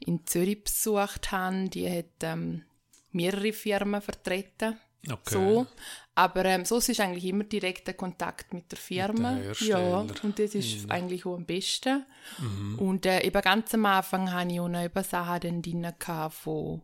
in 0.00 0.26
Zürich 0.26 0.64
besucht 0.64 1.32
habe, 1.32 1.68
die 1.70 1.90
hat 1.90 2.22
ähm, 2.22 2.64
mehrere 3.10 3.52
Firmen 3.52 4.02
vertreten. 4.02 4.78
Okay. 5.06 5.34
So. 5.34 5.66
Aber 6.14 6.44
ähm, 6.44 6.64
so 6.64 6.78
ist 6.78 6.98
eigentlich 6.98 7.26
immer 7.26 7.44
direkter 7.44 7.92
Kontakt 7.92 8.52
mit 8.52 8.70
der 8.72 8.78
Firma. 8.78 9.32
Mit 9.32 9.60
ja, 9.60 9.78
und 10.00 10.38
das 10.38 10.54
ist 10.54 10.90
eigentlich 10.90 11.24
auch 11.24 11.36
am 11.36 11.44
besten. 11.44 12.04
Und 12.78 13.06
äh, 13.06 13.20
eben 13.20 13.40
ganz 13.40 13.72
am 13.74 13.86
Anfang 13.86 14.32
hatte 14.32 14.52
ich 14.52 14.60
auch 14.60 14.68
noch 14.68 14.82
eben 14.82 15.04
Sachen 15.04 15.62
drin 15.62 15.92
von 16.30 16.82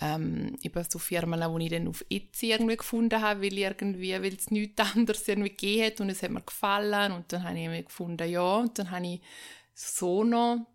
ähm, 0.00 0.56
eben 0.62 0.84
so 0.88 0.98
Firmen, 0.98 1.58
die 1.58 1.64
ich 1.64 1.70
dann 1.70 1.88
auf 1.88 2.04
Etsy 2.08 2.52
irgendwie 2.52 2.76
gefunden 2.76 3.20
habe, 3.20 3.42
weil 3.42 3.58
irgendwie, 3.58 4.12
weil 4.12 4.34
es 4.34 4.50
nichts 4.50 4.80
anderes 4.94 5.26
irgendwie 5.26 5.50
gegeben 5.50 5.86
hat 5.86 6.00
und 6.00 6.10
es 6.10 6.22
hat 6.22 6.30
mir 6.30 6.42
gefallen 6.42 7.12
und 7.12 7.32
dann 7.32 7.42
habe 7.42 7.56
ich 7.56 7.64
irgendwie 7.64 7.84
gefunden, 7.84 8.28
ja, 8.28 8.56
und 8.56 8.78
dann 8.78 8.90
habe 8.90 9.06
ich 9.06 9.20
so 9.74 10.24
noch 10.24 10.66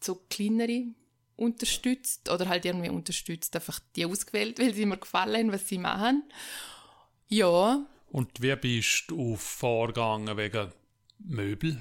so 0.00 0.24
kleinere 0.28 0.86
unterstützt 1.36 2.28
oder 2.30 2.48
halt 2.48 2.64
irgendwie 2.64 2.88
unterstützt, 2.90 3.54
einfach 3.56 3.78
die 3.96 4.06
ausgewählt, 4.06 4.58
weil 4.58 4.74
sie 4.74 4.86
mir 4.86 4.96
gefallen 4.98 5.34
haben, 5.48 5.52
was 5.52 5.68
sie 5.68 5.78
machen. 5.78 6.22
Ja, 7.28 7.84
Und 8.10 8.42
wie 8.42 8.54
bist 8.56 9.04
du 9.08 9.36
vorgegangen 9.36 10.36
wegen 10.36 10.70
Möbel? 11.18 11.80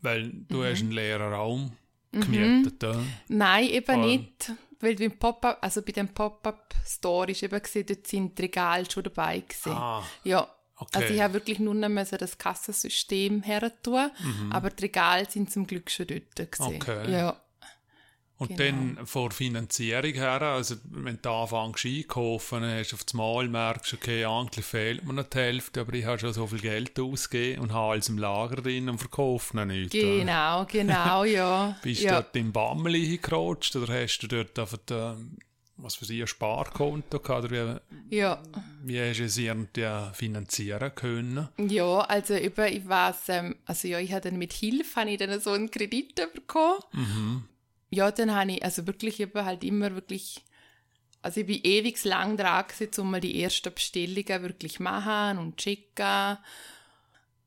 Weil 0.00 0.30
du 0.32 0.58
Mhm. 0.58 0.64
hast 0.64 0.80
einen 0.80 0.92
leeren 0.92 1.32
Raum 1.32 1.72
gemietet. 2.12 2.82
ja? 2.82 3.02
nein, 3.28 3.68
eben 3.68 3.90
allem- 4.00 4.20
nicht. 4.20 4.52
Weil 4.80 4.96
beim 4.96 5.18
Pop-up, 5.18 5.58
also 5.62 5.80
bei 5.82 5.92
dem 5.92 6.08
Pop-up-Store 6.08 7.30
ist 7.30 7.42
eben 7.42 7.62
gesehen, 7.62 7.86
dort 7.86 8.06
sind 8.06 8.36
die 8.38 8.42
Regale 8.42 8.90
schon 8.90 9.02
dabei 9.04 9.40
gewesen. 9.40 9.72
Ah, 9.72 10.02
Ja, 10.24 10.46
okay. 10.76 10.98
also 10.98 11.14
ich 11.14 11.20
habe 11.22 11.34
wirklich 11.34 11.58
nur 11.58 11.74
noch 11.74 11.88
müssen 11.88 12.18
das 12.18 12.36
Kassensystem 12.36 13.42
her 13.42 13.72
tun, 13.82 14.10
aber 14.50 14.68
die 14.70 14.82
Regale 14.84 15.28
sind 15.30 15.50
zum 15.50 15.66
Glück 15.66 15.90
schon 15.90 16.06
dort 16.06 16.36
gewesen. 16.36 16.70
Mhm. 16.70 16.76
Okay. 16.76 17.12
Ja, 17.12 17.40
Und 18.36 18.56
Genau. 18.56 18.96
dann 18.96 19.06
vor 19.06 19.30
Finanzierung 19.30 20.12
her, 20.12 20.42
also 20.42 20.74
wenn 20.90 21.18
du 21.22 21.30
anfängst 21.30 21.86
einkaufen, 21.86 22.64
hast 22.64 22.90
du 22.90 22.96
auf 22.96 23.04
das 23.04 23.14
Mal 23.14 23.48
merkst, 23.48 23.94
okay, 23.94 24.24
eigentlich 24.24 24.64
fehlt 24.64 25.04
mir 25.04 25.12
noch 25.12 25.24
die 25.28 25.38
Hälfte, 25.38 25.80
aber 25.82 25.94
ich 25.94 26.04
habe 26.04 26.18
schon 26.18 26.32
so 26.32 26.46
viel 26.48 26.58
Geld 26.58 26.98
ausgegeben 26.98 27.62
und 27.62 27.72
habe 27.72 27.92
alles 27.92 28.08
im 28.08 28.18
Lager 28.18 28.56
drin 28.56 28.88
und 28.88 28.98
verkaufe 28.98 29.56
noch 29.56 29.64
nichts. 29.64 29.92
genau, 29.92 30.64
genau, 30.64 31.22
ja. 31.24 31.76
Bist 31.82 32.02
du 32.02 32.06
ja. 32.06 32.22
dort 32.22 32.34
im 32.34 32.50
Bammel 32.52 32.94
hingerutscht 32.94 33.76
oder 33.76 34.02
hast 34.02 34.18
du 34.18 34.26
dort 34.26 34.58
einfach, 34.58 34.78
ähm, 34.90 35.38
was 35.76 35.94
für 35.94 36.12
ein 36.12 36.26
Sparkonto 36.26 37.20
gehabt? 37.20 37.44
Oder 37.44 37.80
wie, 38.10 38.16
ja. 38.16 38.42
wie 38.82 39.00
hast 39.00 39.18
du 39.20 39.24
es 39.24 39.38
irgendwie 39.38 39.86
finanzieren 40.12 40.92
können? 40.94 41.48
Ja, 41.58 42.00
also 42.00 42.34
eben, 42.34 42.66
ich 42.72 42.88
weiß, 42.88 43.28
ähm, 43.28 43.56
also 43.64 43.86
ja, 43.86 44.00
ich 44.00 44.12
habe 44.12 44.28
dann 44.28 44.38
mit 44.38 44.52
Hilfe 44.52 45.00
habe 45.00 45.10
ich 45.10 45.18
dann 45.18 45.38
so 45.40 45.50
einen 45.50 45.70
Kredit 45.70 46.14
bekommen. 46.34 46.78
Mhm. 46.92 47.44
Ja, 47.94 48.10
dann 48.10 48.34
habe 48.34 48.52
ich 48.52 48.64
also 48.64 48.86
wirklich 48.86 49.20
eben 49.20 49.44
halt 49.44 49.62
immer 49.64 49.94
wirklich, 49.94 50.42
also 51.22 51.40
ich 51.40 51.46
bin 51.46 51.60
ewig 51.62 52.02
lang 52.04 52.36
dran 52.36 52.66
gewesen, 52.66 53.00
um 53.00 53.10
mal 53.10 53.20
die 53.20 53.42
ersten 53.42 53.72
Bestellungen 53.72 54.42
wirklich 54.42 54.80
machen 54.80 55.38
und 55.38 55.56
checken. 55.56 56.38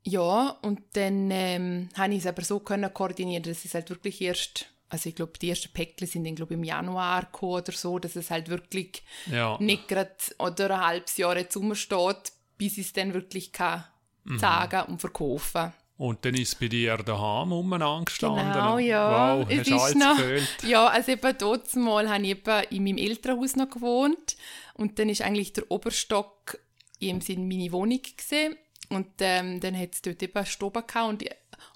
Ja, 0.04 0.58
und 0.62 0.80
dann 0.94 1.30
ähm, 1.30 1.88
habe 1.96 2.12
ich 2.14 2.20
es 2.20 2.26
aber 2.26 2.42
so 2.42 2.60
können 2.60 2.92
koordinieren, 2.94 3.42
dass 3.42 3.58
ich 3.60 3.66
es 3.66 3.74
halt 3.74 3.90
wirklich 3.90 4.20
erst 4.22 4.66
also 4.90 5.10
ich 5.10 5.16
glaube, 5.16 5.32
die 5.38 5.50
ersten 5.50 5.70
Päckchen 5.70 6.06
sind 6.08 6.24
dann, 6.24 6.34
glaube 6.34 6.54
im 6.54 6.64
Januar 6.64 7.26
gekommen 7.26 7.52
oder 7.60 7.72
so, 7.72 7.98
dass 7.98 8.16
es 8.16 8.30
halt 8.30 8.48
wirklich 8.48 9.02
Ja. 9.30 9.58
nicht 9.60 9.86
gerade 9.86 10.14
oder 10.38 10.70
ein 10.76 10.80
halbes 10.86 11.18
Jahr 11.18 11.36
jetzt 11.36 11.58
rumsteht, 11.58 12.32
bis 12.56 12.78
ich 12.78 12.86
es 12.86 12.92
dann 12.94 13.12
wirklich 13.12 13.52
kann 13.52 13.84
Mhm. 14.24 14.38
sagen 14.38 14.90
und 14.90 15.00
verkaufen. 15.00 15.72
Und 15.98 16.24
dann 16.24 16.34
ist 16.34 16.48
es 16.50 16.54
bei 16.54 16.68
dir 16.68 16.96
daheim 16.96 17.52
umeinander. 17.52 18.12
Genau, 18.20 18.78
ja. 18.78 19.38
Wow, 19.40 19.46
es 19.50 19.68
hast 19.68 19.94
du 19.94 19.98
noch, 19.98 20.18
ja, 20.62 20.86
also 20.86 21.10
eben 21.10 21.36
dort 21.36 21.74
mal 21.74 22.08
habe 22.08 22.22
ich 22.22 22.30
eben 22.30 22.62
in 22.70 22.84
meinem 22.84 22.98
Elternhaus 22.98 23.56
noch 23.56 23.68
gewohnt 23.68 24.36
und 24.74 24.98
dann 25.00 25.08
ist 25.08 25.22
eigentlich 25.22 25.52
der 25.54 25.68
Oberstock 25.70 26.58
im 27.00 27.20
Sinn 27.20 27.48
meine 27.48 27.72
Wohnung 27.72 28.00
gesehen 28.16 28.56
und 28.90 29.08
ähm, 29.18 29.58
dann 29.58 29.76
hat 29.76 29.94
es 29.94 30.02
dort 30.02 30.22
eben 30.22 30.46
Stube 30.46 30.84
gehabt 30.84 31.08
und 31.08 31.24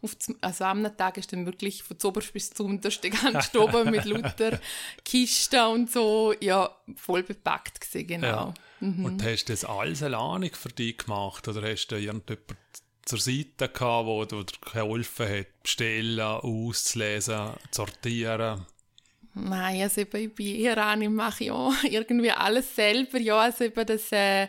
auf 0.03 0.17
zum, 0.19 0.37
also 0.41 0.65
am 0.65 0.97
Tag 0.97 1.17
ist 1.17 1.33
dann 1.33 1.45
wirklich 1.45 1.83
von 1.83 1.99
zuoberst 1.99 2.33
bis 2.33 2.51
zum 2.51 2.71
untersten 2.71 3.11
ganz 3.11 3.47
Stube 3.47 3.85
mit 3.85 4.05
lauter 4.05 4.61
Kisten 5.05 5.61
und 5.67 5.91
so, 5.91 6.33
ja, 6.41 6.71
voll 6.95 7.25
bepackt 7.25 7.81
gesehen, 7.81 8.07
genau. 8.07 8.27
Ja. 8.27 8.55
Und 8.81 9.23
hast 9.23 9.45
du 9.45 9.53
das 9.53 9.65
alles 9.65 10.03
alleine 10.03 10.51
für 10.51 10.71
dich 10.71 10.99
gemacht? 10.99 11.47
Oder 11.47 11.71
hast 11.71 11.89
du 11.89 11.97
irgendjemanden 11.97 12.57
zur 13.05 13.19
Seite 13.19 13.69
gehabt, 13.69 14.07
wo 14.07 14.25
dir 14.25 14.45
geholfen 14.73 15.29
hat, 15.29 15.63
bestellen, 15.63 16.21
auszulesen, 16.21 17.51
sortieren? 17.71 18.67
Nein, 19.35 19.83
also 19.83 20.03
eben, 20.03 20.17
ich 20.25 20.35
bin 20.35 20.57
eher 20.57 20.77
an, 20.79 21.03
ich 21.03 21.09
mache 21.09 21.45
ja 21.45 21.71
irgendwie 21.85 22.31
alles 22.31 22.75
selber, 22.77 23.19
ja, 23.19 23.39
also 23.41 23.65
eben 23.65 23.87
das 23.87 24.13
äh, 24.13 24.49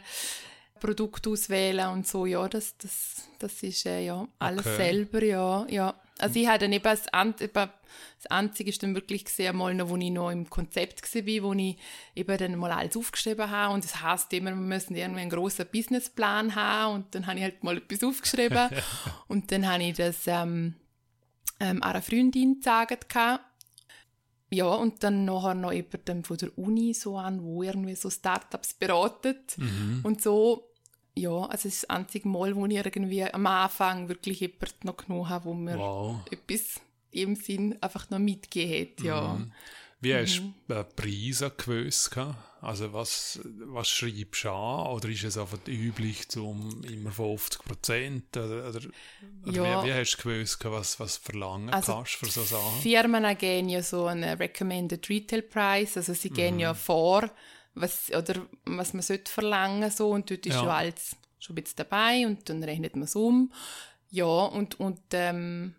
Produkt 0.80 1.26
auswählen 1.28 1.88
und 1.90 2.06
so, 2.06 2.26
ja, 2.26 2.48
das, 2.50 2.76
das, 2.78 3.30
das 3.40 3.64
ist 3.64 3.86
äh, 3.86 4.06
ja 4.06 4.28
alles 4.40 4.66
Okay. 4.66 4.76
selber, 4.76 5.24
ja, 5.24 5.66
ja. 5.70 5.96
Also 6.24 6.40
ich 6.40 6.48
habe 6.48 6.60
dann 6.60 6.72
eben 6.72 6.84
das, 6.84 7.04
das 7.04 8.32
Einzige 8.32 8.70
ist 8.70 8.82
dann 8.82 8.96
wirklich 8.96 9.26
gesehen, 9.26 9.58
mal 9.58 9.74
noch, 9.74 9.90
wo 9.90 9.98
ich 9.98 10.10
noch 10.10 10.32
im 10.32 10.50
Konzept 10.50 11.04
war, 11.04 11.44
wo 11.44 11.54
ich 11.54 11.78
eben 12.16 12.38
dann 12.38 12.56
mal 12.56 12.72
alles 12.72 12.96
aufgeschrieben 12.96 13.52
habe 13.52 13.74
und 13.74 13.84
das 13.84 14.02
heisst 14.02 14.32
immer, 14.32 14.52
wir 14.52 14.56
müssen 14.56 14.96
irgendwie 14.96 15.20
einen 15.20 15.30
grossen 15.30 15.66
Businessplan 15.70 16.56
haben 16.56 16.96
und 16.96 17.14
dann 17.14 17.28
habe 17.28 17.40
ich 17.40 17.44
halt 17.44 17.62
mal 17.62 17.76
etwas 17.76 18.04
aufgeschrieben 18.06 18.70
und 19.28 19.52
dann 19.52 19.68
habe 19.68 19.84
ich 19.84 19.98
das 19.98 20.26
ähm, 20.28 20.76
ähm, 21.60 21.84
einer 21.84 22.02
Freundin 22.02 22.56
gesagt. 22.56 23.14
Ja, 24.50 24.68
und 24.68 25.04
dann 25.04 25.26
nachher 25.26 25.56
noch 25.56 25.74
jemandem 25.74 26.24
von 26.24 26.38
der 26.38 26.58
Uni 26.58 26.94
so 26.94 27.18
an, 27.18 27.44
wo 27.44 27.64
irgendwie 27.64 27.96
so 27.96 28.10
Startups 28.10 28.76
beratet 28.76 29.58
und 30.04 30.22
so. 30.22 30.70
Ja, 31.16 31.32
also 31.46 31.50
das 31.52 31.66
ist 31.66 31.84
das 31.84 31.90
einzige 31.90 32.28
Mal, 32.28 32.56
wo 32.56 32.66
ich 32.66 32.76
irgendwie 32.76 33.24
am 33.24 33.46
Anfang 33.46 34.10
wirklich 34.10 34.40
jemanden 34.40 34.68
noch 34.84 34.98
genommen 34.98 35.30
habe, 35.30 35.46
wo 35.46 35.54
mir 35.54 35.78
Wow. 35.78 36.26
etwas 36.32 36.82
im 37.12 37.36
Sinn 37.36 37.78
einfach 37.82 38.10
noch 38.10 38.18
mitgegeben 38.20 38.92
hat, 38.94 39.04
ja. 39.04 39.46
Wie 40.02 40.14
hast 40.16 40.42
Mhm. 40.42 40.54
du 40.68 40.74
äh, 40.74 40.84
Preise 40.84 41.52
gewusst? 41.52 42.18
Also 42.62 42.94
was, 42.94 43.40
was 43.44 43.90
schreibst 43.90 44.44
du 44.44 44.50
an? 44.50 44.88
Oder 44.88 45.10
ist 45.10 45.24
es 45.24 45.38
einfach 45.38 45.60
üblich 45.68 46.28
zum 46.30 46.84
immer 46.84 47.12
50 47.12 47.64
Prozent? 47.64 48.36
Oder, 48.36 48.70
oder, 48.70 48.82
Ja. 49.46 49.82
wie, 49.82 49.88
wie 49.88 49.94
hast 49.94 50.18
du 50.18 50.24
gewusst, 50.24 50.64
was, 50.66 51.00
was 51.00 51.18
verlangen 51.18 51.70
Also 51.72 51.94
kannst 51.94 52.16
für 52.16 52.26
so 52.30 52.42
Sachen? 52.44 52.82
Firmen 52.82 53.38
geben 53.38 53.70
ja 53.70 53.82
so 53.82 54.06
einen 54.06 54.38
Recommended 54.38 55.10
Retail 55.10 55.42
Price, 55.42 55.98
also 55.98 56.14
sie 56.14 56.30
geben 56.30 56.58
Mhm. 56.58 56.62
ja 56.62 56.74
vor, 56.74 57.30
was, 57.76 58.10
oder 58.12 58.46
was 58.66 58.94
man 58.94 59.02
sollte 59.02 59.32
verlangen 59.32 59.90
so 59.92 60.10
und 60.10 60.30
dort 60.30 60.46
ist 60.46 60.54
Ja. 60.56 60.60
schon 60.62 60.70
alles 60.70 61.16
schon 61.40 61.56
ein 61.58 61.64
bisschen 61.64 61.76
dabei 61.78 62.26
und 62.26 62.48
dann 62.50 62.64
rechnet 62.64 62.96
man 62.96 63.04
es 63.04 63.16
um. 63.16 63.52
Ja, 64.10 64.26
und, 64.26 64.80
und 64.80 65.02
ähm, 65.12 65.76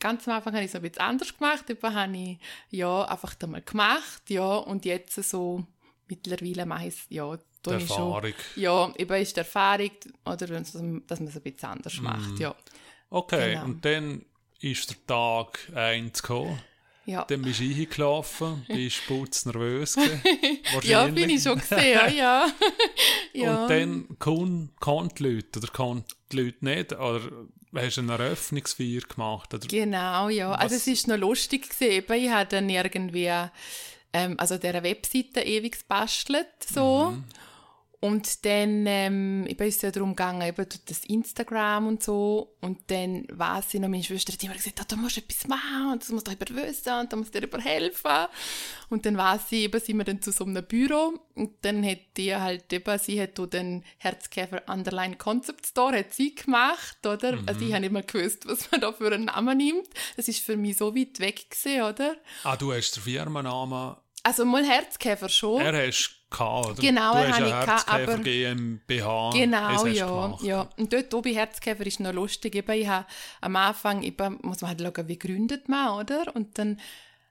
ganz 0.00 0.26
am 0.28 0.34
Anfang 0.36 0.54
habe 0.54 0.64
ich 0.64 0.70
es 0.70 0.76
ein 0.76 0.82
bisschen 0.82 1.00
anders 1.02 1.36
gemacht, 1.36 1.68
eben 1.68 1.94
habe 1.94 2.16
ich 2.16 2.38
ja 2.70 3.04
einfach 3.04 3.34
einmal 3.42 3.62
gemacht, 3.62 4.22
ja, 4.30 4.54
und 4.56 4.84
jetzt 4.84 5.14
so 5.28 5.66
mittlerweile 6.08 6.66
mache 6.66 6.86
ich 6.88 6.94
es, 6.94 7.06
ja, 7.10 7.36
Die 7.36 7.74
ich 7.74 7.86
schon. 7.88 8.12
Erfahrung. 8.12 8.34
Ja, 8.56 8.92
eben 8.96 9.20
ist 9.22 9.36
die 9.36 9.40
Erfahrung, 9.40 9.90
oder 10.24 10.46
dass 10.46 10.74
man 10.74 11.02
es 11.08 11.20
ein 11.20 11.42
bisschen 11.42 11.68
anders 11.68 11.96
Mhm. 11.98 12.02
macht, 12.04 12.38
ja. 12.38 12.54
Okay, 13.10 13.52
Genau. 13.54 13.64
und 13.64 13.84
dann 13.84 14.24
ist 14.60 14.88
der 14.88 15.06
Tag 15.06 15.68
1 15.74 16.22
gekommen. 16.22 16.62
Ja. 17.04 17.24
Dann 17.24 17.42
bist 17.42 17.58
du 17.60 17.64
eingelaufen, 17.64 18.64
bist 18.68 19.06
putznervös 19.08 19.94
gewesen, 19.96 20.22
Ja, 20.84 21.06
bin 21.06 21.30
ich 21.30 21.42
schon 21.42 21.58
gesehen, 21.58 22.16
ja, 22.16 22.46
ja. 23.34 23.64
Und 23.64 23.70
dann 23.70 24.16
kann 24.80 25.08
die 25.18 25.22
Leute 25.22 25.58
oder 25.58 25.68
kann 25.68 26.04
die 26.30 26.36
Leute 26.36 26.64
nicht? 26.64 26.92
Oder 26.92 27.20
hast 27.74 27.96
du 27.96 28.00
eine 28.02 28.12
Eröffnungsfeier 28.12 29.00
gemacht? 29.00 29.52
Oder? 29.52 29.66
Genau, 29.66 30.28
ja. 30.28 30.52
Also 30.52 30.74
Was- 30.76 30.82
es 30.82 30.86
ist 30.86 31.08
noch 31.08 31.16
lustig 31.16 31.68
gewesen. 31.70 32.04
Ich 32.24 32.30
habe 32.30 32.48
dann 32.48 32.68
irgendwie, 32.68 33.32
ähm, 34.12 34.34
also 34.38 34.56
dieser 34.58 34.82
Webseite 34.82 35.40
ewig 35.40 35.80
gebastelt, 35.80 36.46
so. 36.72 37.10
Mhm. 37.16 37.24
Und 38.04 38.44
dann 38.44 38.84
ähm, 38.88 39.46
eben 39.46 39.64
ist 39.68 39.76
es 39.76 39.82
ja 39.82 39.92
darum 39.92 40.16
gegangen, 40.16 40.42
eben 40.42 40.68
durch 40.68 40.84
das 40.86 41.04
Instagram 41.04 41.86
und 41.86 42.02
so. 42.02 42.56
Und 42.60 42.90
dann 42.90 43.24
weiß 43.30 43.74
ich 43.74 43.80
noch, 43.80 43.88
meine 43.88 44.02
Schwester 44.02 44.32
hat 44.32 44.42
immer 44.42 44.54
gesagt, 44.54 44.80
«Ah, 44.80 44.84
da 44.88 44.96
musst 44.96 45.18
du 45.18 45.20
etwas 45.20 45.46
machen 45.46 45.92
und 45.92 46.02
das 46.02 46.08
muss 46.10 46.24
doch 46.24 46.32
jemand 46.32 46.56
wissen 46.56 46.92
und 46.98 47.12
da 47.12 47.16
muss 47.16 47.30
dir 47.30 47.48
helfen. 47.60 48.26
Und 48.88 49.06
dann 49.06 49.16
weiß 49.16 49.42
ich, 49.52 49.60
eben, 49.60 49.80
sind 49.80 49.98
wir 49.98 50.04
dann 50.04 50.20
zu 50.20 50.32
so 50.32 50.44
einem 50.44 50.64
Büro 50.66 51.14
und 51.36 51.52
dann 51.62 51.86
hat 51.86 52.00
die 52.16 52.34
halt 52.34 52.72
eben, 52.72 52.98
sie 52.98 53.22
hat 53.22 53.38
den 53.52 53.84
Herzkäfer 53.98 54.62
Underline 54.68 55.14
Concept 55.14 55.64
Store, 55.64 55.96
hat 55.98 56.12
sie 56.12 56.34
gemacht, 56.34 57.06
oder? 57.06 57.38
Also 57.46 57.64
ich 57.64 57.70
habe 57.72 57.82
nicht 57.82 57.92
mal 57.92 58.02
gewusst, 58.02 58.48
was 58.48 58.68
man 58.72 58.80
da 58.80 58.92
für 58.92 59.12
einen 59.12 59.26
Namen 59.26 59.58
nimmt. 59.58 59.88
Das 60.16 60.26
ist 60.26 60.44
für 60.44 60.56
mich 60.56 60.76
so 60.76 60.96
weit 60.96 61.20
weg 61.20 61.48
gewesen, 61.50 61.82
oder? 61.82 62.16
Ah, 62.42 62.56
du 62.56 62.72
hast 62.72 62.96
den 62.96 63.04
Firmennamen, 63.04 63.94
Also 64.24 64.44
mal 64.44 64.64
Herzkäfer 64.64 65.28
schon. 65.28 65.60
er 65.60 65.86
hast 65.86 66.18
gehabt, 66.32 66.66
oder? 66.66 66.80
Genau, 66.82 67.12
du 67.12 67.28
hast 67.28 67.38
gehabt, 67.38 67.68
Herzkäfer 67.68 68.12
aber- 68.14 68.22
GmbH. 68.22 69.30
Genau, 69.32 69.86
ja, 69.86 70.38
ja. 70.42 70.68
Und 70.76 70.92
dort 70.92 71.14
oben 71.14 71.32
Herzkäfer 71.32 71.86
ist 71.86 72.00
noch 72.00 72.12
lustig. 72.12 72.54
Eben, 72.54 72.72
ich 72.72 72.88
habe 72.88 73.06
am 73.40 73.56
Anfang, 73.56 74.02
eben, 74.02 74.38
muss 74.42 74.60
man 74.60 74.70
halt 74.70 74.80
schauen, 74.80 75.08
wie 75.08 75.18
gründet 75.18 75.68
man, 75.68 76.00
oder? 76.00 76.34
Und 76.34 76.58
dann 76.58 76.80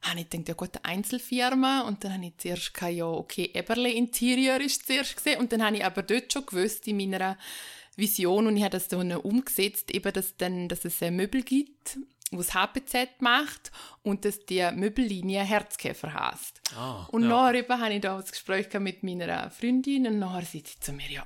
habe 0.03 0.19
ich 0.21 0.29
gedacht, 0.29 0.47
ja 0.47 0.53
gut, 0.55 0.69
eine 0.81 0.95
Einzelfirma. 0.95 1.81
Und 1.81 2.03
dann 2.03 2.13
habe 2.13 2.25
ich 2.25 2.37
zuerst 2.37 2.73
gedacht, 2.73 2.93
ja, 2.93 3.05
okay, 3.05 3.51
Eberle 3.53 3.91
Interior 3.91 4.59
ist 4.61 4.87
zuerst 4.87 5.15
gesehen. 5.15 5.39
Und 5.39 5.51
dann 5.51 5.63
habe 5.63 5.75
ich 5.75 5.85
aber 5.85 6.03
dort 6.03 6.31
schon 6.31 6.45
gewusst, 6.45 6.87
in 6.87 6.97
meiner 6.97 7.37
Vision, 7.95 8.47
und 8.47 8.57
ich 8.57 8.63
habe 8.63 8.71
das 8.71 8.87
dann 8.87 9.11
umgesetzt, 9.11 9.91
eben, 9.91 10.11
dass, 10.13 10.37
dann, 10.37 10.69
dass 10.69 10.85
es 10.85 11.01
ein 11.03 11.15
Möbel 11.17 11.43
gibt, 11.43 11.99
was 12.31 12.53
HPZ 12.53 13.19
macht 13.21 13.71
und 14.03 14.23
dass 14.25 14.39
die 14.45 14.67
Möbellinie 14.73 15.43
Herzkäfer 15.43 16.13
heißt. 16.13 16.61
Ah, 16.77 17.05
Und 17.11 17.23
ja. 17.23 17.29
nachher 17.29 17.55
eben 17.55 17.79
habe 17.81 17.93
ich 17.93 18.01
da 18.01 18.15
das 18.19 18.31
Gespräch 18.31 18.67
mit 18.79 19.03
meiner 19.03 19.49
Freundin 19.51 20.07
und 20.07 20.19
nachher 20.19 20.41
sagt 20.45 20.67
sie 20.67 20.79
zu 20.79 20.93
mir, 20.93 21.09
ja, 21.09 21.25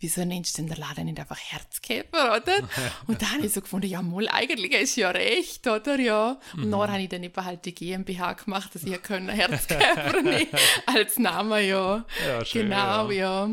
wieso 0.00 0.22
nennst 0.24 0.58
du 0.58 0.62
denn 0.62 0.70
den 0.70 0.76
Laden 0.80 1.06
nicht 1.06 1.18
einfach 1.18 1.38
Herzkäfer, 1.38 2.36
oder? 2.36 2.58
Und 3.06 3.22
dann 3.22 3.32
habe 3.32 3.46
ich 3.46 3.52
so 3.54 3.62
gefunden, 3.62 3.86
ja, 3.86 4.02
mal, 4.02 4.28
eigentlich 4.28 4.72
ist 4.72 4.96
ja 4.96 5.08
recht, 5.10 5.66
oder? 5.66 5.98
Ja. 5.98 6.38
Und 6.54 6.64
Mhm. 6.64 6.70
nachher 6.70 6.92
habe 6.92 7.02
ich 7.02 7.08
dann 7.08 7.22
eben 7.22 7.42
halt 7.44 7.64
die 7.64 7.74
GmbH 7.74 8.34
gemacht, 8.34 8.74
dass 8.74 8.82
ich 8.84 9.02
können 9.02 9.30
Herzkäfer 9.30 10.20
nehmen 10.22 10.48
als 10.86 11.18
Name, 11.18 11.62
ja. 11.62 12.04
Ja, 12.26 12.44
schön, 12.44 12.64
genau, 12.68 13.10
ja. 13.10 13.48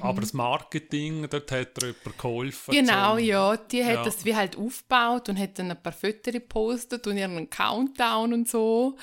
Aber 0.00 0.20
das 0.20 0.32
Marketing, 0.32 1.26
dort 1.28 1.50
hat 1.52 1.82
er 1.82 1.88
jemand 1.88 2.18
geholfen. 2.18 2.72
Genau, 2.74 3.16
zum- 3.16 3.24
ja. 3.24 3.56
Die 3.56 3.84
hat 3.84 3.94
Ja. 3.94 4.02
das 4.04 4.24
wie 4.24 4.34
halt 4.34 4.56
aufgebaut 4.56 5.28
und 5.28 5.38
hat 5.38 5.58
dann 5.58 5.70
ein 5.70 5.82
paar 5.82 5.92
Fotos 5.92 6.32
gepostet 6.32 7.06
und 7.06 7.16
ihren 7.18 7.50
Countdown 7.50 8.32
und 8.32 8.48
so. 8.48 8.96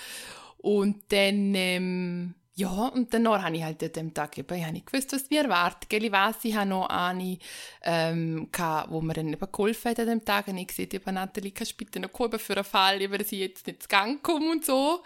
Und 0.57 1.03
dann, 1.09 1.53
ähm, 1.55 2.33
ja, 2.55 2.87
und 2.87 3.13
dann 3.13 3.25
habe 3.29 3.55
ich 3.55 3.63
halt 3.63 3.81
an 3.81 3.93
dem 3.93 4.13
Tag 4.13 4.37
eben, 4.37 4.53
ich 4.57 4.63
habe 4.63 4.73
nicht 4.73 4.85
gewusst, 4.91 5.13
was 5.13 5.29
mir 5.29 5.43
erwartet. 5.43 5.89
Gell, 5.89 6.03
ich 6.03 6.11
weiss, 6.11 6.35
ich 6.43 6.53
habe 6.55 6.69
noch 6.69 6.89
eine, 6.89 7.37
ähm, 7.83 8.49
gehabt, 8.51 8.91
wo 8.91 8.99
mir 8.99 9.13
dann 9.13 9.31
eben 9.31 9.51
geholfen 9.51 9.91
hat 9.91 9.99
an 10.01 10.07
dem 10.07 10.25
Tag. 10.25 10.49
Und 10.49 10.57
ich 10.57 10.67
gesagt, 10.67 10.93
eben, 10.93 11.13
Nathalie, 11.15 11.51
kannst 11.51 11.71
du 11.71 11.77
bitte 11.77 12.01
noch 12.01 12.11
kommen 12.11 12.37
für 12.37 12.55
einen 12.55 12.65
Fall, 12.65 13.01
über 13.01 13.17
ich 13.21 13.31
jetzt 13.31 13.65
nicht 13.65 13.83
zu 13.83 13.87
Gang 13.87 14.21
komme 14.21 14.51
und 14.51 14.65
so. 14.65 15.01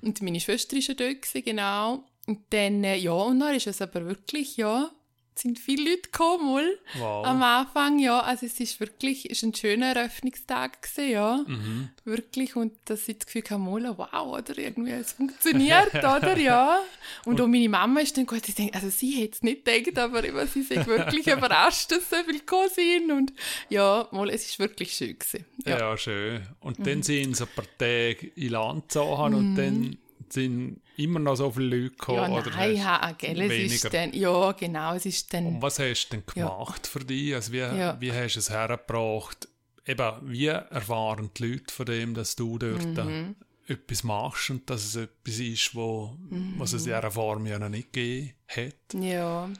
Und 0.00 0.22
meine 0.22 0.40
Schwester 0.40 0.76
ist 0.78 0.88
ja 0.88 0.94
dort 0.94 1.20
gewesen, 1.20 1.44
genau. 1.44 2.04
Und 2.26 2.40
dann, 2.48 2.82
äh, 2.84 2.96
ja, 2.96 3.12
und 3.12 3.40
dann 3.40 3.54
ist 3.54 3.66
es 3.66 3.82
aber 3.82 4.06
wirklich, 4.06 4.56
ja, 4.56 4.90
sind 5.36 5.58
viele 5.58 5.90
Leute 5.90 6.02
gekommen. 6.02 6.68
Wow. 6.98 7.26
Am 7.26 7.42
Anfang, 7.42 7.98
ja, 7.98 8.20
also 8.20 8.46
es 8.46 8.60
ist 8.60 8.78
wirklich, 8.80 9.28
ist 9.30 9.42
ein 9.42 9.54
schöner 9.54 9.94
Eröffnungstag 9.96 10.82
gewesen, 10.82 11.10
ja. 11.10 11.44
Mhm. 11.46 11.88
Wirklich, 12.04 12.56
und 12.56 12.72
dass 12.84 13.08
ich 13.08 13.18
das 13.18 13.26
Gefühl 13.26 13.58
mal, 13.58 13.96
wow, 13.98 14.38
oder 14.38 14.56
irgendwie, 14.58 14.92
es 14.92 15.12
funktioniert, 15.12 15.94
oder, 15.94 16.38
ja. 16.38 16.80
Und, 17.24 17.40
auch 17.40 17.46
meine 17.46 17.68
Mama 17.68 18.00
ist 18.00 18.16
dann 18.16 18.26
gut, 18.26 18.46
sie 18.46 18.52
denkt, 18.52 18.74
also 18.74 18.88
sie 18.90 19.10
hätte 19.12 19.32
es 19.34 19.42
nicht 19.42 19.64
gedacht, 19.64 19.98
aber 19.98 20.24
eben, 20.24 20.46
sie 20.46 20.62
sind 20.62 20.86
wirklich 20.86 21.26
überrascht, 21.26 21.90
dass 21.90 22.08
so 22.10 22.16
viele 22.24 22.38
gekommen 22.38 22.68
sind 22.72 23.10
und 23.10 23.32
ja, 23.68 24.08
mal, 24.12 24.30
es 24.30 24.46
ist 24.46 24.58
wirklich 24.58 24.92
schön 24.92 25.18
gewesen. 25.18 25.44
Ja, 25.64 25.78
Ja. 25.78 25.96
schön. 25.96 26.46
Und 26.60 26.78
Mhm. 26.78 26.84
dann 26.84 27.02
sind 27.02 27.36
sie 27.36 27.42
ein 27.44 27.48
paar 27.54 27.64
Tage 27.78 28.30
in 28.36 28.48
Land 28.50 28.88
gezogen 28.88 29.34
und 29.34 29.54
dann 29.56 29.98
sind 30.32 30.80
immer 30.96 31.18
noch 31.20 31.36
so 31.36 31.50
viele 31.50 31.76
Leute 31.76 31.90
gekommen. 31.90 32.32
Ja, 32.32 32.38
oder 32.38 32.50
nein, 32.50 32.76
ja, 32.76 33.12
gell, 33.18 33.40
es 33.40 33.50
weniger? 33.50 33.74
ist 33.74 33.94
dann, 33.94 34.12
ja, 34.12 34.52
genau, 34.52 34.94
es 34.94 35.06
ist 35.06 35.32
dann, 35.34 35.46
Und 35.46 35.62
was 35.62 35.78
hast 35.78 36.08
du 36.08 36.16
denn 36.16 36.24
Ja. 36.34 36.48
gemacht 36.48 36.86
für 36.86 37.00
dich? 37.04 37.34
Also 37.34 37.52
wie, 37.52 37.58
Ja. 37.58 37.96
wie 38.00 38.12
hast 38.12 38.34
du 38.34 38.38
es 38.40 38.50
hergebracht? 38.50 39.48
Eben, 39.86 40.12
wie 40.22 40.46
erfahren 40.46 41.30
die 41.36 41.46
Leute 41.52 41.72
von 41.74 41.86
dem, 41.86 42.14
dass 42.14 42.36
du 42.36 42.58
dort 42.58 42.96
Mhm. 42.96 43.36
etwas 43.66 44.02
machst 44.04 44.50
und 44.50 44.68
dass 44.70 44.84
es 44.84 44.96
etwas 44.96 45.38
ist, 45.38 45.74
wo, 45.74 46.16
Mhm. 46.30 46.54
was 46.58 46.72
es 46.72 46.86
in 46.86 46.94
dieser 46.94 47.10
Form 47.10 47.46
ja 47.46 47.58
noch 47.58 47.68
nicht 47.68 47.92
gegeben 47.92 48.32
hat. 48.48 48.74
Ja. 49.02 49.50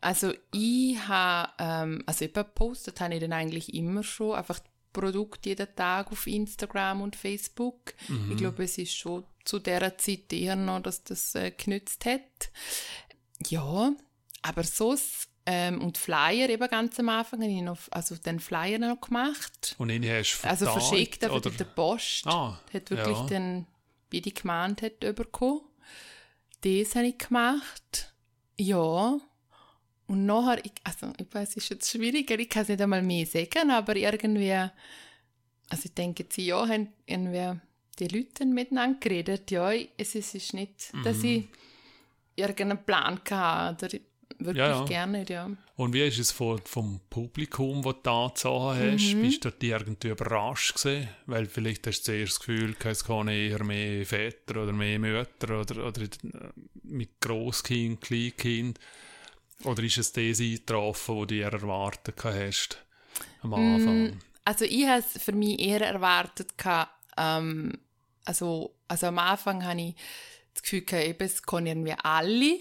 Also 0.00 0.32
ich 0.52 0.96
habe, 1.06 1.52
ähm, 1.58 2.02
also 2.06 2.24
eben 2.24 2.34
gepostet 2.34 3.00
habe 3.00 3.14
ich 3.14 3.20
dann 3.20 3.32
eigentlich 3.32 3.72
immer 3.74 4.02
schon, 4.02 4.34
einfach 4.34 4.58
Produkte 4.92 5.50
jeden 5.50 5.74
Tag 5.74 6.12
auf 6.12 6.26
Instagram 6.26 7.02
und 7.02 7.16
Facebook. 7.16 7.94
Ich 8.30 8.36
glaube, 8.36 8.64
es 8.64 8.78
ist 8.78 8.94
schon 8.96 9.24
zu 9.44 9.58
dieser 9.58 9.96
Zeit 9.98 10.32
eher 10.32 10.56
noch, 10.56 10.80
dass 10.80 11.02
das 11.04 11.34
äh, 11.34 11.50
genützt 11.50 12.04
hat. 12.04 12.50
Ja, 13.48 13.92
aber 14.42 14.64
so 14.64 14.96
ähm, 15.44 15.80
und 15.80 15.98
Flyer 15.98 16.48
eben 16.48 16.68
ganz 16.68 16.98
am 17.00 17.08
Anfang 17.08 17.42
habe 17.42 17.50
ich 17.50 17.62
noch, 17.62 17.78
also 17.90 18.14
den 18.16 18.38
Flyer 18.38 18.78
noch 18.78 19.00
gemacht. 19.00 19.74
Und 19.78 19.90
ihn 19.90 20.04
hast 20.04 20.40
du 20.42 20.48
Also 20.48 20.66
verteilt, 20.66 20.88
verschickt 20.88 21.24
einfach 21.24 21.36
oder? 21.36 21.50
mit 21.50 21.60
der 21.60 21.64
Post. 21.64 22.26
Ah, 22.26 22.60
hat 22.72 22.90
wirklich 22.90 23.18
ja. 23.18 23.26
dann, 23.26 23.66
wie 24.10 24.20
die 24.20 24.34
gemeint 24.34 24.82
hat, 24.82 25.00
bekommen. 25.00 25.62
Das 26.60 26.94
habe 26.94 27.06
ich 27.06 27.18
gemacht. 27.18 28.14
Ja. 28.56 29.18
Und 30.06 30.26
nachher, 30.26 30.64
ich, 30.64 30.72
also 30.84 31.12
ich 31.18 31.26
weiß, 31.32 31.50
es 31.50 31.56
ist 31.58 31.70
jetzt 31.70 31.90
schwieriger, 31.90 32.38
ich 32.38 32.48
kann 32.48 32.62
es 32.62 32.68
nicht 32.68 32.80
einmal 32.82 33.02
mehr 33.02 33.24
sagen, 33.26 33.70
aber 33.70 33.96
irgendwie, 33.96 34.52
also 34.52 35.82
ich 35.84 35.94
denke, 35.94 36.26
sie 36.28 36.46
ja 36.46 36.66
haben 36.68 36.88
irgendwie 37.06 37.58
die 37.98 38.08
Leute 38.08 38.44
miteinander 38.46 38.98
geredet. 39.00 39.50
Ja, 39.50 39.72
es 39.96 40.14
ist, 40.14 40.54
nicht, 40.54 40.92
dass 41.04 41.18
Mhm. 41.18 41.24
ich 41.24 41.44
irgendeinen 42.36 42.84
Plan 42.84 43.20
hatte 43.30 43.86
oder 43.86 43.98
wirklich 44.38 44.56
Ja, 44.56 44.70
ja. 44.70 44.84
gerne, 44.84 45.24
ja. 45.28 45.50
Und 45.76 45.92
wie 45.92 46.02
ist 46.06 46.18
es 46.18 46.30
von, 46.30 46.58
vom 46.64 47.00
Publikum, 47.08 47.82
das 47.82 47.94
du 47.94 48.00
da 48.02 48.26
gezogen 48.28 48.78
hast? 48.92 49.14
Mhm. 49.14 49.20
Bist 49.22 49.44
du 49.44 49.50
dort 49.50 49.62
irgendwie 49.62 50.08
überrascht 50.08 50.74
gewesen? 50.82 51.08
Weil 51.26 51.46
vielleicht 51.46 51.86
hast 51.86 52.00
du 52.00 52.12
zuerst 52.12 52.32
das 52.32 52.40
Gefühl, 52.40 52.76
es 52.84 53.04
kommen 53.04 53.28
eher 53.28 53.62
mehr 53.64 54.04
Väter 54.04 54.62
oder 54.62 54.72
mehr 54.72 54.98
Mütter 54.98 55.60
oder, 55.60 55.86
oder 55.86 56.02
äh, 56.02 56.08
mit 56.82 57.20
Grosskind, 57.20 58.00
Kleinkind. 58.00 58.78
Oder 59.64 59.82
ist 59.82 59.98
es 59.98 60.12
das 60.12 60.40
eingetroffen, 60.40 61.16
was 61.16 61.20
du 61.20 61.26
dir 61.26 61.52
erwartet 61.52 62.22
hast 62.24 62.84
am 63.42 63.54
Anfang? 63.54 64.20
Also 64.44 64.64
ich 64.64 64.86
habe 64.86 65.00
es 65.00 65.22
für 65.22 65.32
mich 65.32 65.60
eher 65.60 65.82
erwartet, 65.82 66.52
ähm, 67.16 67.78
also, 68.24 68.74
also 68.88 69.06
am 69.06 69.18
Anfang 69.18 69.64
habe 69.64 69.80
ich 69.80 69.94
das 70.54 70.62
Gefühl, 70.62 70.82
gehabt, 70.82 71.06
eben, 71.06 71.24
es 71.24 71.42
können 71.42 71.66
irgendwie 71.66 71.94
alle. 72.02 72.58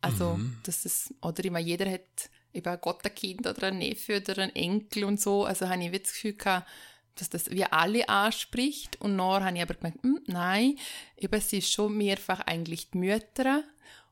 Also, 0.00 0.38
dass 0.62 0.84
es, 0.84 1.12
oder 1.22 1.44
immer 1.44 1.58
jeder 1.58 1.90
hat 1.90 2.30
eben 2.52 2.68
ein 2.68 2.80
Gotterkind 2.80 3.46
oder 3.46 3.68
ein 3.68 3.78
Neffe 3.78 4.18
oder 4.18 4.42
einen 4.42 4.54
Enkel 4.54 5.04
und 5.04 5.20
so. 5.20 5.44
Also 5.44 5.68
habe 5.68 5.82
ich 5.82 5.90
das 5.90 6.12
Gefühl 6.12 6.34
gehabt, 6.34 6.68
dass 7.16 7.30
das 7.30 7.50
wie 7.50 7.64
alle 7.64 8.08
anspricht. 8.08 9.00
Und 9.00 9.16
nachher 9.16 9.46
habe 9.46 9.56
ich 9.56 9.62
aber 9.62 9.74
gemerkt, 9.74 10.02
hm, 10.02 10.20
nein, 10.26 10.78
eben, 11.16 11.34
es 11.34 11.52
ist 11.52 11.72
schon 11.72 11.96
mehrfach 11.96 12.40
eigentlich 12.40 12.90
die 12.90 12.98
Mütter. 12.98 13.64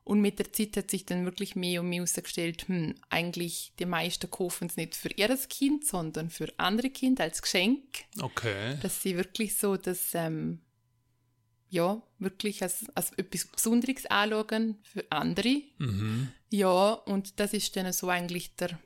Und 0.07 0.20
mit 0.20 0.38
der 0.38 0.52
Zeit 0.52 0.76
hat 0.76 0.88
sich 0.88 1.04
dann 1.04 1.24
wirklich 1.24 1.57
mehr 1.57 1.80
und 1.80 1.88
mehr 1.88 1.96
herausgestellt, 1.96 2.68
hm, 2.68 2.94
eigentlich 3.11 3.72
die 3.80 3.86
meisten 3.86 4.30
kaufen 4.30 4.68
es 4.68 4.76
nicht 4.76 4.94
für 4.94 5.11
ihr 5.11 5.36
Kind, 5.48 5.84
sondern 5.84 6.30
für 6.30 6.46
andere 6.59 6.90
Kinder 6.90 7.24
als 7.24 7.42
Geschenk. 7.42 7.82
Okay. 8.20 8.78
Dass 8.82 9.02
sie 9.02 9.16
wirklich 9.16 9.57
so 9.57 9.76
das, 9.76 10.14
ähm, 10.14 10.61
ja, 11.70 12.00
wirklich 12.20 12.62
als, 12.62 12.84
als 12.94 13.14
etwas 13.14 13.46
Besonderes 13.46 14.07
anschauen 14.07 14.76
für 14.84 15.04
andere. 15.11 15.62
Mhm. 15.78 16.28
Ja, 16.50 16.92
und 16.92 17.40
das 17.40 17.52
ist 17.52 17.74
dann 17.74 17.92
so 17.92 18.09
eigentlich 18.09 18.54
der, 18.54 18.78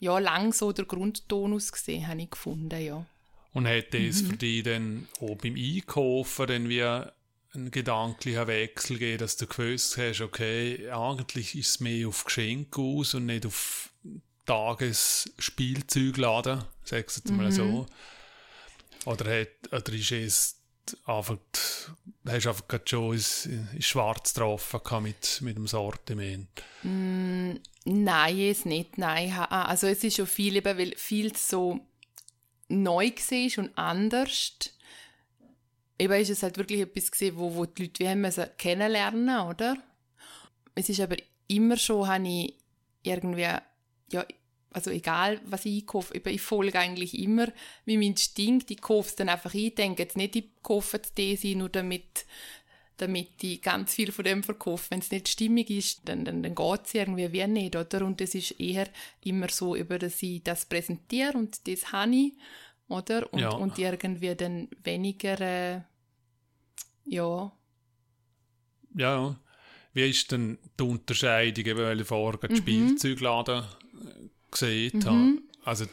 ja, 0.00 0.18
lang 0.18 0.52
so 0.52 0.72
der 0.72 0.86
Grundtonus 0.86 1.70
gesehen, 1.70 2.08
habe 2.08 2.22
ich 2.22 2.30
gefunden, 2.30 2.82
ja. 2.84 3.06
Und 3.52 3.68
hat 3.68 3.94
das 3.94 4.22
Mhm. 4.22 4.26
für 4.26 4.36
dich 4.36 4.62
dann 4.64 5.08
auch 5.20 5.36
beim 5.36 5.54
Einkaufen 5.54 6.48
dann 6.48 6.68
wie 6.68 6.82
einen 7.54 7.70
gedanklichen 7.70 8.46
Wechsel 8.46 8.98
gegeben, 8.98 9.18
dass 9.18 9.36
du 9.36 9.46
gewusst 9.46 9.96
hast, 9.96 10.20
okay, 10.20 10.90
eigentlich 10.90 11.54
ist 11.56 11.70
es 11.70 11.80
mehr 11.80 12.08
auf 12.08 12.24
Geschenke 12.24 12.80
aus 12.80 13.14
und 13.14 13.26
nicht 13.26 13.46
auf 13.46 13.90
Tagesspielzeugladen, 14.46 16.64
sagst 16.84 17.16
du 17.16 17.20
jetzt 17.20 17.32
mal 17.36 17.52
so. 17.52 17.64
Mhm. 17.64 17.86
Oder, 19.06 19.40
hat, 19.40 19.72
oder 19.72 19.92
ist 19.92 20.12
es 20.12 20.56
einfach, 21.04 21.36
hast 22.26 22.44
du 22.44 22.48
einfach 22.48 22.68
gerade 22.68 22.84
schon 22.86 23.14
ins, 23.14 23.46
ins 23.46 23.86
Schwarz 23.86 24.34
getroffen 24.34 25.02
mit, 25.02 25.40
mit 25.40 25.56
dem 25.56 25.66
Sortiment? 25.66 26.48
Nein, 26.82 28.40
es 28.40 28.64
nicht, 28.64 28.98
nein. 28.98 29.32
ah, 29.32 29.64
Also 29.64 29.86
es 29.86 30.04
ist 30.04 30.16
schon 30.16 30.26
viel, 30.26 30.56
eben, 30.56 30.78
weil 30.78 30.94
viel 30.96 31.34
so 31.36 31.80
neu 32.68 33.10
war 33.10 33.64
und 33.64 33.78
anders. 33.78 34.52
Eben 36.00 36.14
ist 36.14 36.30
es 36.30 36.42
halt 36.42 36.56
wirklich 36.56 36.80
etwas 36.80 37.10
gesehen, 37.10 37.36
wo, 37.36 37.54
wo 37.54 37.66
die 37.66 37.82
Leute 37.82 38.04
wie 38.04 38.08
haben 38.08 38.22
müssen 38.22 38.46
kennenlernen, 38.56 39.48
oder? 39.48 39.76
Es 40.74 40.88
ist 40.88 41.00
aber 41.00 41.16
immer 41.46 41.76
schon, 41.76 42.08
habe 42.08 42.26
ich 42.26 42.54
irgendwie, 43.02 43.42
ja, 43.42 44.26
also 44.72 44.90
egal, 44.90 45.40
was 45.44 45.66
ich 45.66 45.82
einkaufe, 45.82 46.14
eben, 46.14 46.32
ich 46.32 46.40
folge 46.40 46.78
eigentlich 46.78 47.18
immer 47.18 47.48
meinem 47.84 48.02
Instinkt, 48.02 48.70
ich 48.70 48.80
kaufe 48.80 49.10
es 49.10 49.16
dann 49.16 49.28
einfach 49.28 49.52
ein, 49.52 49.74
denke 49.74 50.02
jetzt 50.02 50.16
nicht, 50.16 50.36
ich 50.36 50.44
kaufe 50.62 50.96
jetzt 50.96 51.18
das 51.18 51.44
ein, 51.44 51.58
nur 51.58 51.68
damit 51.68 52.24
damit 52.96 53.42
ich 53.42 53.62
ganz 53.62 53.94
viel 53.94 54.12
von 54.12 54.26
dem 54.26 54.42
verkaufe. 54.42 54.90
Wenn 54.90 54.98
es 54.98 55.10
nicht 55.10 55.28
stimmig 55.28 55.70
ist, 55.70 56.02
dann, 56.04 56.24
dann, 56.24 56.42
dann 56.42 56.54
geht 56.54 56.80
es 56.84 56.94
irgendwie 56.94 57.32
wie 57.32 57.46
nicht, 57.46 57.74
oder? 57.74 58.04
Und 58.04 58.20
es 58.20 58.34
ist 58.34 58.60
eher 58.60 58.88
immer 59.24 59.48
so, 59.48 59.74
über 59.74 59.98
dass 59.98 60.22
ich 60.22 60.42
das 60.42 60.66
präsentiere 60.66 61.32
und 61.32 61.66
das 61.66 61.92
habe 61.92 62.14
ich, 62.14 62.32
oder? 62.88 63.32
Und, 63.32 63.40
Ja. 63.40 63.50
und 63.50 63.78
irgendwie 63.78 64.34
dann 64.34 64.68
weniger, 64.84 65.40
äh, 65.40 65.80
ja, 67.10 67.52
Ja. 68.94 69.36
Wie 69.92 70.08
ist 70.08 70.30
denn 70.30 70.58
die 70.78 70.84
Unterscheidung, 70.84 71.64
ich 72.00 72.06
vorher 72.06 72.38
Mhm. 72.50 72.56
Spielzeugladen 72.56 73.64
äh, 73.64 74.28
gesehen 74.50 75.04
habe? 75.04 75.38
Also, 75.64 75.86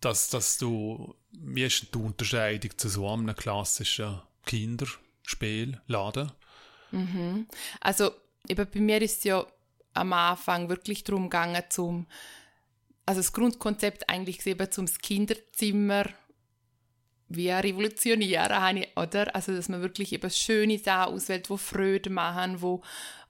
dass, 0.00 0.30
dass 0.30 0.58
du, 0.58 1.14
wie 1.32 1.64
ist 1.64 1.94
die 1.94 1.98
Unterscheidung 1.98 2.76
zu 2.76 2.88
so 2.88 3.08
einem 3.08 3.36
klassischen 3.36 4.20
Kinderspielladen? 4.46 6.32
Also, 7.80 8.10
eben 8.48 8.66
bei 8.72 8.80
mir 8.80 9.02
ist 9.02 9.18
es 9.18 9.24
ja 9.24 9.46
am 9.94 10.12
Anfang 10.12 10.68
wirklich 10.68 11.04
darum 11.04 11.24
gegangen, 11.24 11.62
zum, 11.68 12.06
also 13.04 13.20
das 13.20 13.32
Grundkonzept 13.32 14.08
eigentlich 14.08 14.46
eben 14.46 14.70
zum 14.70 14.86
Kinderzimmer 14.86 16.06
wie 17.36 17.50
revolutionieren, 17.50 18.60
habe 18.60 18.86
oder? 18.96 19.34
Also, 19.34 19.54
dass 19.54 19.68
man 19.68 19.82
wirklich 19.82 20.12
eben 20.12 20.30
schöne 20.30 20.78
Sachen 20.78 21.14
auswählt, 21.14 21.48
die 21.48 21.58
Freude 21.58 22.10
machen, 22.10 22.60
wo, 22.60 22.82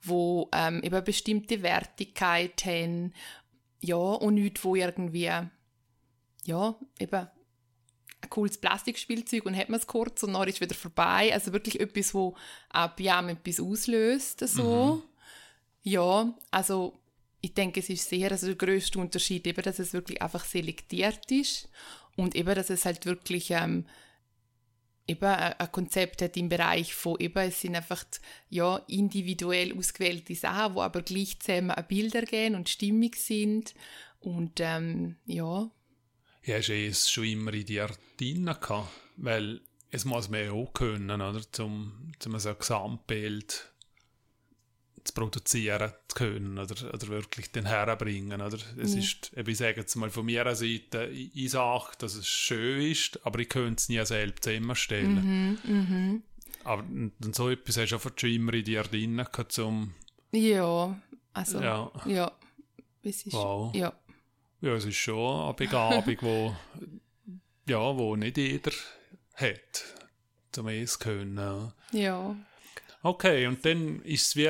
wo 0.03 0.48
ähm, 0.53 0.82
eben 0.82 1.05
bestimmte 1.05 1.62
Wertigkeit 1.62 2.64
haben, 2.64 3.12
ja, 3.80 3.96
und 3.96 4.34
nicht, 4.34 4.64
wo 4.64 4.74
irgendwie, 4.74 5.30
ja, 6.44 6.74
eben 6.98 7.28
ein 8.22 8.30
cooles 8.30 8.59
Plastikspielzeug 8.59 9.44
und 9.46 9.57
hat 9.57 9.68
man 9.68 9.80
es 9.80 9.86
kurz 9.86 10.22
und 10.22 10.32
dann 10.32 10.48
ist 10.48 10.61
wieder 10.61 10.74
vorbei. 10.74 11.32
Also 11.32 11.53
wirklich 11.53 11.80
etwas, 11.80 12.14
wo 12.14 12.36
bei 12.70 13.12
einem 13.12 13.30
etwas 13.30 13.61
auslöst. 13.61 14.46
So. 14.48 15.03
Ja, 15.82 16.32
also 16.53 17.00
ich 17.40 17.55
denke, 17.55 17.80
es 17.80 17.90
ist 17.90 18.09
sehr, 18.09 18.30
also 18.30 18.46
der 18.46 18.55
grösste 18.55 19.00
Unterschied 19.00 19.46
eben, 19.48 19.62
dass 19.62 19.80
es 19.80 19.92
wirklich 19.92 20.22
einfach 20.22 20.44
selektiert 20.44 21.30
ist 21.32 21.68
und 22.16 22.34
eben, 22.34 22.54
dass 22.54 22.70
es 22.70 22.84
halt 22.84 23.06
wirklich 23.06 23.50
ähm, 23.50 23.86
eben 25.06 25.24
ein 25.24 25.72
Konzept 25.72 26.22
hat 26.22 26.36
im 26.36 26.48
Bereich 26.48 26.94
von 26.94 27.18
eben, 27.18 27.38
es 27.38 27.60
sind 27.60 27.74
einfach 27.74 28.04
ja, 28.48 28.76
individuell 28.88 29.76
ausgewählte 29.76 30.34
Sachen, 30.34 30.74
wo 30.74 30.82
aber 30.82 31.02
gleich 31.02 31.38
zusammen 31.40 31.74
Bilder 31.88 32.22
gehen 32.22 32.54
und 32.54 32.68
stimmig 32.68 33.16
sind 33.16 33.74
und 34.20 34.60
ähm, 34.60 35.16
ja, 35.24 35.70
Ja, 36.44 36.56
hast 36.56 36.68
du 36.68 36.74
es 36.74 37.10
schon 37.10 37.24
immer 37.24 37.52
in 37.52 37.66
dir 37.66 37.90
drin 38.18 38.46
gehabt? 38.46 38.88
Weil 39.16 39.60
es 39.90 40.04
muss 40.04 40.30
man 40.30 40.44
ja 40.44 40.52
auch 40.52 40.72
können, 40.72 41.20
oder? 41.20 41.42
Zum, 41.52 42.12
zum 42.18 42.38
so 42.38 42.50
ein 42.50 42.58
Gesamtbild 42.58 43.72
zu 45.05 45.14
produzieren 45.14 45.92
zu 46.09 46.14
können 46.16 46.59
oder, 46.59 46.94
oder 46.94 47.09
wirklich 47.09 47.50
den 47.53 47.66
herbringen, 47.66 48.40
oder? 48.40 48.59
Es 48.76 48.94
ist, 48.94 49.32
eben, 49.36 49.50
ich 49.50 49.59
sage 49.59 49.80
jetzt 49.80 49.94
mal 49.96 50.11
von 50.11 50.24
meiner 50.26 50.55
Seite, 50.55 51.07
ich, 51.07 51.34
ich 51.34 51.50
sage, 51.50 51.92
dass 51.98 52.14
es 52.14 52.28
schön 52.28 52.82
ist, 52.90 53.18
aber 53.26 53.40
ich 53.40 53.48
könnte 53.48 53.80
es 53.80 53.88
nie 53.88 54.05
selbst 54.05 54.44
zusammenstellen. 54.44 55.59
Aber 56.64 56.82
n- 56.82 57.12
n- 57.22 57.32
so 57.32 57.50
etwas 57.50 57.76
hast 57.78 57.90
du 57.90 57.96
einfach 57.96 58.12
schon 58.16 58.30
immer 58.30 58.55
in 58.55 58.64
dir 58.64 58.82
drin 58.84 59.24
zum, 59.48 59.94
ja, 60.30 61.00
also 61.32 61.61
ja, 61.61 61.90
Ja, 62.07 62.32
es 63.03 63.26
ist, 63.26 63.32
Wow. 63.32 63.74
ja. 63.74 63.92
ja, 64.61 64.74
es 64.74 64.84
ist 64.84 64.96
schon 64.96 65.42
eine 65.44 65.55
Begabung, 65.55 66.16
wo, 66.20 66.57
ja, 67.68 67.96
wo 67.96 68.14
nicht 68.14 68.36
jeder 68.36 68.70
hat, 69.34 69.84
zum 70.53 70.68
es 70.68 70.98
können. 70.98 71.36
ja. 71.36 71.74
Ja, 71.92 72.36
Okay, 73.05 73.48
und 73.48 73.64
dann 73.66 74.00
ist 74.03 74.26
es 74.28 74.36
wie, 74.36 74.44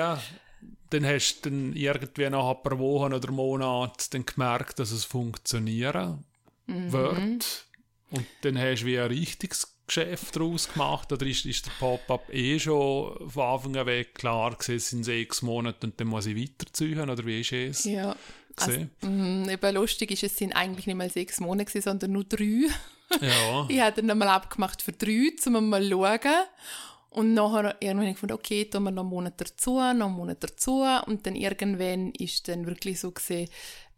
dann 0.92 1.06
hast 1.06 1.42
du 1.42 1.50
dann 1.50 1.72
irgendwie 1.74 2.28
nach 2.28 2.50
ein 2.50 2.62
paar 2.62 2.78
Wochen 2.78 3.12
oder 3.12 3.30
Monaten 3.30 4.04
dann 4.10 4.26
gemerkt, 4.26 4.78
dass 4.78 4.90
es 4.90 5.04
funktionieren 5.04 6.24
wird. 6.66 7.66
Und 8.10 8.26
dann 8.42 8.58
hast 8.58 8.82
du 8.82 8.86
wie 8.86 8.98
ein 8.98 9.06
richtiges 9.06 9.74
Geschäft 9.86 10.36
daraus 10.36 10.72
gemacht 10.72 11.12
oder 11.12 11.26
ist, 11.26 11.44
ist 11.44 11.66
der 11.66 11.72
Pop-Up 11.78 12.32
eh 12.32 12.58
schon 12.58 13.28
von 13.28 13.42
Anfang 13.42 13.76
an 13.76 13.86
weg 13.86 14.14
klar 14.14 14.52
gewesen, 14.52 14.76
es 14.76 14.90
sind 14.90 15.04
sechs 15.04 15.42
Monate 15.42 15.86
und 15.86 15.98
dann 16.00 16.08
muss 16.08 16.26
ich 16.26 16.36
weiterziehen 16.36 17.10
oder 17.10 17.26
wie 17.26 17.40
ist 17.40 17.52
es? 17.52 17.84
Ja. 17.84 18.14
Also, 18.56 18.86
mh, 19.00 19.50
eben 19.50 19.74
lustig 19.74 20.10
ist, 20.10 20.22
es 20.22 20.36
sind 20.36 20.52
eigentlich 20.52 20.86
nicht 20.86 20.96
mal 20.96 21.10
sechs 21.10 21.40
Monate, 21.40 21.64
gewesen, 21.66 21.84
sondern 21.84 22.12
nur 22.12 22.24
drei. 22.24 22.68
Ja. 23.20 23.66
ich 23.68 23.80
habe 23.80 24.00
dann 24.00 24.10
einmal 24.10 24.28
abgemacht 24.28 24.82
für 24.82 24.92
drei, 24.92 25.30
um 25.46 25.68
mal 25.68 25.82
zu 25.82 25.90
schauen. 25.90 26.44
Und 27.12 27.34
nachher 27.34 27.76
irgendwann 27.80 27.98
habe 27.98 28.08
ich 28.08 28.14
gefunden, 28.14 28.34
okay, 28.34 28.64
tun 28.64 28.84
wir 28.84 28.90
noch 28.90 29.02
einen 29.02 29.10
Monat 29.10 29.40
dazu, 29.40 29.74
noch 29.74 30.06
einen 30.06 30.12
Monat 30.12 30.42
dazu. 30.42 30.82
Und 31.06 31.26
dann 31.26 31.36
irgendwann 31.36 32.12
ist 32.12 32.48
dann 32.48 32.66
wirklich 32.66 33.00
so 33.00 33.10
gesehen, 33.10 33.48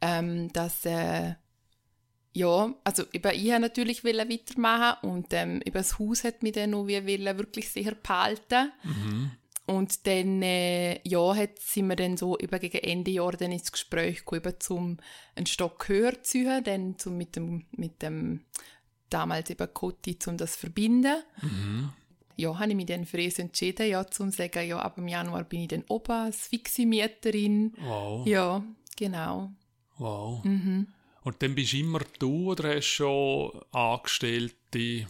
ähm, 0.00 0.52
dass, 0.52 0.84
äh, 0.84 1.34
ja, 2.32 2.74
also 2.82 3.04
eben, 3.12 3.32
ich 3.32 3.52
habe 3.52 3.60
natürlich 3.60 4.04
weitermachen 4.04 5.08
und 5.08 5.26
ähm, 5.30 5.62
eben 5.64 5.74
das 5.74 5.98
Haus 5.98 6.24
hat 6.24 6.42
mich 6.42 6.52
dann 6.52 6.70
noch 6.70 6.86
wie 6.86 7.06
wirklich 7.06 7.68
sehr 7.70 7.94
behalten. 7.94 8.72
Mhm. 8.82 9.30
Und 9.66 10.06
dann, 10.06 10.42
äh, 10.42 11.00
ja, 11.08 11.34
hat, 11.34 11.58
sind 11.58 11.88
wir 11.88 11.96
dann 11.96 12.16
so 12.16 12.38
eben 12.38 12.58
gegen 12.60 12.78
Ende 12.78 13.12
Jahr 13.12 13.32
dann 13.32 13.52
ins 13.52 13.72
Gespräch 13.72 14.24
gekommen, 14.24 14.56
zum 14.58 14.98
einen 15.36 15.46
Stock 15.46 15.88
höher 15.88 16.22
zu 16.22 16.22
ziehen, 16.22 16.64
dann 16.64 16.98
zum, 16.98 17.16
mit 17.16 17.34
dem, 17.36 17.64
mit 17.70 18.02
dem 18.02 18.44
damals 19.08 19.48
eben 19.48 19.72
Cotti, 19.72 20.18
um 20.26 20.36
das 20.36 20.52
zu 20.54 20.58
verbinden. 20.58 21.22
Mhm. 21.40 21.92
Ja, 22.36 22.58
habe 22.58 22.70
ich 22.70 22.76
mich 22.76 22.86
dann 22.86 23.04
für 23.04 23.22
es 23.22 23.38
entschieden, 23.38 23.88
ja, 23.88 24.06
zum 24.06 24.30
zu 24.30 24.38
sagen, 24.38 24.68
ja, 24.68 24.78
ab 24.78 24.96
dem 24.96 25.08
Januar 25.08 25.44
bin 25.44 25.62
ich 25.62 25.68
dann 25.68 25.84
oben 25.88 26.12
als 26.12 26.46
fixe 26.48 26.86
Mieterin. 26.86 27.72
Wow. 27.78 28.26
Ja, 28.26 28.62
genau. 28.96 29.52
Wow. 29.98 30.44
Mhm. 30.44 30.88
Und 31.22 31.42
dann 31.42 31.54
bist 31.54 31.72
du 31.72 31.78
immer 31.78 32.00
du 32.18 32.50
oder 32.52 32.76
hast 32.76 32.98
du 32.98 33.04
schon 33.04 33.60
Angestellte 33.72 34.78
in 34.78 35.06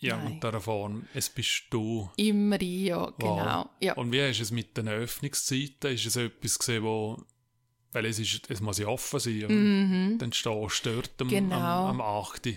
irgendeiner 0.00 0.60
Form? 0.60 1.06
Es 1.14 1.28
bist 1.28 1.64
du. 1.70 2.10
Immer 2.16 2.60
ich, 2.60 2.86
ja, 2.86 3.12
genau. 3.18 3.64
Wow. 3.64 3.70
Ja. 3.80 3.94
Und 3.94 4.12
wie 4.12 4.22
hast 4.22 4.38
du 4.38 4.42
es 4.44 4.50
mit 4.50 4.76
den 4.76 4.88
Öffnungszeiten? 4.88 5.92
Ist 5.92 6.06
es 6.06 6.16
etwas 6.16 6.58
gesehen, 6.58 6.84
wo 6.84 7.20
weil 7.92 8.06
es, 8.06 8.18
ist, 8.18 8.50
es 8.50 8.60
muss 8.60 8.78
ja 8.78 8.86
offen 8.86 9.18
sein. 9.20 9.44
Und 9.44 10.18
Dann 10.18 10.32
stehst 10.32 10.84
du 10.86 10.90
dort 10.90 11.10
am, 11.20 11.26
Mhm. 11.26 11.30
Genau. 11.30 11.56
am, 11.56 12.00
am 12.00 12.00
8. 12.00 12.48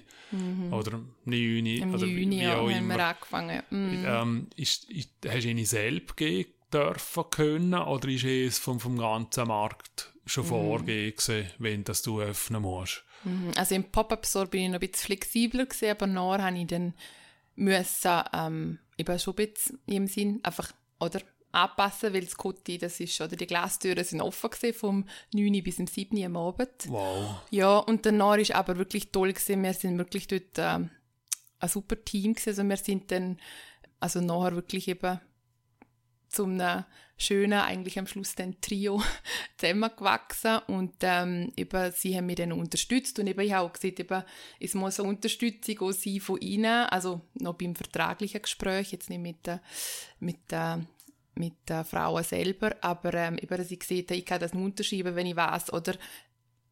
oder 0.71 0.93
am 0.93 1.15
9. 1.25 1.65
Im 1.65 1.93
oder 1.93 2.05
wie- 2.05 2.21
Juni 2.23 2.39
wie 2.39 2.43
ja, 2.43 2.55
auch 2.57 2.69
haben 2.69 2.69
wir 2.69 2.77
immer. 2.95 3.03
angefangen. 3.05 3.63
Mhm. 3.69 4.05
Ähm, 4.05 4.47
ist, 4.55 4.89
ist, 4.89 5.09
hast 5.27 5.43
du 5.43 5.49
ihnen 5.49 5.65
selbst 5.65 6.17
geben 6.17 6.51
dürfen 6.73 7.23
können 7.31 7.73
oder 7.73 8.07
ist 8.09 8.23
es 8.23 8.57
vom, 8.59 8.79
vom 8.79 8.97
ganzen 8.97 9.47
Markt 9.47 10.11
Mhm. 10.13 10.29
schon 10.29 10.45
vorgegeben, 10.45 11.15
gewesen, 11.17 11.49
wenn 11.59 11.83
das 11.83 12.01
du 12.01 12.21
öffnen 12.21 12.61
musst? 12.61 13.03
Mhm. 13.23 13.51
Also 13.55 13.75
im 13.75 13.83
Pop-Up-Store 13.85 14.47
bin 14.47 14.61
ich 14.63 14.69
noch 14.69 14.79
ein 14.79 14.89
bisschen 14.89 15.05
flexibler 15.07 15.65
gewesen, 15.65 15.89
aber 15.91 16.07
nachher 16.07 16.43
habe 16.45 16.57
ich 16.59 16.67
dann 16.67 16.93
müssen, 17.55 18.21
ähm, 18.33 18.79
eben 18.97 19.19
schon 19.19 19.35
ein 19.37 19.47
bisschen 19.53 19.79
im 19.87 20.07
Sinn 20.07 20.39
einfach, 20.43 20.71
oder, 20.99 21.21
anpassen, 21.51 22.13
weil 22.13 22.21
das 22.23 22.35
Kotti, 22.35 22.77
das 22.77 22.99
ist, 22.99 23.19
oder 23.21 23.35
die 23.35 23.47
Glastüren 23.47 24.03
sind 24.03 24.21
offen 24.21 24.49
gewesen, 24.49 24.77
vom 24.77 25.05
9 25.33 25.63
bis 25.63 25.77
zum 25.77 25.87
7 25.87 26.23
am 26.25 26.37
Abend. 26.37 26.87
Wow. 26.87 27.41
Ja, 27.49 27.77
und 27.77 28.05
danach 28.05 28.37
ist 28.37 28.51
aber 28.51 28.77
wirklich 28.77 29.11
toll 29.11 29.33
gewesen, 29.33 29.63
wir 29.63 29.73
sind 29.73 29.97
wirklich 29.97 30.27
dort 30.27 30.57
ähm, 30.57 30.89
ein 31.59 31.69
super 31.69 32.03
Team 32.03 32.33
gewesen, 32.33 32.49
also 32.49 32.63
wir 32.63 32.77
sind 32.77 33.11
dann, 33.11 33.39
also 33.99 34.21
nachher 34.21 34.55
wirklich 34.55 34.87
eben 34.87 35.19
zum 36.31 36.59
einem 36.59 36.85
schönen, 37.17 37.59
eigentlich 37.59 37.99
am 37.99 38.07
Schluss 38.07 38.35
dann 38.35 38.59
Trio 38.61 39.01
zusammengewachsen. 39.57 40.59
Und 40.67 40.93
ähm, 41.01 41.51
eben, 41.55 41.91
sie 41.91 42.15
haben 42.15 42.25
mich 42.25 42.37
dann 42.37 42.51
unterstützt. 42.51 43.19
Und 43.19 43.27
eben, 43.27 43.39
ich 43.41 43.53
habe 43.53 43.67
auch 43.67 43.73
gesehen, 43.73 43.95
eben, 43.97 44.23
es 44.59 44.73
muss 44.73 44.99
eine 44.99 45.09
Unterstützung 45.09 45.79
auch 45.81 45.91
sein 45.91 46.19
von 46.19 46.39
ihnen, 46.39 46.87
also 46.87 47.21
noch 47.35 47.55
beim 47.55 47.75
vertraglichen 47.75 48.41
Gespräch, 48.41 48.91
jetzt 48.91 49.09
nicht 49.09 49.21
mit 49.21 49.45
der, 49.45 49.61
mit 50.19 50.51
der 50.51 50.85
mit 51.35 51.53
der 51.67 51.83
Frauen 51.85 52.23
selber, 52.23 52.75
aber 52.81 53.13
ähm, 53.13 53.37
eben, 53.37 53.57
dass 53.57 53.71
ich 53.71 53.83
sehe, 53.83 54.05
ich 54.09 54.25
kann 54.25 54.39
das 54.39 54.53
nur 54.53 54.65
unterschreiben, 54.65 55.15
wenn 55.15 55.27
ich 55.27 55.35
weiß, 55.35 55.71
oder 55.73 55.93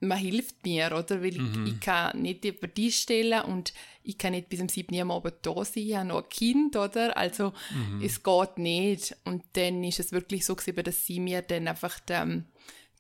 man 0.02 0.18
hilft 0.18 0.66
mir, 0.66 0.88
oder? 0.98 1.22
Weil 1.22 1.36
ich, 1.36 1.74
ich 1.74 1.80
kann 1.82 2.22
nicht 2.22 2.46
über 2.46 2.68
die 2.68 2.90
stellen 2.92 3.42
und 3.42 3.74
ich 4.02 4.18
kann 4.18 4.32
nicht 4.32 4.48
bis 4.48 4.60
zum 4.60 4.70
7. 4.70 4.96
Uhr 4.96 5.02
am 5.02 5.12
Abend 5.12 5.36
da 5.42 5.54
sein, 5.66 5.84
ich 5.84 5.96
habe 5.96 6.08
noch 6.08 6.24
ein 6.24 6.30
Kind, 6.30 6.76
oder? 6.78 7.18
Also, 7.18 7.52
es 8.02 8.24
geht 8.24 8.58
nicht. 8.58 9.16
Und 9.26 9.44
dann 9.54 9.84
ist 9.84 10.00
es 10.00 10.12
wirklich 10.14 10.46
so 10.46 10.56
gewesen, 10.56 10.84
dass 10.84 11.06
sie 11.06 11.20
mir 11.20 11.42
dann 11.42 11.68
einfach 11.68 12.00
die, 12.00 12.44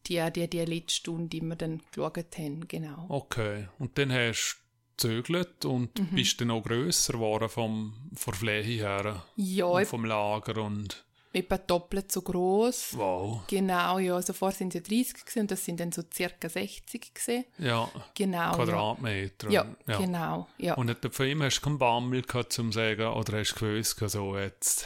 die, 0.08 0.32
die, 0.32 0.50
die 0.50 0.66
letzte 0.66 0.94
Stunde 0.96 1.38
immer 1.38 1.56
dann 1.56 1.82
geschaut 1.90 2.38
haben, 2.38 2.68
genau. 2.68 3.06
Okay. 3.08 3.70
Und 3.80 3.98
dann 3.98 4.12
hast 4.12 4.58
du 4.98 5.08
gezögert 5.08 5.64
und 5.64 5.98
Mhm. 6.00 6.16
bist 6.16 6.42
dann 6.42 6.52
auch 6.52 6.64
grösser 6.64 7.14
geworden 7.14 7.48
vom, 7.48 7.94
von 8.14 8.32
der 8.34 8.40
Fläche 8.40 8.72
her. 8.72 9.26
Ja, 9.38 9.66
und 9.66 9.86
vom 9.86 10.04
Lager 10.04 10.62
und 10.62 11.06
etwa 11.32 11.58
doppelt 11.58 12.12
so 12.12 12.22
groß. 12.22 12.98
wow. 12.98 13.42
Genau, 13.48 14.00
ja, 14.00 14.16
also 14.16 14.34
vorher 14.34 14.58
sind 14.58 14.74
es 14.76 14.82
ja 14.82 14.98
30 14.98 15.14
gewesen, 15.26 15.40
und 15.42 15.52
das 15.52 15.64
sind 15.64 15.80
dann 15.80 15.92
so 15.92 16.02
circa 16.12 16.50
60 16.50 17.14
gesehen. 17.14 17.46
Ja, 17.58 17.90
Genau. 18.16 18.52
Quadratmeter. 18.54 19.50
Ja, 19.50 19.66
ja, 19.88 19.98
genau, 19.98 20.48
ja. 20.58 20.74
Und 20.74 20.88
nicht 20.88 21.08
von 21.14 21.26
ihm 21.28 21.44
hast 21.44 21.60
du 21.60 21.66
keinen 21.66 21.78
Bammel 21.78 22.22
gehabt, 22.24 22.54
zum 22.54 22.72
sagen, 22.72 23.08
oder 23.08 23.40
hast 23.40 23.54
du 23.54 23.66
gewusst, 23.66 24.00
so 24.08 24.38
jetzt. 24.38 24.86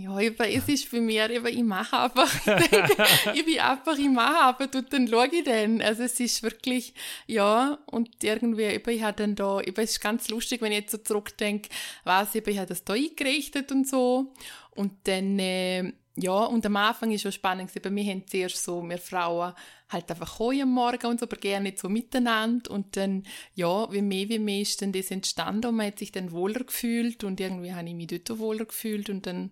Ja, 0.00 0.20
eben, 0.20 0.36
es 0.40 0.68
ist 0.68 0.84
für 0.84 1.00
mich, 1.00 1.16
eben, 1.16 1.46
ich 1.46 1.64
mache 1.64 1.98
einfach, 1.98 2.32
ich, 2.32 2.44
denke, 2.70 3.06
ich 3.34 3.44
bin 3.44 3.58
einfach, 3.58 3.98
ich 3.98 4.08
mache 4.08 4.42
aber 4.42 4.68
und 4.72 4.92
dann 4.92 5.08
schaue 5.08 5.26
ich 5.26 5.42
dann. 5.42 5.82
Also 5.82 6.04
es 6.04 6.20
ist 6.20 6.42
wirklich, 6.44 6.94
ja, 7.26 7.78
und 7.86 8.22
irgendwie, 8.22 8.64
eben, 8.64 8.90
ich 8.90 9.02
habe 9.02 9.16
dann 9.16 9.34
da, 9.34 9.60
eben, 9.60 9.80
es 9.82 9.92
ist 9.92 10.00
ganz 10.00 10.28
lustig, 10.28 10.62
wenn 10.62 10.70
ich 10.70 10.80
jetzt 10.80 10.92
so 10.92 10.98
zurückdenke, 10.98 11.68
was, 12.04 12.32
eben, 12.36 12.48
ich 12.48 12.58
habe 12.58 12.68
das 12.68 12.84
da 12.84 12.92
eingerichtet 12.92 13.72
und 13.72 13.88
so. 13.88 14.32
Und 14.78 14.92
dann, 15.08 15.38
äh, 15.40 15.92
ja, 16.14 16.44
und 16.44 16.64
am 16.64 16.76
Anfang 16.76 17.10
ist 17.10 17.22
schon 17.22 17.32
spannend 17.32 17.72
gewesen, 17.72 17.96
wir 17.96 18.04
haben 18.04 18.26
zuerst 18.28 18.62
so, 18.62 18.80
wir 18.88 18.98
Frauen, 18.98 19.54
halt 19.88 20.10
einfach 20.10 20.38
am 20.40 20.70
Morgen 20.72 21.06
und 21.06 21.18
so, 21.18 21.26
aber 21.26 21.36
gerne 21.36 21.64
nicht 21.64 21.80
so 21.80 21.88
miteinander. 21.88 22.70
Und 22.70 22.96
dann, 22.96 23.24
ja, 23.54 23.90
wie 23.92 24.02
mehr, 24.02 24.28
wie 24.28 24.38
mehr 24.38 24.60
ist 24.60 24.80
dann 24.80 24.92
das 24.92 25.10
entstanden 25.10 25.66
und 25.66 25.76
man 25.76 25.88
hat 25.88 25.98
sich 25.98 26.12
dann 26.12 26.30
wohler 26.30 26.64
gefühlt 26.64 27.24
und 27.24 27.40
irgendwie 27.40 27.72
habe 27.72 27.88
ich 27.88 27.94
mich 27.94 28.06
dort 28.06 28.38
wohler 28.38 28.66
gefühlt 28.66 29.10
und 29.10 29.26
dann, 29.26 29.50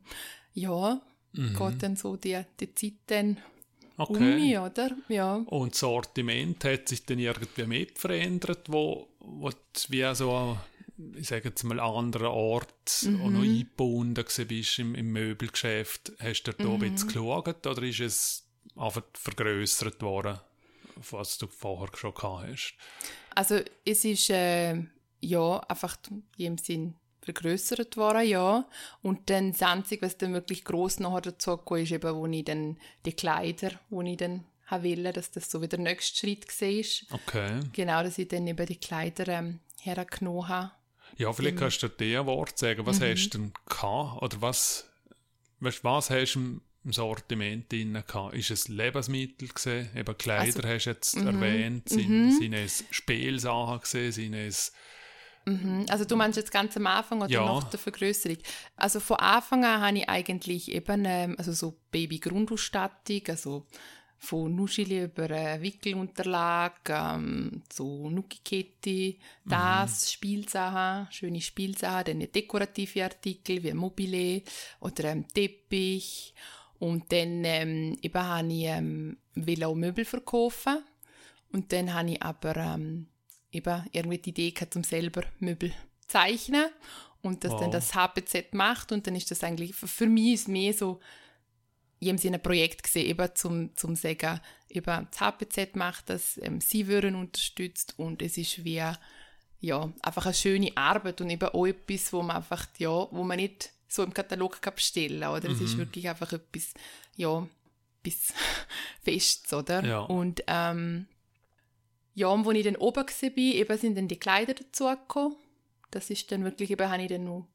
ja, 0.55 1.01
geht 1.33 1.83
dann 1.83 1.97
so 1.97 2.17
die, 2.17 2.41
die 2.61 2.75
Zeit 2.75 2.95
dann 3.07 3.39
um 3.97 4.17
Okay. 4.17 4.35
mich, 4.35 4.59
oder? 4.59 4.97
Ja. 5.09 5.37
Und 5.47 5.73
das 5.73 5.81
Sortiment 5.81 6.63
hat 6.65 6.89
sich 6.89 7.05
dann 7.05 7.19
irgendwie 7.19 7.67
mit 7.67 7.99
verändert, 7.99 8.71
wo, 8.71 9.09
wo 9.19 9.51
wie 9.89 10.15
so, 10.15 10.57
ich 11.15 11.29
sage 11.29 11.49
jetzt 11.51 11.63
mal, 11.65 11.79
an 11.81 11.95
anderen 12.07 12.29
Ort 12.29 13.03
Mhm. 13.03 13.21
auch 13.23 13.31
noch 13.31 13.43
eingebunden 13.43 14.15
gewesen 14.25 14.47
bist 14.49 14.79
im, 14.79 14.95
im 14.95 15.13
Möbelgeschäft. 15.13 16.13
Hast 16.19 16.45
du 16.45 16.53
da 16.53 16.65
Mhm. 16.69 16.83
ein 16.83 16.93
bisschen 16.93 17.09
geschaut 17.09 17.67
oder 17.67 17.83
ist 17.83 18.01
es 18.01 18.47
einfach 18.77 19.03
vergrößert 19.15 20.01
worden, 20.03 20.39
was 21.11 21.39
du 21.39 21.47
vorher 21.47 21.89
schon 21.97 22.15
gehabt 22.15 22.49
hast? 22.49 22.75
Also 23.35 23.61
es 23.85 24.05
ist 24.05 24.31
äh, 24.31 24.83
ja 25.21 25.59
einfach 25.69 25.97
in 26.09 26.23
dem 26.39 26.59
Sinn 26.59 26.95
vergrößert 27.21 27.97
worden, 27.97 28.27
ja. 28.29 28.67
Und 29.03 29.29
dann 29.29 29.51
das 29.53 29.63
Einzige, 29.63 30.07
was 30.07 30.17
dann 30.17 30.33
wirklich 30.33 30.65
gross 30.65 31.01
nachher 31.01 31.21
dazu 31.23 31.57
kam, 31.57 31.79
ist 31.79 31.91
eben, 31.93 32.15
wo 32.15 32.27
ich 32.27 32.45
dann 32.45 32.79
die 33.05 33.13
Kleider, 33.13 33.73
wo 33.91 34.01
ich 34.03 34.17
dann 34.17 34.45
haben 34.67 34.85
wollte, 34.85 35.13
dass 35.13 35.31
das 35.33 35.51
so 35.51 35.61
wieder 35.61 35.77
der 35.77 35.81
nächste 35.81 36.17
Schritt 36.19 36.47
war. 36.61 37.19
Okay. 37.19 37.61
Genau, 37.73 38.03
dass 38.03 38.19
ich 38.19 38.29
dann 38.29 38.47
eben 38.47 38.65
die 38.67 38.77
Kleider 38.81 39.27
ähm, 39.29 39.61
hergenommen 39.81 40.49
habe. 40.49 40.71
Ja, 41.17 41.33
vielleicht 41.33 41.57
kannst 41.59 41.83
du 41.83 41.89
dir 41.89 42.21
ein 42.21 42.27
Wort 42.27 42.59
sagen. 42.59 42.85
Was 42.87 43.01
hast 43.01 43.31
du 43.31 43.39
denn 43.39 43.53
gehabt? 43.69 44.23
Oder 44.23 44.41
was, 44.43 44.89
weißt, 45.61 45.83
was 45.85 46.11
hast 46.11 46.35
du 46.35 46.41
im- 46.41 46.61
im 46.85 46.93
Sortiment 46.93 47.73
drin 47.73 47.95
gehabt? 48.07 48.35
Ist 48.35 48.51
es 48.51 48.69
Lebensmittel 48.69 49.49
gesehen? 49.49 49.89
Eben 49.97 50.17
Kleider 50.19 50.69
hast 50.69 50.87
du 50.87 50.91
jetzt 50.91 51.17
erwähnt. 51.17 51.89
Sind, 51.89 52.33
sind 52.39 52.53
es 52.53 52.85
Spielsachen 52.91 53.81
gesehen? 53.81 54.13
Sind 54.13 54.35
es 54.35 54.73
Also 55.89 56.05
du 56.05 56.17
meinst 56.17 56.37
jetzt 56.37 56.51
ganz 56.53 56.77
am 56.77 56.87
Anfang 56.87 57.21
oder 57.23 57.31
Ja. 57.31 57.45
nach 57.47 57.65
der 57.71 57.79
Vergrößerung? 57.79 58.39
Also 58.77 59.01
von 59.01 59.17
Anfang 59.19 59.65
an 59.65 59.81
habe 59.81 59.99
ich 59.99 60.09
eigentlich 60.09 60.71
eben 60.73 61.05
ähm, 61.07 61.35
also 61.39 61.53
so 61.53 61.79
Baby-Grundausstattung, 61.93 63.23
also 63.29 63.67
von 64.19 64.55
Nuscheli 64.55 65.05
über 65.05 65.31
äh, 65.31 65.61
Wickelunterlage, 65.61 66.93
ähm, 66.93 67.63
so 67.73 68.09
Nuki-Kette, 68.11 69.17
das, 69.45 70.13
Spielsachen, 70.13 71.11
schöne 71.13 71.41
Spielsachen, 71.41 72.05
dann 72.21 72.33
dekorative 72.33 73.05
Artikel 73.05 73.63
wie 73.63 73.73
Mobile 73.75 74.43
oder 74.81 75.05
ähm, 75.13 75.27
Teppich. 75.29 76.35
Und 76.79 77.11
dann 77.13 77.45
ähm, 77.45 77.97
eben 78.03 78.23
habe 78.23 78.53
ich 78.53 78.65
ähm, 78.65 79.17
will 79.35 79.65
auch 79.65 79.75
Möbel 79.75 80.05
verkaufen. 80.05 80.83
Und 81.53 81.73
dann 81.73 81.93
habe 81.95 82.11
ich 82.13 82.23
aber 82.23 82.57
ähm, 82.57 83.07
eben 83.53 83.85
irgendwie 83.93 84.19
die 84.19 84.31
Idee 84.31 84.51
gehabt, 84.51 84.77
um 84.77 84.85
selber 84.85 85.23
Möbel 85.39 85.71
zu 85.71 86.09
zeichnen 86.09 86.67
und 87.23 87.45
das 87.45 87.53
Wow. 87.53 87.61
dann 87.61 87.71
das 87.71 87.95
HPZ 87.95 88.53
macht 88.55 88.93
und 88.93 89.07
dann 89.07 89.17
ist 89.17 89.31
das 89.31 89.43
eigentlich, 89.43 89.75
für- 89.75 89.89
für 89.89 90.07
mich 90.07 90.35
ist 90.35 90.49
mehr 90.49 90.73
so, 90.73 91.01
in 92.01 92.09
dem 92.09 92.19
Sinne 92.19 92.37
ein 92.37 92.43
Projekt 92.43 92.83
gesehen, 92.83 93.07
eben 93.07 93.29
zum, 93.35 93.75
zum 93.77 93.97
sagen, 93.97 94.41
eben 94.69 95.09
das 95.11 95.21
HPZ 95.21 95.77
macht 95.77 96.11
das, 96.11 96.39
ähm, 96.43 96.61
sie 96.61 96.87
würden 96.87 97.15
unterstützt 97.15 97.95
und 97.97 98.23
es 98.23 98.37
ist 98.37 98.65
wie 98.65 98.83
ja, 99.61 99.93
einfach 100.03 100.27
eine 100.27 100.35
schöne 100.35 100.77
Arbeit 100.77 101.21
und 101.21 101.31
eben 101.31 101.49
auch 101.49 101.67
etwas, 101.67 102.13
wo 102.13 102.23
man 102.23 102.37
einfach, 102.37 102.67
ja, 102.79 103.09
wo 103.11 103.25
man 103.25 103.39
nicht 103.39 103.71
so 103.89 104.03
im 104.03 104.13
Katalog 104.13 104.61
kann 104.61 104.75
bestellen 104.75 105.21
kann, 105.21 105.37
oder? 105.37 105.51
Es 105.51 105.61
ist 105.61 105.77
wirklich 105.79 106.09
einfach 106.09 106.33
etwas, 106.33 106.75
ja, 107.17 107.47
etwas 108.03 108.35
Festes, 109.03 109.53
oder? 109.53 109.85
Ja. 109.85 110.01
Und, 110.01 110.43
ähm, 110.47 111.07
ja, 112.15 112.29
und 112.29 112.47
als 112.47 112.57
ich 112.57 112.65
dann 112.65 112.77
oben 112.77 113.07
war, 113.07 113.37
eben 113.37 113.79
sind 113.79 113.97
dann 113.97 114.09
die 114.09 114.19
Kleider 114.19 114.55
dazugekommen. 114.55 115.37
Das 115.91 116.11
ist 116.11 116.31
dann 116.33 116.45
wirklich, 116.45 116.71
eben 116.71 116.91
habe 116.91 117.03
ich 117.03 117.09
dann 117.09 117.25
noch 117.25 117.47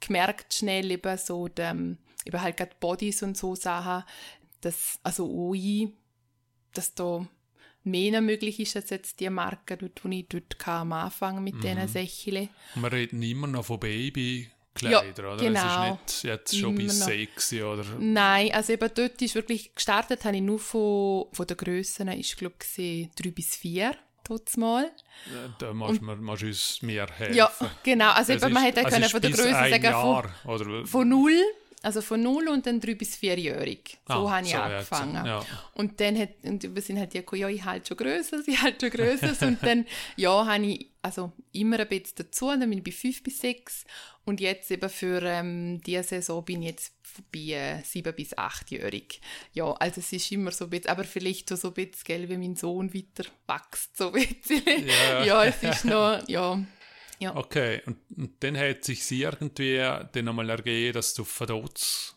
gemerkt 0.00 0.54
schnell, 0.54 0.90
eben 0.90 1.18
so, 1.18 1.48
dem, 1.48 1.98
eben 2.28 2.40
halt 2.40 2.56
gerade 2.56 2.76
Bodies 2.78 3.22
und 3.22 3.36
so 3.36 3.54
Sachen, 3.54 4.04
dass, 4.60 4.98
also 5.02 5.28
ui, 5.28 5.92
dass 6.74 6.94
da 6.94 7.26
mehr 7.84 8.20
möglich 8.20 8.60
ist 8.60 8.76
als 8.76 8.90
jetzt 8.90 9.18
die 9.20 9.30
Marke, 9.30 9.76
dort, 9.76 10.04
wo 10.04 10.08
ich 10.08 10.26
dort 10.28 10.58
kam, 10.58 10.92
am 10.92 11.04
Anfang 11.04 11.42
mit 11.42 11.62
diesen 11.62 11.88
Sächele. 11.88 12.48
Wir 12.74 12.92
reden 12.92 13.22
immer 13.22 13.46
noch 13.46 13.64
von 13.64 13.80
Babykleidern, 13.80 15.26
oder? 15.26 15.36
genau. 15.36 15.98
Es 16.04 16.14
ist 16.14 16.24
nicht 16.24 16.32
jetzt 16.32 16.58
schon 16.58 16.74
bis 16.74 17.00
sexy, 17.00 17.62
oder? 17.62 17.84
Nein, 17.98 18.52
also 18.52 18.72
eben 18.74 18.90
dort 18.94 19.22
ist 19.22 19.34
wirklich, 19.34 19.74
gestartet 19.74 20.24
habe 20.24 20.36
ich 20.36 20.42
nur 20.42 20.58
von, 20.58 21.26
von 21.32 21.46
den 21.46 21.56
Grössen, 21.56 22.08
ich 22.08 22.36
glaube, 22.36 22.56
drei 22.66 23.30
bis 23.30 23.56
vier, 23.56 23.96
dort 24.28 24.54
mal. 24.56 24.90
Da 25.58 25.72
musst 25.72 26.02
du 26.02 26.46
uns 26.46 26.82
mehr 26.82 27.06
helfen. 27.16 27.36
Ja, 27.36 27.50
genau, 27.82 28.10
also 28.10 28.34
eben, 28.34 28.52
man 28.52 28.64
hätte 28.64 28.82
können 28.82 29.04
ist 29.04 29.12
von 29.12 29.20
der 29.20 29.30
Größe 29.30 29.50
sagen, 29.50 29.82
von, 29.82 29.82
Jahr, 29.82 30.34
oder? 30.44 30.86
von 30.86 31.08
null, 31.08 31.42
also 31.82 32.00
von 32.02 32.20
null 32.22 32.48
und 32.48 32.66
dann 32.66 32.80
drei 32.80 32.94
bis 32.94 33.16
vierjährig. 33.16 33.98
So 34.08 34.14
Ah, 34.14 34.30
habe 34.32 34.46
ich 34.46 34.52
so 34.52 34.58
angefangen. 34.58 35.26
ja. 35.26 35.44
Und 35.74 36.00
dann 36.00 36.18
hat, 36.18 36.30
und 36.42 36.74
wir 36.74 36.82
sind 36.82 36.98
halt 36.98 37.14
die, 37.14 37.22
ja, 37.36 37.48
ich 37.48 37.64
halt 37.64 37.86
schon 37.86 37.96
grösser, 37.96 38.42
sie 38.42 38.58
halt 38.58 38.80
schon 38.80 38.90
grösser. 38.90 39.46
und 39.46 39.62
dann, 39.62 39.86
ja, 40.16 40.44
habe 40.46 40.66
ich 40.66 40.90
also 41.02 41.32
immer 41.52 41.78
ein 41.78 41.88
bisschen 41.88 42.16
dazu. 42.16 42.48
Und 42.48 42.60
dann 42.60 42.70
bin 42.70 42.78
ich 42.78 42.84
bei 42.84 42.90
fünf 42.90 43.22
bis 43.22 43.38
sechs. 43.38 43.84
Und 44.24 44.40
jetzt 44.40 44.70
eben 44.70 44.90
für 44.90 45.22
ähm, 45.22 45.80
diese 45.86 46.02
Saison 46.02 46.44
bin 46.44 46.62
ich 46.62 46.68
jetzt 46.68 46.92
bei 47.32 47.38
äh, 47.52 47.82
sieben 47.84 48.14
bis 48.14 48.36
achtjährig. 48.36 49.20
Ja, 49.54 49.72
also 49.72 50.00
es 50.00 50.12
ist 50.12 50.30
immer 50.32 50.50
so 50.50 50.64
ein 50.64 50.70
bisschen, 50.70 50.90
aber 50.90 51.04
vielleicht 51.04 51.48
so 51.48 51.68
ein 51.68 51.74
bisschen, 51.74 52.04
gell, 52.04 52.28
wie 52.28 52.36
mein 52.36 52.56
Sohn 52.56 52.92
weiter 52.92 53.24
wächst, 53.46 53.96
so 53.96 54.08
ein 54.08 54.12
bisschen. 54.14 54.62
Ja. 54.86 55.24
ja, 55.24 55.44
es 55.44 55.62
ist 55.62 55.84
noch, 55.84 56.28
ja. 56.28 56.60
Ja. 57.18 57.36
Okay, 57.36 57.82
und, 57.86 57.98
und 58.16 58.32
dann 58.40 58.56
hat 58.56 58.84
sich 58.84 59.10
irgendwie 59.10 59.78
dann 59.78 60.28
einmal 60.28 60.50
ergeben, 60.50 60.94
dass 60.94 61.14
du 61.14 61.24
Verdotz 61.24 62.16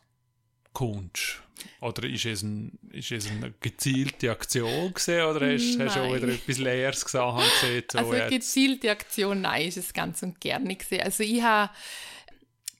kommst. 0.73 1.41
Oder 1.79 2.07
ist 2.07 2.25
es, 2.25 2.41
ein, 2.41 2.77
ist 2.91 3.11
es 3.11 3.29
eine 3.29 3.53
gezielte 3.59 4.31
Aktion 4.31 4.93
gewesen, 4.93 5.21
oder 5.23 5.53
hast, 5.53 5.79
hast 5.79 5.95
du 5.95 5.99
auch 6.01 6.15
wieder 6.15 6.29
etwas 6.29 6.57
Leeres 6.57 7.05
gesehen, 7.05 7.83
so 7.91 7.97
Also 7.97 8.13
jetzt, 8.13 8.29
gezielte 8.29 8.91
Aktion, 8.91 9.41
nein, 9.41 9.67
ist 9.67 9.77
es 9.77 9.93
ganz 9.93 10.23
und 10.23 10.39
gern 10.39 10.63
nicht 10.63 10.81
gesehen. 10.81 11.01
Also 11.01 11.23
ich 11.23 11.41
habe 11.41 11.71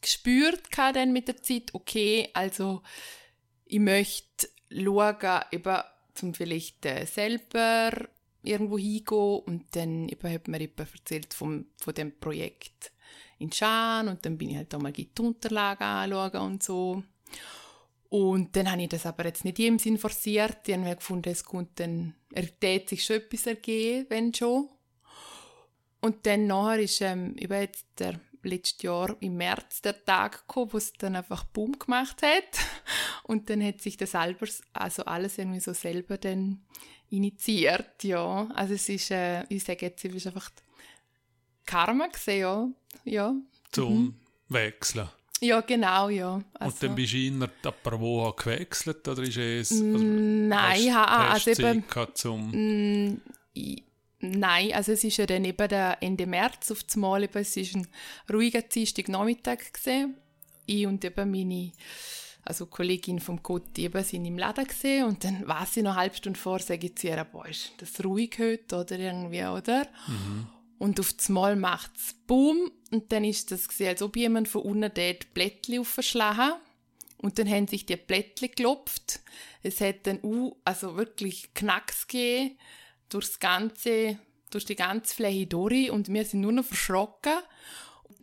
gespürt 0.01 0.63
dann 0.75 1.13
mit 1.13 1.27
der 1.27 1.41
Zeit, 1.41 1.73
okay, 1.73 2.29
also 2.33 2.81
ich 3.65 3.79
möchte 3.79 4.49
schauen, 4.71 5.41
eben 5.51 5.77
zum 6.15 6.33
vielleicht 6.33 6.85
äh, 6.85 7.05
selber 7.05 7.91
irgendwo 8.43 8.77
hingehen 8.77 9.39
und 9.45 9.75
dann 9.75 10.09
hat 10.09 10.47
mir 10.47 10.61
jemand 10.61 10.79
erzählt 10.79 11.33
vom, 11.33 11.65
von 11.77 11.93
dem 11.93 12.17
Projekt 12.19 12.91
in 13.39 13.51
Schaan 13.51 14.07
und 14.07 14.25
dann 14.25 14.37
bin 14.37 14.51
ich 14.51 14.57
halt 14.57 14.73
auch 14.75 14.81
mal 14.81 14.91
die 14.91 15.09
Unterlagen 15.19 15.83
anschauen 15.83 16.41
und 16.41 16.63
so. 16.63 17.03
Und 18.09 18.55
dann 18.55 18.69
habe 18.69 18.81
ich 18.81 18.89
das 18.89 19.05
aber 19.05 19.25
jetzt 19.25 19.45
nicht 19.45 19.57
in 19.59 19.65
dem 19.65 19.79
Sinn 19.79 19.97
forciert. 19.97 20.67
Ich 20.67 20.75
habe 20.75 20.95
gefunden, 20.95 21.29
es 21.29 21.45
kommt 21.45 21.79
dann, 21.79 22.13
er 22.33 22.59
tät 22.59 22.89
sich 22.89 23.05
schon 23.05 23.17
etwas 23.17 23.47
ergeben, 23.47 24.05
wenn 24.09 24.33
schon. 24.33 24.69
Und 26.01 26.25
dann 26.25 26.47
nachher 26.47 26.81
ist 26.81 26.99
ähm, 27.01 27.35
eben 27.37 27.61
jetzt 27.61 27.85
der 27.99 28.19
letztes 28.43 28.81
Jahr 28.81 29.15
im 29.19 29.37
März 29.37 29.81
der 29.81 30.03
Tag 30.03 30.47
gekommen, 30.47 30.73
wo 30.73 30.77
es 30.77 30.93
dann 30.93 31.15
einfach 31.15 31.43
Boom 31.45 31.77
gemacht 31.77 32.21
hat. 32.21 32.59
Und 33.23 33.49
dann 33.49 33.63
hat 33.63 33.81
sich 33.81 33.97
das 33.97 34.11
selber, 34.11 34.47
also 34.73 35.05
alles 35.05 35.37
irgendwie 35.37 35.59
so 35.59 35.73
selber 35.73 36.17
dann 36.17 36.65
initiiert, 37.11 38.03
ja. 38.03 38.47
Also 38.55 38.73
es 38.73 38.89
ist, 38.89 39.11
äh, 39.11 39.43
ich 39.49 39.63
sage 39.63 39.85
jetzt, 39.85 40.03
es 40.03 40.13
ist 40.13 40.27
einfach 40.27 40.49
Karma 41.65 42.07
gesehen, 42.07 42.39
ja. 42.39 42.69
Ja, 43.05 43.35
zum 43.71 44.15
Wechseln. 44.49 45.09
ja 45.39 45.61
genau, 45.61 46.09
ja. 46.09 46.33
Und 46.35 46.45
Also, 46.53 46.87
dann 46.87 46.95
bist 46.95 47.13
du 47.13 47.17
innerhalb 47.17 47.65
ein 47.65 47.73
paar 47.83 47.99
Wochen 47.99 48.35
gewechselt, 48.37 49.07
oder 49.07 49.23
ist 49.23 49.37
es... 49.37 49.71
Mm, 49.71 50.47
nein, 50.47 50.71
hast, 50.71 50.79
ich 50.81 50.91
habe 50.93 51.11
also 51.31 51.51
eben- 51.51 51.83
zum... 52.15 52.51
Mm, 52.51 53.21
Nein, 54.23 54.71
also 54.73 54.91
es 54.91 55.03
ist 55.03 55.17
ja 55.17 55.25
dann 55.25 55.43
eben 55.45 55.67
der 55.67 55.97
Ende 56.01 56.27
März 56.27 56.69
auf 56.69 56.83
das 56.83 56.95
Mal, 56.95 57.23
eben, 57.23 57.37
es 57.39 57.57
ist 57.57 57.75
ein 57.75 57.87
ruhiger 58.31 58.61
Dienstagnachmittag 58.61 59.73
gesehen. 59.73 60.15
Ich 60.67 60.85
und 60.85 61.03
eben 61.03 61.31
meine 61.31 61.71
also 62.43 62.65
Kollegin 62.65 63.19
vom 63.19 63.41
Kotti 63.43 63.83
eben 63.83 64.03
sind 64.03 64.25
im 64.25 64.37
Laden 64.37 64.65
gesehen 64.65 65.05
und 65.05 65.23
dann 65.23 65.47
war 65.47 65.65
sie 65.65 65.81
noch 65.81 65.91
eine 65.91 66.01
halbe 66.01 66.15
Stunde 66.15 66.39
vor, 66.39 66.59
sage 66.59 66.87
ich 66.87 66.95
zu 66.95 67.07
ihr, 67.07 67.23
boah, 67.23 67.47
ist 67.47 67.73
das 67.77 68.03
ruhig 68.03 68.37
heute 68.39 68.77
oder 68.77 68.97
irgendwie, 68.97 69.43
oder? 69.45 69.87
Und 70.79 70.99
auf 70.99 71.13
das 71.13 71.29
Mal 71.29 71.55
macht 71.55 71.91
es 71.95 72.15
Boom 72.25 72.71
und 72.91 73.11
dann 73.11 73.23
ist 73.23 73.51
das 73.51 73.67
gesehen, 73.67 73.89
als 73.89 74.01
ob 74.01 74.15
jemand 74.15 74.47
von 74.47 74.63
unten 74.63 74.91
dort 74.93 75.33
Blättchen 75.33 75.79
aufgeschlagen 75.79 76.53
und 77.21 77.37
dann 77.37 77.47
haben 77.47 77.67
sich 77.67 77.85
die 77.85 77.95
Blättchen 77.95 78.49
geklopft. 78.49 79.19
Es 79.61 79.79
hat 79.79 80.07
dann 80.07 80.19
uh, 80.23 80.55
also 80.65 80.97
wirklich 80.97 81.53
Knacks 81.53 82.07
gegeben 82.07 82.57
durchs 83.09 83.39
ganze, 83.39 84.17
durch 84.49 84.65
die 84.65 84.75
ganze 84.75 85.13
Fläche 85.13 85.45
durch 85.45 85.91
und 85.91 86.11
wir 86.11 86.25
sind 86.25 86.41
nur 86.41 86.51
noch 86.51 86.65
verschrocken. 86.65 87.37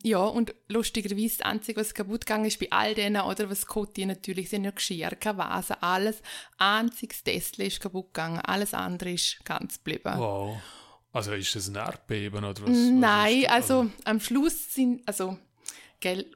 Ja, 0.03 0.19
und 0.21 0.55
lustigerweise 0.69 1.39
das 1.39 1.47
Einzige, 1.47 1.81
was 1.81 1.95
kaputt 1.95 2.27
gegangen 2.27 2.45
ist 2.45 2.61
bei 2.61 2.71
all 2.71 2.95
denen, 2.95 3.23
oder 3.23 3.51
was 3.51 3.67
Kotti 3.67 4.07
natürlich, 4.07 4.49
sind 4.49 4.65
ja 4.65 4.71
Geschirr, 4.71 5.11
keine 5.17 5.39
Vasen, 5.39 5.77
alles. 5.81 6.23
Einziges 6.57 7.25
Tesla 7.25 7.65
ist 7.65 7.81
kaputt 7.81 8.15
gegangen, 8.15 8.41
alles 8.41 8.75
andere 8.75 9.13
ist 9.13 9.45
ganz 9.45 9.79
geblieben. 9.79 10.19
Wow. 10.19 10.59
Also 11.13 11.33
ist 11.33 11.55
das 11.55 11.69
ein 11.69 11.75
Erdbeben 11.75 12.45
oder 12.45 12.63
was? 12.63 12.71
was 12.71 12.91
Nein, 12.91 13.43
ist, 13.43 13.51
also 13.51 13.91
am 14.05 14.21
Schluss 14.21 14.75
sind, 14.75 15.07
also, 15.09 15.39
gell, 16.01 16.31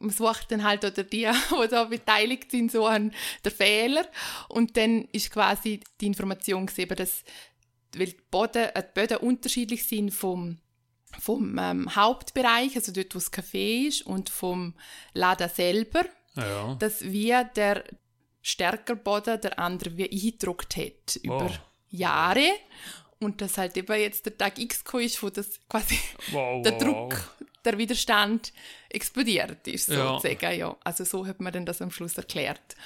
man 0.00 0.10
sucht 0.10 0.50
dann 0.50 0.64
halt, 0.64 0.84
oder 0.84 1.02
die, 1.02 1.28
die 1.62 1.68
da 1.68 1.84
beteiligt 1.84 2.50
sind, 2.50 2.70
so 2.70 2.86
an 2.86 3.12
der 3.44 3.52
Fehler. 3.52 4.06
Und 4.48 4.76
dann 4.76 5.04
ist 5.12 5.30
quasi 5.30 5.80
die 6.00 6.06
Information 6.06 6.66
gesehen, 6.66 6.88
dass, 6.96 7.24
weil 7.96 8.08
die 8.08 8.16
Boden, 8.30 8.64
äh, 8.74 8.82
die 8.82 9.00
Böden 9.00 9.18
unterschiedlich 9.18 9.84
sind 9.86 10.10
vom, 10.12 10.58
vom 11.18 11.58
ähm, 11.58 11.94
Hauptbereich, 11.94 12.76
also 12.76 12.92
dort, 12.92 13.14
wo 13.14 13.18
das 13.18 13.32
Café 13.32 13.88
ist, 13.88 14.02
und 14.02 14.28
vom 14.30 14.74
Laden 15.14 15.48
selber, 15.48 16.04
Ja. 16.34 16.74
dass 16.78 17.02
wir 17.02 17.44
der 17.44 17.84
stärker 18.42 18.94
Boden 18.94 19.40
der 19.40 19.58
andere 19.58 19.96
wie 19.96 20.10
eingedruckt 20.10 20.76
hat 20.76 21.16
über 21.22 21.46
Wow. 21.50 21.60
Jahre. 21.90 22.48
Und 23.20 23.40
dass 23.40 23.58
halt 23.58 23.76
eben 23.76 24.00
jetzt 24.00 24.26
der 24.26 24.38
Tag 24.38 24.58
X 24.58 24.84
gekommen 24.84 25.02
ist, 25.04 25.20
wo 25.22 25.28
das 25.28 25.58
quasi 25.68 25.98
Wow, 26.30 26.62
der 26.62 26.72
wow, 26.74 26.82
Druck, 27.10 27.36
der 27.64 27.76
Widerstand 27.78 28.52
explodiert 28.90 29.66
ist, 29.66 29.88
Ja. 29.88 30.18
sozusagen. 30.20 30.56
Ja. 30.58 30.76
Also 30.84 31.02
so 31.04 31.26
hat 31.26 31.40
man 31.40 31.52
dann 31.52 31.66
das 31.66 31.82
am 31.82 31.90
Schluss 31.90 32.16
erklärt. 32.16 32.76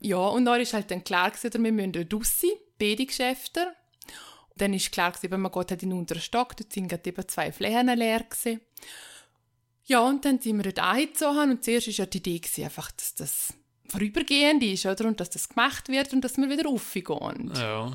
Ja, 0.00 0.16
und 0.18 0.44
dann 0.46 0.60
ist 0.60 0.72
halt 0.74 0.90
dann 0.90 1.04
klar 1.04 1.30
gewesen, 1.30 1.62
wir 1.62 1.72
müssen 1.72 1.92
dort 1.92 2.12
raus, 2.14 2.42
beide 2.78 3.06
Geschäfte. 3.06 3.68
Und 4.58 4.62
dann 4.62 4.74
ist 4.74 4.90
klar 4.90 5.12
gewesen, 5.12 5.40
man 5.40 5.52
geht 5.52 5.70
halt 5.70 5.82
in 5.84 5.90
den 5.90 5.98
unteren 6.00 6.20
Stock, 6.20 6.56
dort 6.56 6.72
sind 6.72 6.88
gerade 6.88 7.08
eben 7.08 7.28
zwei 7.28 7.52
Flächen 7.52 7.86
leer 7.96 8.24
gewesen. 8.24 8.60
Ja, 9.84 10.00
und 10.00 10.24
dann 10.24 10.40
sind 10.40 10.56
wir 10.56 10.64
dort 10.64 10.80
eingezogen 10.80 11.52
und 11.52 11.62
zuerst 11.62 11.86
war 11.86 11.94
ja 11.94 12.06
die 12.06 12.18
Idee 12.18 12.38
gewesen, 12.40 12.64
einfach, 12.64 12.90
dass 12.90 13.14
das 13.14 13.54
vorübergehend 13.88 14.64
ist, 14.64 14.84
oder? 14.84 15.06
Und 15.06 15.20
dass 15.20 15.30
das 15.30 15.48
gemacht 15.48 15.88
wird 15.88 16.12
und 16.12 16.22
dass 16.22 16.36
wir 16.38 16.50
wieder 16.50 16.64
raufgehen. 16.64 17.52
Ja. 17.54 17.92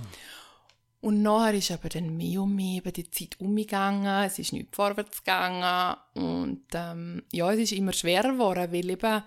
Und 1.02 1.22
nachher 1.22 1.56
ist 1.56 1.70
aber 1.70 1.90
dann 1.90 2.16
mehr 2.16 2.42
und 2.42 2.56
mehr 2.56 2.78
eben 2.78 2.94
die 2.94 3.12
Zeit 3.12 3.38
umgegangen, 3.42 4.24
es 4.24 4.40
ist 4.40 4.54
nicht 4.54 4.74
vorwärts 4.74 5.18
gegangen 5.18 5.98
und 6.14 6.64
ähm, 6.74 7.24
ja, 7.34 7.52
es 7.52 7.60
ist 7.60 7.74
immer 7.74 7.92
schwerer 7.92 8.32
geworden, 8.32 8.72
weil 8.72 8.90
eben 8.90 9.22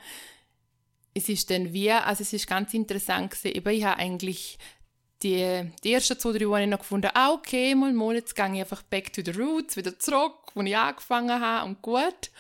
es 1.12 1.28
ist 1.28 1.51
dann 1.51 1.74
wie, 1.74 1.91
also 1.91 2.22
es 2.22 2.32
ist 2.32 2.47
ganz 2.47 2.72
interessant 2.72 3.30
gewesen, 3.30 3.57
eben 3.57 3.74
ich 3.74 3.84
habe 3.84 3.99
eigentlich 3.99 4.59
die, 5.23 5.71
die 5.83 5.93
ersten 5.93 6.19
zwei, 6.19 6.33
drei 6.33 6.45
Jahre 6.45 6.67
noch 6.67 6.81
gefunden, 6.81 7.11
ah, 7.14 7.33
okay, 7.33 7.75
mal, 7.75 7.93
mal, 7.93 8.14
jetzt 8.14 8.35
gehe 8.35 8.53
ich 8.53 8.61
einfach 8.61 8.83
back 8.83 9.12
to 9.12 9.23
the 9.25 9.31
roots, 9.33 9.77
wieder 9.77 9.99
zurück, 9.99 10.53
wo 10.55 10.62
ich 10.62 10.77
angefangen 10.77 11.41
habe 11.41 11.67
und 11.69 11.83
gut. 11.83 12.31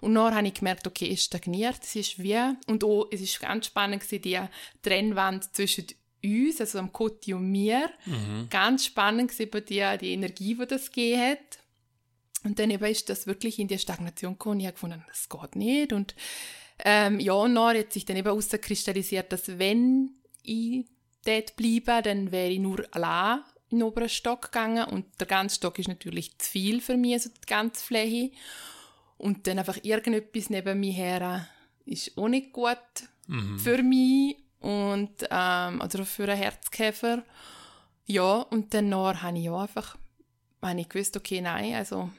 Und 0.00 0.14
dann 0.14 0.34
habe 0.34 0.46
ich 0.46 0.54
gemerkt, 0.54 0.86
okay, 0.86 1.10
es 1.12 1.24
stagniert, 1.24 1.78
es 1.82 1.96
ist 1.96 2.22
wie, 2.22 2.38
und 2.66 2.84
auch, 2.84 3.08
es 3.10 3.20
ist 3.20 3.40
ganz 3.40 3.66
spannend 3.66 4.02
gewesen, 4.02 4.22
die 4.22 4.40
Trennwand 4.82 5.54
zwischen 5.54 5.86
uns, 6.22 6.60
also 6.60 6.78
am 6.78 6.92
Kotti 6.92 7.34
und 7.34 7.50
mir, 7.50 7.90
ganz 8.50 8.86
spannend 8.86 9.30
gewesen, 9.30 9.50
bei 9.50 9.60
dir, 9.60 9.96
die 9.96 10.12
Energie, 10.12 10.54
die 10.54 10.66
das 10.66 10.90
gegeben 10.90 11.22
hat. 11.22 11.58
Und 12.44 12.58
dann 12.58 12.70
eben 12.70 12.84
ist 12.84 13.08
das 13.08 13.26
wirklich 13.26 13.58
in 13.58 13.68
die 13.68 13.78
Stagnation 13.78 14.34
gekommen. 14.34 14.60
Ich 14.60 14.66
habe 14.66 14.74
gefunden, 14.74 15.04
das 15.08 15.28
geht 15.30 15.56
nicht. 15.56 15.92
Und 15.94 16.14
ähm, 16.84 17.18
ja, 17.20 17.32
und 17.32 17.54
dann 17.54 17.76
hat 17.76 17.92
sich 17.92 18.04
dann 18.04 18.16
eben 18.16 18.26
herauskristallisiert, 18.26 19.32
dass 19.32 19.58
wenn 19.58 20.10
ich 20.42 20.84
dort 21.24 21.56
bleibe, 21.56 22.02
dann 22.02 22.32
wäre 22.32 22.50
ich 22.50 22.58
nur 22.58 22.86
allein 22.92 23.40
in 23.70 23.78
den 23.78 23.88
oberen 23.88 24.08
Stock 24.08 24.42
gegangen 24.42 24.84
und 24.84 25.06
der 25.18 25.26
ganze 25.26 25.56
Stock 25.56 25.78
ist 25.78 25.88
natürlich 25.88 26.38
zu 26.38 26.50
viel 26.50 26.80
für 26.80 26.96
mich, 26.96 27.14
also 27.14 27.30
die 27.30 27.46
ganze 27.46 27.84
Fläche. 27.84 28.30
Und 29.16 29.46
dann 29.46 29.58
einfach 29.58 29.78
irgendetwas 29.82 30.50
neben 30.50 30.80
mir 30.80 30.92
her 30.92 31.48
ist 31.86 32.16
auch 32.16 32.28
nicht 32.28 32.52
gut 32.52 32.78
für 33.58 33.82
mich 33.82 34.36
und 34.60 35.12
ähm, 35.30 35.80
also 35.82 36.04
für 36.04 36.24
einen 36.24 36.36
Herzkäfer. 36.36 37.24
Ja, 38.06 38.40
und 38.40 38.74
dann 38.74 38.94
habe 38.94 39.38
ich 39.38 39.48
auch 39.48 39.62
einfach 39.62 39.96
habe 40.62 40.80
ich 40.80 40.88
gewusst, 40.88 41.16
okay, 41.16 41.40
nein, 41.40 41.74
also 41.74 42.10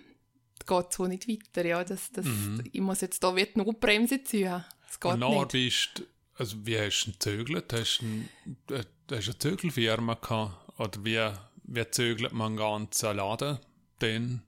geht 0.65 0.93
so 0.93 1.07
nicht 1.07 1.27
weiter. 1.27 1.65
Ja, 1.65 1.83
das, 1.83 2.11
das, 2.11 2.25
Ich 2.71 2.81
muss 2.81 3.01
jetzt 3.01 3.23
da 3.23 3.35
wieder 3.35 3.51
eine 3.55 3.73
Bremse 3.73 4.23
ziehen. 4.23 4.63
Das 4.87 4.99
geht 4.99 5.13
Und 5.13 5.19
nicht. 5.19 5.51
bist 5.51 6.03
also 6.37 6.65
wie 6.65 6.77
hast 6.77 7.05
du 7.05 7.09
ihn 7.09 7.13
gezögert? 7.13 7.73
Hast 7.73 7.99
du 7.99 8.05
ein, 8.05 8.29
äh, 8.69 8.83
hast 9.11 9.27
du 9.27 9.31
eine 9.31 9.39
Zögelfirma 9.39 10.15
gehabt? 10.15 10.79
Oder 10.79 11.03
wie, 11.03 11.31
wie 11.63 11.91
zögelt 11.91 12.33
man 12.33 12.47
einen 12.47 12.57
ganzen 12.57 13.15
Laden 13.15 13.59
dann 13.99 14.41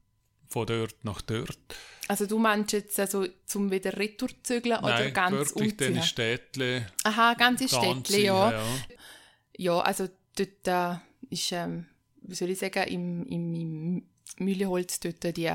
von 0.47 0.65
dort 0.65 1.03
nach 1.03 1.21
dort? 1.21 1.57
Also 2.07 2.25
du 2.25 2.39
meinst 2.39 2.71
jetzt 2.71 2.99
also 2.99 3.25
zum 3.45 3.69
wieder 3.69 3.97
retour 3.97 4.29
zügeln 4.43 4.77
oder 4.79 4.99
Nein, 4.99 5.13
ganz 5.13 5.35
wirklich 5.55 5.73
umziehen? 5.73 5.95
dann 5.95 6.03
Städtle. 6.03 6.87
Aha, 7.03 7.33
ganze, 7.33 7.67
Städtle, 7.67 8.19
ja. 8.19 8.51
ja. 8.51 8.63
Ja, 9.57 9.79
also 9.79 10.07
dort 10.37 10.67
äh, 10.67 10.99
ist, 11.29 11.51
ähm, 11.51 11.85
wie 12.21 12.35
soll 12.35 12.51
ich 12.51 12.59
sagen, 12.59 12.83
im, 12.87 13.25
im, 13.27 13.53
im 13.55 14.03
Mühleholz 14.37 14.99
dort 14.99 15.23
die, 15.35 15.51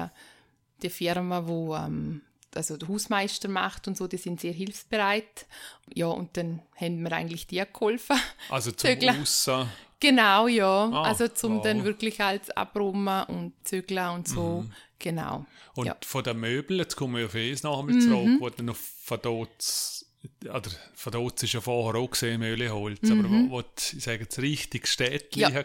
die 0.83 0.91
Firma, 0.91 1.47
wo 1.47 1.75
ähm, 1.75 2.23
also 2.55 2.77
der 2.77 2.89
Hausmeister 2.89 3.49
macht 3.49 3.89
und 3.89 3.97
so, 3.97 4.07
die 4.07 4.17
sind 4.17 4.41
sehr 4.41 4.53
hilfsbereit. 4.53 5.47
Ja, 5.95 6.07
und 6.07 6.37
dann 6.37 6.61
haben 6.77 7.03
wir 7.03 7.13
eigentlich 7.13 7.47
die 7.47 7.63
geholfen. 7.73 8.17
Also 8.51 8.73
zum. 8.77 8.91
Aussen. 9.21 9.69
genau, 10.01 10.47
ja. 10.49 10.91
Ah, 10.93 11.03
also 11.05 11.29
zum 11.29 11.57
wow. 11.57 11.65
dann 11.65 11.85
wirklich 11.85 12.21
als 12.21 12.51
abräumen 12.51 13.25
und 13.25 13.53
zügeln 13.65 14.09
und 14.11 14.29
so. 14.29 14.65
Genau. 14.99 15.47
Und 15.75 15.87
Ja. 15.87 15.97
von 16.05 16.23
den 16.23 16.39
Möbeln, 16.39 16.79
jetzt 16.81 16.97
kommen 16.97 17.17
wir 17.17 17.27
auf 17.27 17.35
noch 17.63 17.83
Mhm. 17.83 17.89
einmal 17.89 18.03
zurück, 18.03 18.41
wo 18.41 18.51
du 18.51 18.63
noch 18.63 18.77
von 18.77 19.19
dort, 19.23 20.05
oder 20.43 20.71
von 20.95 21.13
dort 21.13 21.43
ist 21.43 21.53
ja 21.55 21.61
vorher 21.61 22.01
auch 22.01 22.11
gesehen, 22.11 22.39
Mühleholz, 22.41 23.01
aber 23.11 23.25
wo, 23.25 23.51
wo 23.51 23.61
ich 23.61 24.03
sage 24.05 24.21
jetzt, 24.25 24.39
richtig 24.39 24.87
Städtchen 24.87 25.41
Mhm. 25.41 25.41
Ja. 25.43 25.49
ja. 25.51 25.63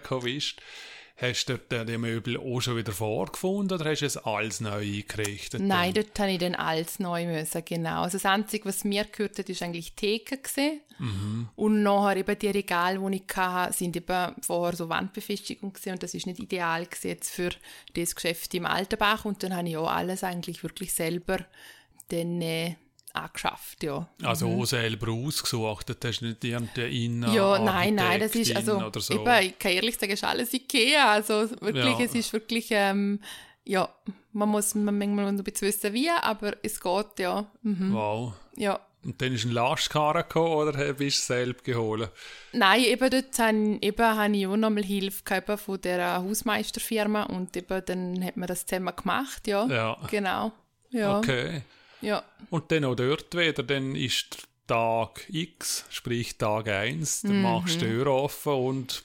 Hast 1.20 1.46
du 1.46 1.58
dort 1.58 1.90
die 1.90 1.98
Möbel 1.98 2.38
auch 2.38 2.62
schon 2.62 2.78
wieder 2.78 2.92
vorgefunden 2.92 3.80
oder 3.80 3.90
hast 3.90 4.02
du 4.02 4.06
es 4.06 4.18
alles 4.18 4.62
neu 4.62 4.82
eingerichtet? 4.82 5.62
Nein, 5.62 5.94
dann? 5.94 6.06
dort 6.06 6.20
habe 6.20 6.32
ich 6.32 6.38
dann 6.38 6.56
alles 6.56 7.00
neu 7.00 7.26
müssen, 7.26 7.66
genau. 7.66 8.04
Also 8.04 8.18
das 8.18 8.26
Einzige, 8.26 8.66
was 8.66 8.84
mir 8.84 9.04
gehört 9.06 9.40
hat, 9.40 9.50
ist 9.50 9.64
eigentlich 9.64 9.96
die 9.96 10.08
Theke 10.20 10.38
gewesen. 10.38 10.82
Und 11.56 11.84
nachher 11.84 12.18
eben 12.18 12.40
die 12.40 12.48
Regale, 12.48 13.00
die 13.00 13.18
ich 13.18 13.36
hatte, 13.36 13.74
sind 13.74 13.96
eben 13.96 14.36
vorher 14.42 14.76
so 14.76 14.90
Wandbefestigung 14.90 15.74
gewesen 15.74 15.94
und 15.94 16.04
das 16.04 16.14
ist 16.14 16.26
nicht 16.26 16.40
ideal 16.40 16.86
gewesen 16.86 17.08
jetzt 17.08 17.30
für 17.30 17.50
das 17.94 18.16
Geschäft 18.16 18.54
im 18.56 18.66
Alterbach 18.66 19.26
und 19.26 19.44
dann 19.44 19.56
habe 19.56 19.68
ich 19.68 19.78
auch 19.78 19.90
alles 19.90 20.24
eigentlich 20.24 20.64
wirklich 20.64 20.94
selber 20.94 21.40
dann 22.10 22.42
äh, 22.42 22.76
angeschafft, 23.24 23.84
ja. 23.84 24.08
Also 24.24 24.48
auch 24.48 24.66
selber 24.66 25.12
ausgesucht, 25.12 25.90
das 25.90 25.98
hast 26.04 26.22
du 26.22 26.26
nicht 26.28 26.44
irgendeinen 26.44 26.92
Innen 26.92 27.34
Ja, 27.34 27.60
nein, 27.60 27.96
nein, 27.96 28.20
das 28.20 28.36
ist 28.36 28.56
also, 28.56 28.92
so. 29.00 29.14
eben, 29.14 29.46
ich 29.48 29.60
kann 29.60 29.72
ehrlich 29.72 29.98
sagen, 29.98 30.12
ist 30.12 30.24
alles 30.24 30.54
Ikea, 30.54 31.12
also 31.12 31.50
wirklich, 31.62 31.98
Ja. 32.00 32.06
es 32.06 32.16
ist 32.16 32.34
wirklich, 32.34 32.68
ähm, 32.72 33.20
ja, 33.66 33.90
man 34.32 34.50
muss 34.50 34.76
man 34.76 34.98
manchmal 34.98 35.32
noch 35.32 35.40
ein 35.40 35.44
bisschen 35.44 35.68
wissen, 35.68 35.94
wie, 35.94 36.10
aber 36.10 36.54
es 36.64 36.80
geht, 36.80 37.20
ja, 37.20 37.46
mhm. 37.64 37.94
Wow. 37.94 38.34
ja. 38.56 38.80
Und 39.06 39.22
dann 39.22 39.34
ist 39.34 39.46
ein 39.46 39.52
Lastkarren 39.52 40.24
gekommen 40.24 40.54
oder 40.54 40.94
bist 40.94 41.30
du 41.30 41.34
selbst 41.34 41.64
geholt? 41.64 42.12
Nein, 42.52 42.84
eben 42.84 43.10
dort 43.10 43.40
habe, 43.40 43.78
eben 43.82 44.06
habe 44.06 44.36
ich 44.36 44.48
auch 44.48 44.58
nochmal 44.58 44.84
Hilfe 44.84 45.24
gehabt 45.24 45.62
von 45.62 45.80
der 45.80 46.18
Hausmeisterfirma 46.22 47.24
und 47.24 47.56
eben 47.56 47.82
dann 47.86 48.24
hat 48.26 48.36
man 48.36 48.48
das 48.48 48.66
zusammen 48.66 48.94
gemacht, 48.96 49.48
ja. 49.48 49.66
Ja. 49.68 49.98
Genau, 50.12 50.52
ja. 50.90 51.20
Okay. 51.20 51.62
Ja, 52.02 52.24
Und 52.50 52.72
dann 52.72 52.86
auch 52.86 52.96
dort 52.96 53.36
wieder, 53.36 53.64
dann 53.64 53.96
ist 53.96 54.48
Tag 54.68 55.26
X, 55.30 55.86
sprich 55.90 56.38
Tag 56.38 56.68
1, 56.68 57.22
dann 57.22 57.42
machst 57.42 57.76
du 57.76 57.86
die 57.86 57.86
Tür 57.86 58.08
offen 58.08 58.54
und 58.54 59.04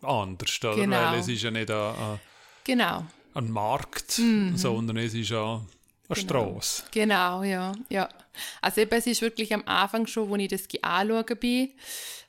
anders, 0.00 0.58
oder? 0.62 0.76
Mhm. 0.76 0.80
Genau. 0.82 0.96
Weil 0.96 1.20
es 1.20 1.28
ist 1.28 1.42
ja 1.42 1.50
nicht 1.50 1.70
ein, 1.70 1.94
ein, 1.94 2.20
genau. 2.64 3.06
ein 3.34 3.50
Markt, 3.50 4.12
sondern 4.12 4.96
es 4.96 5.14
ist 5.14 5.30
ja 5.30 5.62
eine 6.08 6.16
Straße. 6.16 6.84
Genau, 6.90 7.42
ja, 7.42 7.72
ja. 7.88 8.08
Also 8.60 8.80
eben, 8.80 8.94
es 8.94 9.06
ist 9.06 9.22
wirklich 9.22 9.52
am 9.54 9.62
Anfang 9.66 10.06
schon, 10.06 10.32
als 10.32 10.42
ich 10.42 10.48
das 10.48 10.82
anschauen 10.82 11.38
bin, 11.38 11.70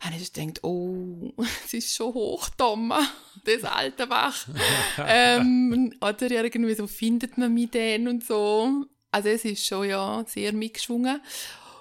habe 0.01 0.15
ich 0.15 0.31
gedacht, 0.31 0.63
oh, 0.63 1.33
es 1.65 1.73
ist 1.73 1.95
schon 1.95 2.13
hoch, 2.13 2.49
Thomas, 2.57 3.07
das 3.43 3.63
alte 3.63 4.07
Bach. 4.07 4.47
ähm, 5.07 5.93
oder 6.01 6.31
irgendwie 6.31 6.75
so 6.75 6.87
findet 6.87 7.37
man 7.37 7.53
mich 7.53 7.71
denn 7.71 8.07
und 8.07 8.25
so. 8.25 8.85
Also 9.15 9.29
es 9.29 9.45
ist 9.45 9.65
schon, 9.65 9.87
ja, 9.87 10.25
sehr 10.27 10.51
mitgeschwungen. 10.51 11.21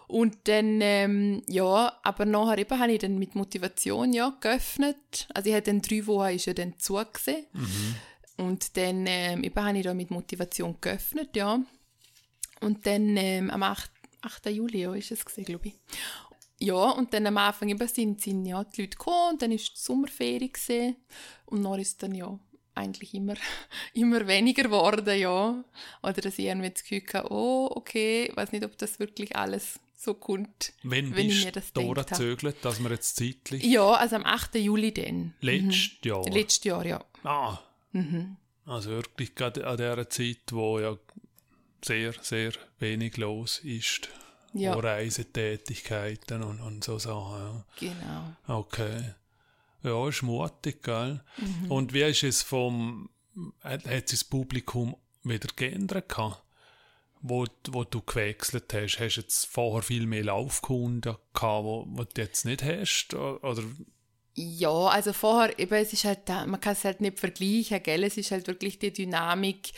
Und 0.07 0.37
dann, 0.45 0.80
ähm, 0.80 1.43
ja, 1.49 1.99
aber 2.05 2.26
nachher 2.26 2.59
eben 2.59 2.78
habe 2.78 2.93
ich 2.93 3.01
dann 3.01 3.18
mit 3.18 3.35
Motivation, 3.35 4.12
ja, 4.12 4.37
geöffnet. 4.41 5.26
Also 5.35 5.49
ich 5.49 5.57
hatte 5.57 5.72
dann 5.72 5.82
drei 5.82 6.07
Wochen, 6.07 6.37
ist 6.37 6.47
ja 6.47 6.53
dann 6.55 6.78
zugesehen. 6.78 7.45
Und 8.37 8.76
dann, 8.76 9.07
ähm, 9.09 9.43
eben 9.43 9.64
habe 9.64 9.76
ich 9.76 9.82
da 9.82 9.95
mit 9.95 10.12
Motivation 10.12 10.76
geöffnet, 10.80 11.30
ja. 11.35 11.61
Und 12.61 12.87
dann 12.87 13.16
ähm, 13.16 13.51
am 13.51 13.64
8, 13.64 13.91
8. 14.22 14.47
Juli 14.51 14.82
ja, 14.82 14.95
ist 14.95 15.11
es 15.11 15.24
glaube 15.24 15.66
ich. 15.66 15.74
Ja, 16.61 16.91
und 16.91 17.12
dann 17.14 17.26
am 17.26 17.39
Anfang 17.39 17.68
eben 17.68 17.89
sind, 17.89 18.20
sind 18.20 18.47
ja 18.47 18.62
die 18.62 18.82
Leute 18.82 18.97
gekommen 18.97 19.32
und 19.32 19.43
dann 19.43 19.51
ist 19.51 19.70
die 19.70 19.80
Sommerferie 19.80 20.53
gewesen. 20.53 20.95
und 21.47 21.64
dann 21.64 21.80
ist 21.80 22.01
dann 22.01 22.14
ja 22.14 22.39
eigentlich 22.75 23.14
immer, 23.14 23.35
immer 23.95 24.27
weniger 24.27 24.64
geworden, 24.64 25.18
ja. 25.18 25.64
Oder 26.03 26.20
dass 26.20 26.39
ich 26.39 26.47
irgendwie 26.47 26.70
das 26.70 26.83
Gefühl 26.83 27.03
hatte, 27.12 27.33
oh, 27.33 27.70
okay, 27.75 28.27
ich 28.31 28.37
weiß 28.37 28.53
nicht, 28.53 28.64
ob 28.64 28.77
das 28.79 28.99
wirklich 28.99 29.37
alles 29.37 29.81
so 29.97 30.14
kommt, 30.14 30.72
Wenn, 30.83 31.16
wenn 31.16 31.31
ich 31.31 31.45
mir 31.45 31.53
das 31.53 31.72
habe. 31.75 31.95
durchgezögert, 31.95 32.57
dass 32.62 32.83
wir 32.83 32.91
jetzt 32.91 33.16
zeitlich... 33.16 33.64
Ja, 33.64 33.93
also 33.93 34.16
am 34.16 34.25
8. 34.27 34.57
Juli 34.57 34.93
dann. 34.93 35.35
Letztes 35.41 35.93
Jahr. 36.05 36.25
Letztes 36.29 36.64
Jahr, 36.64 36.85
ja. 36.85 37.05
Ah. 37.22 37.59
Mhm. 37.93 38.37
Also 38.66 38.91
wirklich 38.91 39.35
gerade 39.35 39.66
an 39.66 39.77
der 39.79 40.09
Zeit, 40.11 40.51
wo 40.51 40.79
ja 40.79 40.97
sehr, 41.83 42.12
sehr 42.20 42.53
wenig 42.79 43.16
los 43.16 43.59
ist. 43.59 44.09
Ja. 44.53 44.75
Wo 44.75 44.81
Reisetätigkeiten 44.81 46.43
und, 46.43 46.61
und 46.61 46.85
so 46.85 46.99
Sachen. 46.99 47.64
Ja. 47.81 47.91
Genau. 48.47 48.59
Okay. 48.61 49.14
Ja, 49.85 50.09
ist 50.09 50.22
mutig, 50.22 50.82
gell? 50.82 51.22
Mhm. 51.37 51.70
Und 51.70 51.93
wie 51.93 52.03
ist 52.03 52.22
es 52.22 52.43
vom, 52.43 53.11
hat, 53.62 53.82
sich 53.85 54.20
das 54.20 54.24
Publikum 54.24 54.97
wieder 55.22 55.49
geändert 55.55 56.09
gehabt? 56.09 56.43
Wo, 57.20 57.47
wo 57.68 57.85
du 57.85 58.03
gewechselt 58.03 58.72
hast? 58.72 58.99
Hast 58.99 59.16
du 59.16 59.20
jetzt 59.20 59.47
vorher 59.47 59.82
viel 59.82 60.07
mehr 60.07 60.24
Laufkunden 60.24 61.16
gehabt, 61.32 61.64
wo, 61.64 61.87
wo 61.89 62.05
du 62.05 62.20
jetzt 62.20 62.45
nicht 62.45 62.62
hast? 62.62 63.14
Oder, 63.14 63.62
Ja, 64.35 64.89
also 64.89 65.12
vorher, 65.12 65.59
eben, 65.59 65.74
es 65.74 65.93
ist 65.93 66.05
halt, 66.05 66.28
man 66.28 66.61
kann 66.61 66.72
es 66.72 66.85
halt 66.85 67.01
nicht 67.01 67.20
vergleichen, 67.20 67.82
gell? 67.82 68.05
Es 68.05 68.16
ist 68.16 68.30
halt 68.30 68.47
wirklich 68.47 68.78
die 68.78 68.93
Dynamik, 68.93 69.72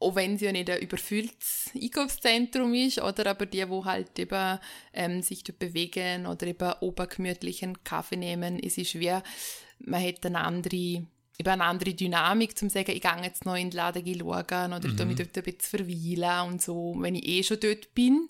auch 0.00 0.14
wenn 0.14 0.34
es 0.34 0.40
ja 0.40 0.52
nicht 0.52 0.68
ein 0.70 0.80
überfülltes 0.80 1.70
Einkaufszentrum 1.74 2.74
ist, 2.74 3.00
oder 3.00 3.26
aber 3.26 3.46
die, 3.46 3.68
wo 3.68 3.84
halt 3.84 4.18
eben 4.18 4.58
ähm, 4.92 5.22
sich 5.22 5.44
dort 5.44 5.58
bewegen 5.58 6.26
oder 6.26 6.46
eben 6.46 6.72
obergemütlichen 6.80 7.82
Kaffee 7.84 8.16
nehmen, 8.16 8.58
es 8.58 8.76
ist 8.78 8.98
wie, 8.98 9.16
man 9.78 10.02
hat 10.02 10.26
eine 10.26 10.40
andere, 10.40 10.76
eben 10.76 11.08
eine 11.40 11.64
andere 11.64 11.94
Dynamik, 11.94 12.58
zum 12.58 12.68
sagen, 12.68 12.92
ich 12.92 13.02
gehe 13.02 13.22
jetzt 13.22 13.44
noch 13.44 13.56
in 13.56 13.70
den 13.70 13.76
Laden 13.76 14.04
schauen 14.04 14.72
oder 14.72 14.88
mhm. 14.88 15.08
mich 15.08 15.16
dort 15.16 15.36
ein 15.36 15.42
bisschen 15.42 15.60
verweilen 15.60 16.52
und 16.52 16.62
so, 16.62 16.94
wenn 16.98 17.14
ich 17.14 17.26
eh 17.26 17.42
schon 17.42 17.60
dort 17.60 17.94
bin. 17.94 18.28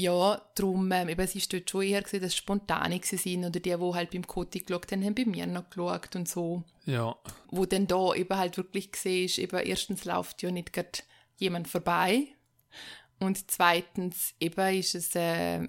Ja, 0.00 0.40
darum, 0.54 0.92
ähm, 0.92 1.08
eben, 1.08 1.20
es 1.20 1.34
ist 1.34 1.52
dort 1.52 1.68
schon 1.68 1.82
eher 1.82 2.02
gewesen, 2.02 2.22
dass 2.22 2.36
Spontane 2.36 3.00
sind 3.02 3.44
oder 3.44 3.58
die, 3.58 3.60
die 3.60 3.74
halt 3.76 4.10
beim 4.12 4.24
Koti 4.24 4.60
geschaut 4.60 4.92
haben, 4.92 5.04
haben 5.04 5.16
bei 5.16 5.24
mir 5.24 5.44
noch 5.46 5.68
geschaut 5.68 6.14
und 6.14 6.28
so. 6.28 6.62
ja. 6.86 7.16
Wo 7.50 7.66
dann 7.66 7.88
da 7.88 8.14
eben 8.14 8.36
halt 8.38 8.56
wirklich 8.56 8.92
gesehen 8.92 9.24
ist, 9.24 9.38
eben 9.38 9.58
erstens 9.58 10.04
läuft 10.04 10.40
ja 10.42 10.52
nicht 10.52 10.72
gerade 10.72 11.00
jemand 11.38 11.66
vorbei 11.66 12.28
und 13.18 13.50
zweitens 13.50 14.34
eben 14.38 14.78
ist 14.78 14.94
es, 14.94 15.16
äh, 15.16 15.66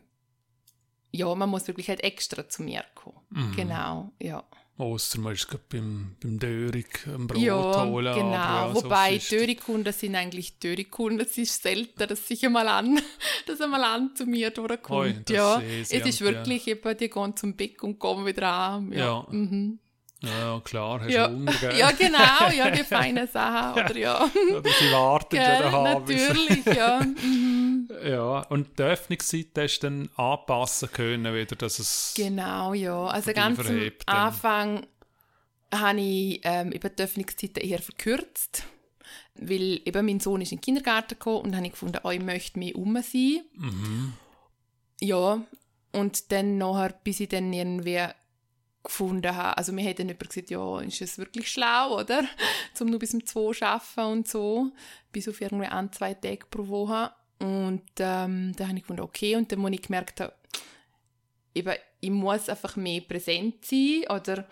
ja, 1.12 1.34
man 1.34 1.50
muss 1.50 1.68
wirklich 1.68 1.90
halt 1.90 2.04
extra 2.04 2.48
zu 2.48 2.62
mir 2.62 2.84
kommen. 2.94 3.18
Genau, 3.56 4.12
ja. 4.22 4.44
Ausser 4.80 5.20
man 5.20 5.34
ist 5.34 5.48
gerade 5.48 5.64
beim, 5.70 6.16
beim 6.24 6.40
Dörig 6.40 7.06
ein 7.06 7.28
Brot 7.28 7.42
ja, 7.42 7.86
holen. 7.86 8.16
genau. 8.16 8.34
aber 8.36 8.70
ja, 8.70 8.76
Wobei 8.76 9.16
ist- 9.18 9.32
Dörikunden 9.32 9.92
sind 9.92 10.16
eigentlich 10.16 10.58
Dörikunden. 10.58 11.20
Es 11.20 11.38
ist 11.38 11.62
selten, 11.62 12.08
dass 12.08 12.28
sich 12.28 12.46
einmal 12.46 12.68
an, 12.68 12.98
dass 13.46 13.60
einmal 13.60 13.84
an 13.84 14.16
zu 14.16 14.26
mir 14.26 14.52
durchkommt. 14.52 15.30
ja, 15.30 15.60
sehe 15.60 15.82
es 15.82 15.92
ist 15.92 16.20
ja. 16.22 16.28
wirklich 16.28 16.66
eben, 16.68 16.98
die 16.98 17.10
gehen 17.10 17.36
zum 17.36 17.56
Bäck 17.56 17.84
und 17.84 18.00
kommen 18.00 18.26
wieder 18.26 18.48
an. 18.52 18.92
Ja, 18.94 19.00
Ja. 19.00 19.28
Mhm. 19.30 19.80
Ja, 20.22 20.60
klar, 20.66 21.00
hast 21.00 21.12
ja. 21.12 21.28
du 21.30 21.34
Hunger, 21.36 21.54
gell? 21.62 21.78
ja 21.78 21.92
genau, 21.92 22.50
ja, 22.54 22.70
die 22.72 22.84
feinen 22.84 23.26
Sachen. 23.28 23.82
Oder 23.86 23.98
ja, 23.98 24.22
Oder 24.26 24.70
sie 24.70 24.92
warten 24.92 25.38
schon 25.38 25.46
Gell, 25.46 25.60
daheim. 25.62 26.06
bis- 26.06 26.28
natürlich, 26.28 26.66
ja. 26.66 27.00
Mhm. 27.22 27.90
Ja, 28.06 28.40
und 28.50 28.78
die 28.78 28.84
Öffnungszeit 28.84 29.48
hast 29.58 29.80
du 29.80 29.88
dann 29.88 30.10
anpassen 30.16 30.92
können, 30.92 31.34
wieder, 31.34 31.56
dass 31.56 31.80
es... 31.80 32.14
Genau, 32.16 32.74
ja. 32.74 33.08
Also 33.08 33.32
ganz 33.34 33.60
am. 33.60 33.92
Anfang 34.06 34.86
habe 35.74 36.00
ich 36.02 36.42
ähm, 36.44 36.72
eben 36.72 36.96
die 36.96 37.02
Öffnungszeiten 37.04 37.64
eher 37.64 37.80
verkürzt, 37.80 38.64
weil 39.36 39.82
eben 39.86 40.06
mein 40.06 40.20
Sohn 40.20 40.42
ist 40.42 40.52
in 40.52 40.58
den 40.58 40.62
Kindergarten 40.64 41.10
gekommen 41.16 41.46
und 41.46 41.56
habe 41.56 41.66
ich 41.66 41.72
gefunden, 41.72 42.00
oh, 42.04 42.10
ich 42.12 42.22
möchte 42.22 42.60
mehr 42.60 42.76
um 42.76 42.94
sein. 43.02 43.42
Mhm. 43.56 44.14
Ja, 45.02 45.42
und 45.94 46.32
dann 46.32 46.58
nachher, 46.58 46.94
bis 47.04 47.20
ich 47.22 47.30
dann 47.30 47.52
irgendwie 47.54 48.04
gefunden 48.84 49.36
habe, 49.36 49.58
also 49.58 49.72
mir 49.74 49.88
hat 49.90 50.00
dann 50.00 50.08
jemand 50.08 50.30
gesagt, 50.30 50.50
ja, 50.50 50.80
ist 50.82 51.02
es 51.02 51.18
wirklich 51.18 51.50
schlau, 51.52 52.00
oder? 52.00 52.24
Zum 52.74 52.90
nur 52.90 53.00
bis 53.00 53.14
um 53.14 53.26
zwei 53.26 53.66
arbeiten 53.66 54.12
und 54.12 54.28
so, 54.28 54.72
bis 55.12 55.28
auf 55.28 55.42
irgendwie 55.42 55.68
ein, 55.68 55.92
zwei 55.92 56.14
Tage 56.14 56.46
pro 56.50 56.68
Woche. 56.68 57.12
Und 57.40 57.84
ähm, 58.00 58.54
dann 58.56 58.68
habe 58.68 58.78
ich 58.78 58.84
gefunden, 58.84 59.02
okay, 59.02 59.36
und 59.36 59.52
dann, 59.52 59.62
wo 59.62 59.68
ich 59.68 59.82
gemerkt 59.82 60.22
habe, 60.22 60.34
eben, 61.54 61.74
ich 62.00 62.10
muss 62.10 62.50
einfach 62.50 62.76
mehr 62.76 63.02
präsent 63.02 63.66
sein, 63.66 64.04
oder 64.10 64.46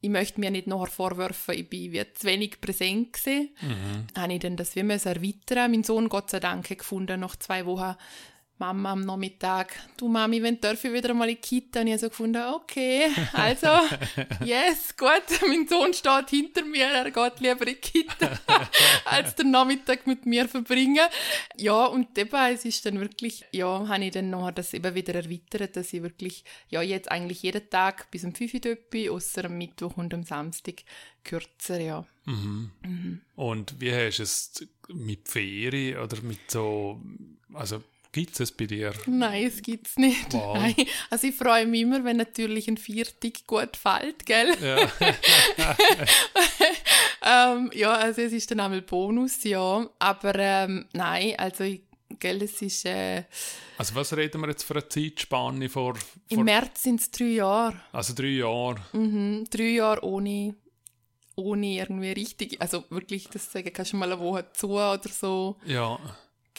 ich 0.00 0.10
möchte 0.10 0.40
mir 0.40 0.50
nicht 0.50 0.66
nachher 0.66 0.86
vorwerfen, 0.86 1.54
ich 1.54 1.68
bin 1.68 1.92
wie 1.92 2.04
zu 2.14 2.26
wenig 2.26 2.60
präsent 2.60 3.12
gewesen, 3.12 3.50
Mhm. 3.60 4.06
habe 4.16 4.32
ich 4.32 4.40
dann 4.40 4.56
das 4.56 4.74
wie 4.74 4.80
erweitern. 4.80 5.70
Mein 5.70 5.82
Sohn, 5.84 6.08
Gott 6.08 6.30
sei 6.30 6.40
Dank, 6.40 6.66
gefunden, 6.68 7.20
nach 7.20 7.36
zwei 7.36 7.66
Wochen, 7.66 7.96
Mama 8.60 8.92
am 8.92 9.06
Nachmittag, 9.06 9.72
du 9.96 10.06
Mami, 10.06 10.42
wenn 10.42 10.60
darf 10.60 10.84
ich 10.84 10.92
wieder 10.92 11.14
mal 11.14 11.30
in 11.30 11.36
die 11.36 11.40
Kita? 11.40 11.80
Und 11.80 11.86
ich 11.86 11.92
habe 11.94 12.00
so 12.00 12.08
gefunden, 12.10 12.42
okay, 12.54 13.10
also, 13.32 13.68
yes, 14.44 14.94
gut, 14.98 15.22
mein 15.48 15.66
Sohn 15.66 15.94
steht 15.94 16.28
hinter 16.28 16.62
mir, 16.66 16.84
er 16.84 17.10
geht 17.10 17.40
lieber 17.40 17.66
in 17.66 17.74
die 17.74 17.80
Kita, 17.80 18.38
als 19.06 19.34
den 19.34 19.50
Nachmittag 19.50 20.06
mit 20.06 20.26
mir 20.26 20.46
verbringen. 20.46 21.08
Ja, 21.56 21.86
und 21.86 22.08
es 22.18 22.64
ist 22.66 22.84
dann 22.84 23.00
wirklich, 23.00 23.46
ja, 23.50 23.88
habe 23.88 24.04
ich 24.04 24.12
dann 24.12 24.28
nachher 24.28 24.52
das 24.52 24.74
eben 24.74 24.94
wieder 24.94 25.14
erweitert, 25.14 25.76
dass 25.76 25.94
ich 25.94 26.02
wirklich, 26.02 26.44
ja, 26.68 26.82
jetzt 26.82 27.10
eigentlich 27.10 27.42
jeden 27.42 27.70
Tag 27.70 28.10
bis 28.10 28.24
um 28.24 28.34
5 28.34 28.52
Uhr 28.52 28.60
dort 28.60 28.90
bin, 28.90 29.08
außer 29.08 29.46
am 29.46 29.56
Mittwoch 29.56 29.96
und 29.96 30.12
am 30.12 30.24
Samstag 30.24 30.82
kürzer, 31.24 31.80
ja. 31.80 32.04
Und 33.36 33.80
wie 33.80 33.94
hast 33.94 34.18
du 34.18 34.22
es 34.22 34.68
mit 34.88 35.30
Ferien 35.30 35.98
oder 35.98 36.20
mit 36.20 36.50
so, 36.50 37.00
also 37.54 37.82
gibt 38.12 38.34
es 38.34 38.40
es 38.40 38.52
bei 38.52 38.66
dir? 38.66 38.92
Nein, 39.06 39.46
es 39.46 39.62
gibt's 39.62 39.96
nicht. 39.96 40.32
Wow. 40.32 40.56
Nein. 40.56 40.74
Also 41.10 41.28
ich 41.28 41.34
freue 41.34 41.66
mich 41.66 41.82
immer, 41.82 42.04
wenn 42.04 42.16
natürlich 42.16 42.68
ein 42.68 42.76
Viertig 42.76 43.46
gut 43.46 43.76
fällt, 43.76 44.26
gell? 44.26 44.56
Ja. 44.60 44.90
ähm, 47.54 47.70
ja, 47.74 47.92
also 47.92 48.22
es 48.22 48.32
ist 48.32 48.50
dann 48.50 48.60
einmal 48.60 48.82
Bonus, 48.82 49.44
ja. 49.44 49.88
Aber 49.98 50.34
ähm, 50.36 50.86
nein, 50.92 51.34
also 51.38 51.64
ich, 51.64 51.82
gell, 52.18 52.42
es 52.42 52.60
ist 52.62 52.84
äh, 52.84 53.24
Also 53.78 53.94
was 53.94 54.16
reden 54.16 54.40
wir 54.40 54.48
jetzt 54.48 54.64
für 54.64 54.74
eine 54.74 54.88
Zeitspanne 54.88 55.68
vor, 55.68 55.94
im 56.28 56.36
vor 56.36 56.44
März 56.44 56.82
sind 56.82 57.00
es 57.00 57.10
drei 57.10 57.24
Jahre. 57.26 57.80
also 57.92 58.14
drei 58.14 58.28
Jahren? 58.28 58.80
Mhm, 58.92 59.44
drei 59.50 59.70
Jahre 59.70 60.04
ohne, 60.04 60.54
ohne 61.36 61.78
irgendwie 61.78 62.12
richtig, 62.12 62.60
also 62.60 62.84
wirklich, 62.90 63.28
das 63.28 63.52
sagen 63.52 63.72
kannst 63.72 63.92
du 63.92 63.96
mal 63.96 64.10
eine 64.12 64.20
Woche 64.20 64.46
zu 64.52 64.70
oder 64.70 65.00
so. 65.08 65.56
Ja, 65.64 65.98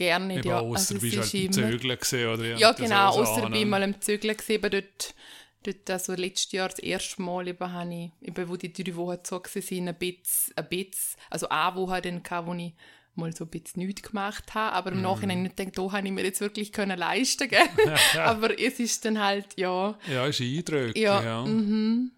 Gerne 0.01 0.25
nicht, 0.27 0.37
eben 0.39 0.49
ja. 0.49 0.59
ausser 0.59 0.79
Also 0.79 0.95
du 0.95 1.01
bist 1.01 1.17
halt 1.33 1.53
Zögeln 1.53 1.99
gesehen 1.99 2.33
oder 2.33 2.57
Ja, 2.57 2.71
genau, 2.71 3.11
so 3.13 3.21
außer 3.21 3.43
an, 3.45 3.51
bei 3.51 3.65
mal 3.65 3.83
im 3.83 4.01
Zügeln 4.01 4.35
gesehen, 4.35 4.55
eben 4.55 4.71
dort, 4.71 5.15
dort 5.63 5.89
also 5.89 6.13
letztes 6.13 6.51
Jahr 6.51 6.69
das 6.69 6.79
erste 6.79 7.21
Mal 7.21 7.47
eben, 7.47 7.71
habe 7.71 7.93
ich, 7.93 8.11
eben, 8.27 8.49
wo 8.49 8.55
die 8.55 8.73
drei 8.73 8.95
Wochen 8.95 9.23
zu 9.23 9.41
sind, 9.45 9.87
ein 9.87 9.95
bisschen, 9.95 10.53
ein 10.57 10.67
bisschen, 10.69 11.17
also 11.29 11.49
eine 11.49 11.75
Woche 11.75 12.01
dann 12.01 12.23
gehabt, 12.23 12.47
wo 12.47 12.53
ich 12.53 12.73
mal 13.13 13.35
so 13.35 13.43
ein 13.43 13.49
bisschen 13.49 13.85
nichts 13.85 14.03
gemacht 14.09 14.55
habe, 14.55 14.73
aber 14.75 14.91
im 14.91 14.97
Mhm. 14.97 15.03
Nachhinein 15.03 15.43
nicht 15.43 15.57
gedacht, 15.57 15.77
da 15.77 15.91
habe 15.91 16.07
ich 16.07 16.13
mir 16.13 16.23
jetzt 16.23 16.39
wirklich 16.41 16.71
können 16.71 16.97
leisten 16.97 17.47
gell? 17.49 17.59
aber 18.19 18.59
es 18.59 18.79
ist 18.79 19.03
dann 19.05 19.19
halt, 19.19 19.47
ja, 19.57 19.97
Ja, 20.11 20.25
ist 20.27 20.41
eindrücklich. 20.41 21.03
ja, 21.03 21.21
Ja. 21.21 21.45
mhm. 21.45 22.11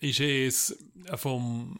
Ist 0.00 0.20
es 0.20 0.78
vom, 1.16 1.78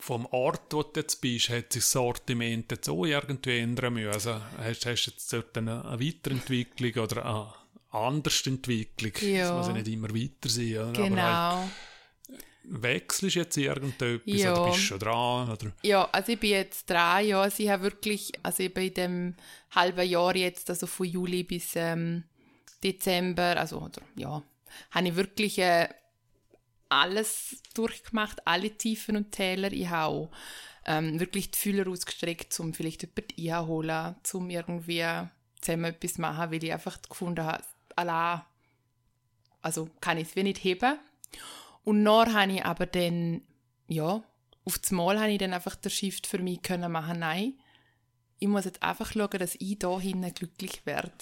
vom 0.00 0.26
Ort, 0.26 0.72
wo 0.72 0.82
du 0.82 1.00
jetzt 1.00 1.20
bist, 1.20 1.50
hat 1.50 1.72
sich 1.72 1.82
das 1.82 1.92
Sortiment 1.92 2.70
jetzt 2.70 2.88
auch 2.88 3.04
irgendwie 3.04 3.58
ändern 3.58 3.94
müssen? 3.94 4.12
Also 4.12 4.40
hast, 4.58 4.84
du 4.84 4.90
jetzt 4.90 5.32
dort 5.32 5.56
eine, 5.56 5.84
eine 5.84 6.00
Weiterentwicklung 6.00 7.04
oder 7.04 7.24
eine 7.24 7.52
Andersentwicklung? 7.90 9.12
Ja. 9.20 9.48
Das 9.48 9.56
muss 9.58 9.66
ja 9.68 9.72
nicht 9.74 9.88
immer 9.88 10.10
weiter 10.10 10.48
sein. 10.48 10.72
oder? 10.72 10.88
Aber 10.88 10.98
halt, 10.98 11.08
genau. 11.08 11.70
wechselst 12.64 13.36
du 13.36 13.40
jetzt 13.40 13.56
irgendetwas 13.56 14.20
Ja. 14.24 14.52
oder 14.52 14.70
bist 14.70 14.78
du 14.78 14.82
schon 14.82 14.98
dran? 14.98 15.50
Oder? 15.50 15.72
Ja, 15.82 16.08
also 16.10 16.32
ich 16.32 16.40
bin 16.40 16.50
jetzt 16.50 16.88
dran, 16.88 17.26
ja. 17.26 17.42
Also 17.42 17.62
ich 17.62 17.68
habe 17.68 17.82
wirklich, 17.84 18.32
also 18.42 18.62
ich 18.62 18.72
bin 18.72 18.84
in 18.84 18.94
dem 18.94 19.34
halben 19.72 20.08
Jahr 20.08 20.34
jetzt, 20.36 20.70
also 20.70 20.86
von 20.86 21.06
Juli 21.06 21.42
bis 21.42 21.72
ähm, 21.74 22.24
Dezember, 22.82 23.56
also 23.58 23.78
oder, 23.78 24.00
ja, 24.16 24.42
habe 24.92 25.08
ich 25.08 25.16
wirklich 25.16 25.58
äh, 25.58 25.88
alles 26.90 27.62
durchgemacht, 27.74 28.46
alle 28.46 28.70
Tiefen 28.70 29.16
und 29.16 29.32
Täler. 29.32 29.72
Ich 29.72 29.88
habe 29.88 30.12
auch 30.12 30.30
ähm, 30.86 31.20
wirklich 31.20 31.50
die 31.50 31.58
Fühler 31.58 31.88
ausgestreckt, 31.88 32.58
um 32.60 32.74
vielleicht 32.74 33.02
jemanden 33.02 33.50
einholen, 33.50 34.16
um 34.32 34.50
irgendwie 34.50 35.06
zusammen 35.60 35.84
etwas 35.84 36.18
machen, 36.18 36.50
weil 36.50 36.64
ich 36.64 36.72
einfach 36.72 37.00
gefunden 37.02 37.44
habe, 37.44 37.64
allein, 37.96 38.42
also 39.62 39.88
kann 40.00 40.18
ich 40.18 40.28
es 40.28 40.36
wie 40.36 40.42
nicht 40.42 40.64
heben. 40.64 40.98
Und 41.84 42.04
dann 42.04 42.34
habe 42.34 42.52
ich 42.52 42.64
aber 42.64 42.86
dann, 42.86 43.42
ja, 43.88 44.22
auf 44.64 44.78
das 44.78 44.90
Mal 44.90 45.18
habe 45.18 45.32
ich 45.32 45.38
dann 45.38 45.54
einfach 45.54 45.76
den 45.76 45.90
Shift 45.90 46.26
für 46.26 46.38
mich 46.38 46.62
können 46.62 46.92
machen, 46.92 47.20
nein, 47.20 47.54
ich 48.38 48.48
muss 48.48 48.64
jetzt 48.64 48.82
einfach 48.82 49.12
schauen, 49.12 49.38
dass 49.38 49.54
ich 49.56 49.78
da 49.78 50.00
hinten 50.00 50.34
glücklich 50.34 50.86
werde. 50.86 51.12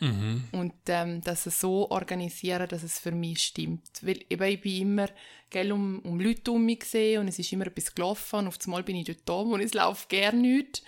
Mhm. 0.00 0.44
Und 0.52 0.74
ähm, 0.86 1.20
das 1.22 1.44
so 1.44 1.90
organisieren, 1.90 2.68
dass 2.68 2.82
es 2.82 2.98
für 2.98 3.10
mich 3.10 3.42
stimmt. 3.42 3.88
Weil 4.02 4.24
eben, 4.28 4.44
ich 4.44 4.60
bin 4.60 4.82
immer 4.82 5.08
gell, 5.50 5.72
um, 5.72 6.00
um 6.00 6.20
Leute 6.20 6.52
um 6.52 6.64
mich 6.64 6.80
gesehen 6.80 7.20
und 7.20 7.28
es 7.28 7.38
ist 7.38 7.52
immer 7.52 7.66
etwas 7.66 7.94
gelaufen 7.94 8.40
und 8.40 8.48
auf 8.48 8.58
das 8.58 8.66
Mal 8.66 8.82
bin 8.82 8.96
ich 8.96 9.06
dort 9.06 9.22
da 9.24 9.34
und 9.34 9.60
es 9.60 9.74
läuft 9.74 10.08
gerne 10.08 10.38
nicht. 10.38 10.82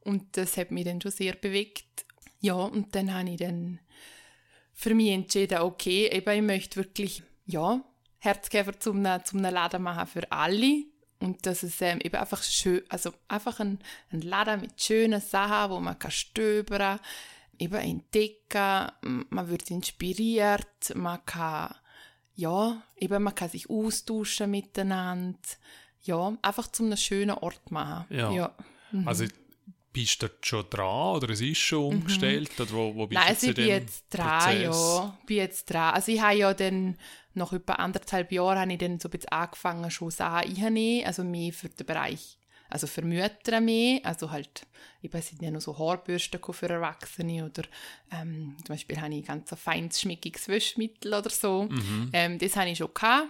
Und 0.00 0.36
das 0.36 0.56
hat 0.56 0.70
mich 0.70 0.84
dann 0.84 1.00
schon 1.00 1.10
sehr 1.10 1.34
bewegt. 1.34 1.84
Ja, 2.40 2.54
und 2.54 2.94
dann 2.94 3.12
habe 3.12 3.30
ich 3.30 3.38
dann 3.38 3.80
für 4.72 4.94
mich 4.94 5.10
entschieden, 5.10 5.60
okay, 5.60 6.08
eben, 6.08 6.36
ich 6.36 6.42
möchte 6.42 6.76
wirklich, 6.76 7.22
ja, 7.46 7.82
Herzgeber 8.18 8.78
zum, 8.78 9.06
zum 9.24 9.40
Laden 9.40 9.82
machen 9.82 10.06
für 10.06 10.30
alle. 10.30 10.84
Und 11.18 11.46
dass 11.46 11.62
es 11.62 11.80
ähm, 11.80 11.98
eben 12.02 12.16
einfach 12.16 12.42
schön, 12.42 12.82
also 12.88 13.12
einfach 13.26 13.58
ein, 13.60 13.78
ein 14.12 14.20
Laden 14.20 14.60
mit 14.60 14.80
schönen 14.80 15.20
Sachen, 15.20 15.72
wo 15.72 15.80
man 15.80 15.98
kann 15.98 16.10
stöbern, 16.10 17.00
eben 17.58 17.74
entdecken, 17.74 19.26
man 19.30 19.48
wird 19.48 19.70
inspiriert, 19.70 20.94
man 20.94 21.24
kann, 21.24 21.74
ja, 22.34 22.82
eben 22.96 23.22
man 23.22 23.34
kann 23.34 23.50
sich 23.50 23.70
austauschen 23.70 24.50
miteinander, 24.50 25.38
ja, 26.02 26.36
einfach 26.42 26.68
zum 26.68 26.86
einem 26.86 26.96
schönen 26.96 27.36
Ort 27.38 27.70
machen. 27.70 28.06
Ja. 28.14 28.30
ja. 28.30 28.54
Also 29.04 29.24
bist 29.96 30.22
du 30.22 30.28
schon 30.42 30.68
dran 30.68 31.16
oder 31.16 31.30
es 31.30 31.40
ist 31.40 31.56
schon 31.56 31.94
umgestellt? 31.94 32.60
Oder 32.60 32.70
wo, 32.72 32.94
wo 32.94 33.06
bist 33.06 33.18
Mhm. 33.18 33.26
Nein, 33.26 33.26
du 33.26 33.28
also 33.28 33.46
ich 33.46 33.48
in 33.48 33.54
bin 33.54 33.66
jetzt 33.66 34.04
dran, 34.10 34.38
Prozess? 34.38 34.62
ja. 34.62 35.18
bin 35.26 35.36
jetzt 35.38 35.70
dran. 35.70 35.94
Also 35.94 36.12
ich 36.12 36.20
habe 36.20 36.36
ja 36.36 36.54
dann, 36.54 36.98
nach 37.32 37.52
etwa 37.52 37.72
anderthalb 37.74 38.30
Jahren, 38.30 38.58
habe 38.58 38.72
ich 38.72 38.78
dann 38.78 39.00
so 39.00 39.08
ein 39.08 39.12
bisschen 39.12 39.32
angefangen, 39.32 39.90
schon 39.90 40.10
Sachen 40.10 40.50
einzunehmen, 40.50 41.06
also 41.06 41.24
mehr 41.24 41.52
für 41.52 41.70
den 41.70 41.86
Bereich, 41.86 42.36
also 42.68 42.86
für 42.86 43.02
Mütter 43.02 43.60
mehr, 43.60 44.00
also 44.04 44.30
halt, 44.30 44.66
ich 45.02 45.12
weiß 45.12 45.32
nicht, 45.32 45.52
noch 45.52 45.60
so 45.60 45.78
Haarbürsten 45.78 46.40
für 46.42 46.68
Erwachsene 46.68 47.44
oder 47.44 47.62
ähm, 48.12 48.56
zum 48.64 48.74
Beispiel 48.74 49.00
habe 49.00 49.14
ich 49.14 49.26
ganz 49.26 49.52
ein 49.52 49.58
feines, 49.58 50.00
schmickiges 50.00 50.48
Wäschmittel 50.48 51.14
oder 51.14 51.30
so. 51.30 51.64
Mhm. 51.64 52.10
Ähm, 52.12 52.38
das 52.38 52.56
habe 52.56 52.70
ich 52.70 52.78
schon 52.78 52.92
gehabt. 52.92 53.28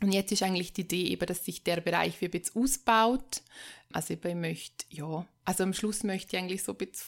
Und 0.00 0.12
jetzt 0.12 0.32
ist 0.32 0.42
eigentlich 0.42 0.72
die 0.72 0.80
Idee 0.80 1.04
eben, 1.06 1.26
dass 1.26 1.44
sich 1.44 1.62
der 1.62 1.80
Bereich 1.80 2.20
wie 2.20 2.24
ein 2.24 2.30
bisschen 2.32 2.60
ausbaut. 2.60 3.42
Also 3.92 4.14
ich 4.14 4.34
möchte, 4.34 4.84
ja, 4.90 5.26
also 5.44 5.62
am 5.62 5.74
Schluss 5.74 6.02
möchte 6.02 6.36
ich 6.36 6.42
eigentlich 6.42 6.62
so 6.64 6.72
ein 6.72 6.78
bisschen 6.78 7.06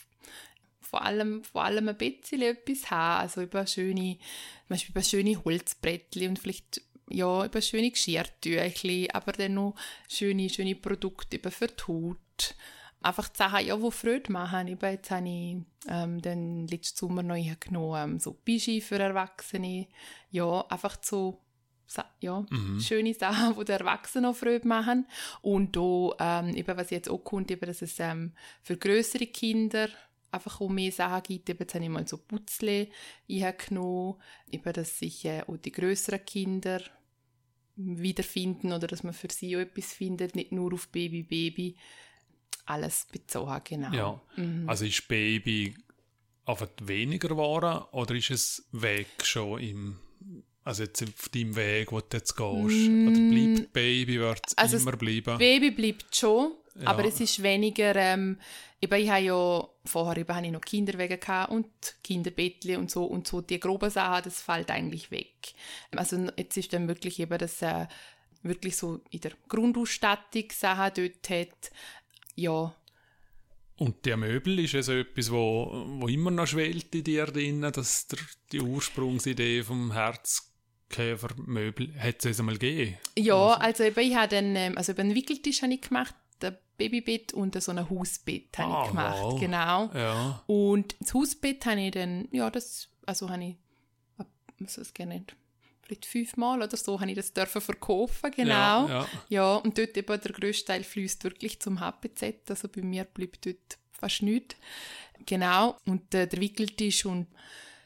vor 0.80 1.02
allem, 1.02 1.42
vor 1.42 1.64
allem 1.64 1.88
ein 1.88 1.96
bisschen 1.96 2.42
etwas 2.42 2.90
haben. 2.90 3.22
Also 3.22 3.42
über 3.42 3.66
schöne, 3.66 4.16
zum 4.16 4.68
Beispiel 4.68 4.90
über 4.92 5.02
schöne 5.02 5.44
Holzbrettchen 5.44 6.28
und 6.28 6.38
vielleicht 6.38 6.82
ja, 7.08 7.44
über 7.44 7.60
schöne 7.60 7.90
Geschirrtücher, 7.90 9.14
aber 9.14 9.32
dann 9.32 9.54
noch 9.54 9.74
schöne, 10.08 10.48
schöne 10.48 10.74
Produkte 10.74 11.36
über 11.36 11.50
für 11.50 11.68
die 11.68 11.82
Haut. 11.86 12.56
Einfach 13.02 13.28
die 13.28 13.36
Sachen, 13.36 13.66
ja, 13.66 13.76
die 13.76 13.90
Freude 13.90 14.32
machen. 14.32 14.68
Eben 14.68 14.90
jetzt 14.90 15.10
habe 15.10 15.28
ich 15.28 15.56
ähm, 15.88 16.22
den 16.22 16.66
letzten 16.66 16.98
Sommer 16.98 17.22
noch 17.22 17.36
genommen, 17.60 18.12
ähm, 18.12 18.18
so 18.18 18.32
Bischi 18.32 18.80
für 18.80 18.98
Erwachsene. 18.98 19.88
Ja, 20.30 20.64
einfach 20.68 20.96
so 21.02 21.40
ja, 22.20 22.44
schöne 22.80 23.14
Sachen, 23.14 23.56
die 23.58 23.64
den 23.64 23.76
Erwachsenen 23.76 24.26
auch 24.26 24.36
Freude 24.36 24.66
machen. 24.66 25.06
Und 25.42 25.76
da, 25.76 26.40
ähm, 26.40 26.54
eben, 26.56 26.76
was 26.76 26.90
jetzt 26.90 27.10
auch 27.10 27.18
kommt, 27.18 27.50
eben, 27.50 27.66
dass 27.66 27.82
es 27.82 28.00
ähm, 28.00 28.32
für 28.62 28.76
größere 28.76 29.26
Kinder 29.26 29.88
einfach 30.34 30.60
auch 30.60 30.68
mehr 30.68 30.92
Sachen 30.92 31.22
gibt. 31.22 31.48
Eben, 31.48 31.60
jetzt 31.60 31.74
habe 31.74 31.84
ich 31.84 31.90
mal 31.90 32.06
so 32.06 32.18
Putzle 32.18 32.88
genommen, 33.28 34.16
eben, 34.50 34.72
dass 34.72 34.98
sich 34.98 35.24
äh, 35.24 35.42
auch 35.46 35.56
die 35.56 35.72
größeren 35.72 36.24
Kinder 36.24 36.82
wiederfinden 37.76 38.72
oder 38.72 38.86
dass 38.86 39.02
man 39.02 39.14
für 39.14 39.28
sie 39.30 39.56
auch 39.56 39.60
etwas 39.60 39.92
findet, 39.92 40.36
nicht 40.36 40.52
nur 40.52 40.72
auf 40.74 40.88
Baby, 40.88 41.22
Baby. 41.22 41.76
Alles 42.66 43.06
bezogen, 43.10 43.60
genau. 43.64 43.92
Ja, 43.92 44.20
also 44.66 44.86
ist 44.86 45.06
Baby 45.06 45.74
einfach 46.46 46.68
weniger 46.82 47.28
geworden 47.28 47.84
oder 47.92 48.14
ist 48.14 48.30
es 48.30 48.68
weg 48.72 49.08
schon 49.22 49.60
im, 49.60 49.96
also 50.62 50.84
jetzt 50.84 51.02
auf 51.02 51.28
deinem 51.28 51.56
Weg, 51.56 51.92
wo 51.92 52.00
du 52.00 52.06
jetzt 52.16 52.34
gehst? 52.36 52.90
Mm, 52.90 53.08
Oder 53.08 53.54
bleibt 53.56 53.72
Baby, 53.72 54.20
wird 54.20 54.40
es 54.46 54.56
also 54.56 54.76
immer 54.78 54.96
bleiben? 54.96 55.38
Baby 55.38 55.70
bleibt 55.70 56.14
schon, 56.14 56.52
ja. 56.80 56.86
aber 56.86 57.04
es 57.04 57.20
ist 57.20 57.42
weniger, 57.42 57.94
ähm, 57.96 58.38
eben, 58.80 59.02
ich 59.02 59.10
habe 59.10 59.22
ja, 59.22 59.68
vorher 59.84 60.18
eben, 60.18 60.34
habe 60.34 60.46
ich 60.46 60.52
noch 60.52 60.60
Kinderwege 60.60 61.18
gehabt 61.18 61.52
und 61.52 61.68
Kinderbettli 62.02 62.76
und 62.76 62.90
so, 62.90 63.04
und 63.04 63.26
so 63.26 63.40
die 63.40 63.60
groben 63.60 63.90
Sachen, 63.90 64.24
das 64.24 64.40
fällt 64.40 64.70
eigentlich 64.70 65.10
weg. 65.10 65.54
Also 65.94 66.28
jetzt 66.36 66.56
ist 66.56 66.72
dann 66.72 66.88
wirklich 66.88 67.20
eben 67.20 67.38
das, 67.38 67.60
äh, 67.62 67.86
wirklich 68.42 68.76
so 68.76 69.00
in 69.10 69.20
der 69.20 69.32
Grundausstattung 69.48 70.44
Sachen 70.50 70.92
dort 70.94 71.30
hat, 71.30 71.70
ja, 72.36 72.74
und 73.76 74.04
die 74.04 74.14
Möbel 74.14 74.60
ist 74.60 74.76
also 74.76 74.92
etwas, 74.92 75.32
wo, 75.32 75.84
wo 75.98 76.06
immer 76.06 76.30
noch 76.30 76.46
schwelt 76.46 76.94
in 76.94 77.02
dir 77.02 77.26
drin, 77.26 77.60
dass 77.60 78.06
der, 78.06 78.20
die 78.52 78.60
Ursprungsidee 78.60 79.64
vom 79.64 79.92
Herzkäfermöbel 79.92 81.92
hat 81.98 82.24
es 82.24 82.38
einmal 82.38 82.56
gegeben? 82.56 82.96
Ja, 83.18 83.54
also, 83.54 83.82
also 83.82 83.84
eben, 83.84 84.00
ich 84.00 84.14
habe 84.14 84.36
einen, 84.36 84.56
ähm, 84.56 84.78
also 84.78 84.94
einen 84.94 85.14
Wickeltisch 85.14 85.62
habe 85.62 85.74
ich 85.74 85.80
gemacht, 85.80 86.14
ein 86.44 86.56
Babybett 86.76 87.32
und 87.32 87.60
so 87.60 87.72
ein 87.72 87.88
Hausbett 87.88 88.58
habe 88.58 88.74
ah, 88.74 88.82
ich 88.84 88.90
gemacht, 88.90 89.22
wow. 89.22 89.40
genau. 89.40 89.90
Ja. 89.94 90.42
Und 90.46 90.96
das 91.00 91.14
Hausbett 91.14 91.64
habe 91.66 91.80
ich 91.80 91.92
dann, 91.92 92.28
ja, 92.32 92.50
das, 92.50 92.88
also 93.06 93.30
habe 93.30 93.44
ich, 93.44 93.56
was 94.58 94.70
ist 94.70 94.78
das 94.78 94.94
genannt? 94.94 95.36
vielleicht 95.84 96.06
fünfmal 96.06 96.62
oder 96.62 96.76
so, 96.76 97.00
habe 97.00 97.10
ich 97.10 97.16
das 97.16 97.32
dürfen 97.32 97.60
verkaufen, 97.60 98.30
genau. 98.30 98.88
Ja, 98.88 98.88
ja. 98.88 99.08
ja, 99.28 99.54
und 99.56 99.78
dort 99.78 99.96
eben 99.96 100.20
der 100.20 100.32
grösste 100.32 100.66
Teil 100.66 100.82
fließt 100.82 101.24
wirklich 101.24 101.60
zum 101.60 101.80
HPZ, 101.80 102.48
also 102.48 102.68
bei 102.68 102.82
mir 102.82 103.04
bleibt 103.04 103.44
dort 103.46 103.78
fast 103.92 104.22
nichts. 104.22 104.56
Genau, 105.26 105.76
und 105.86 106.14
äh, 106.14 106.26
der 106.26 106.40
Wickeltisch 106.40 107.06
und 107.06 107.26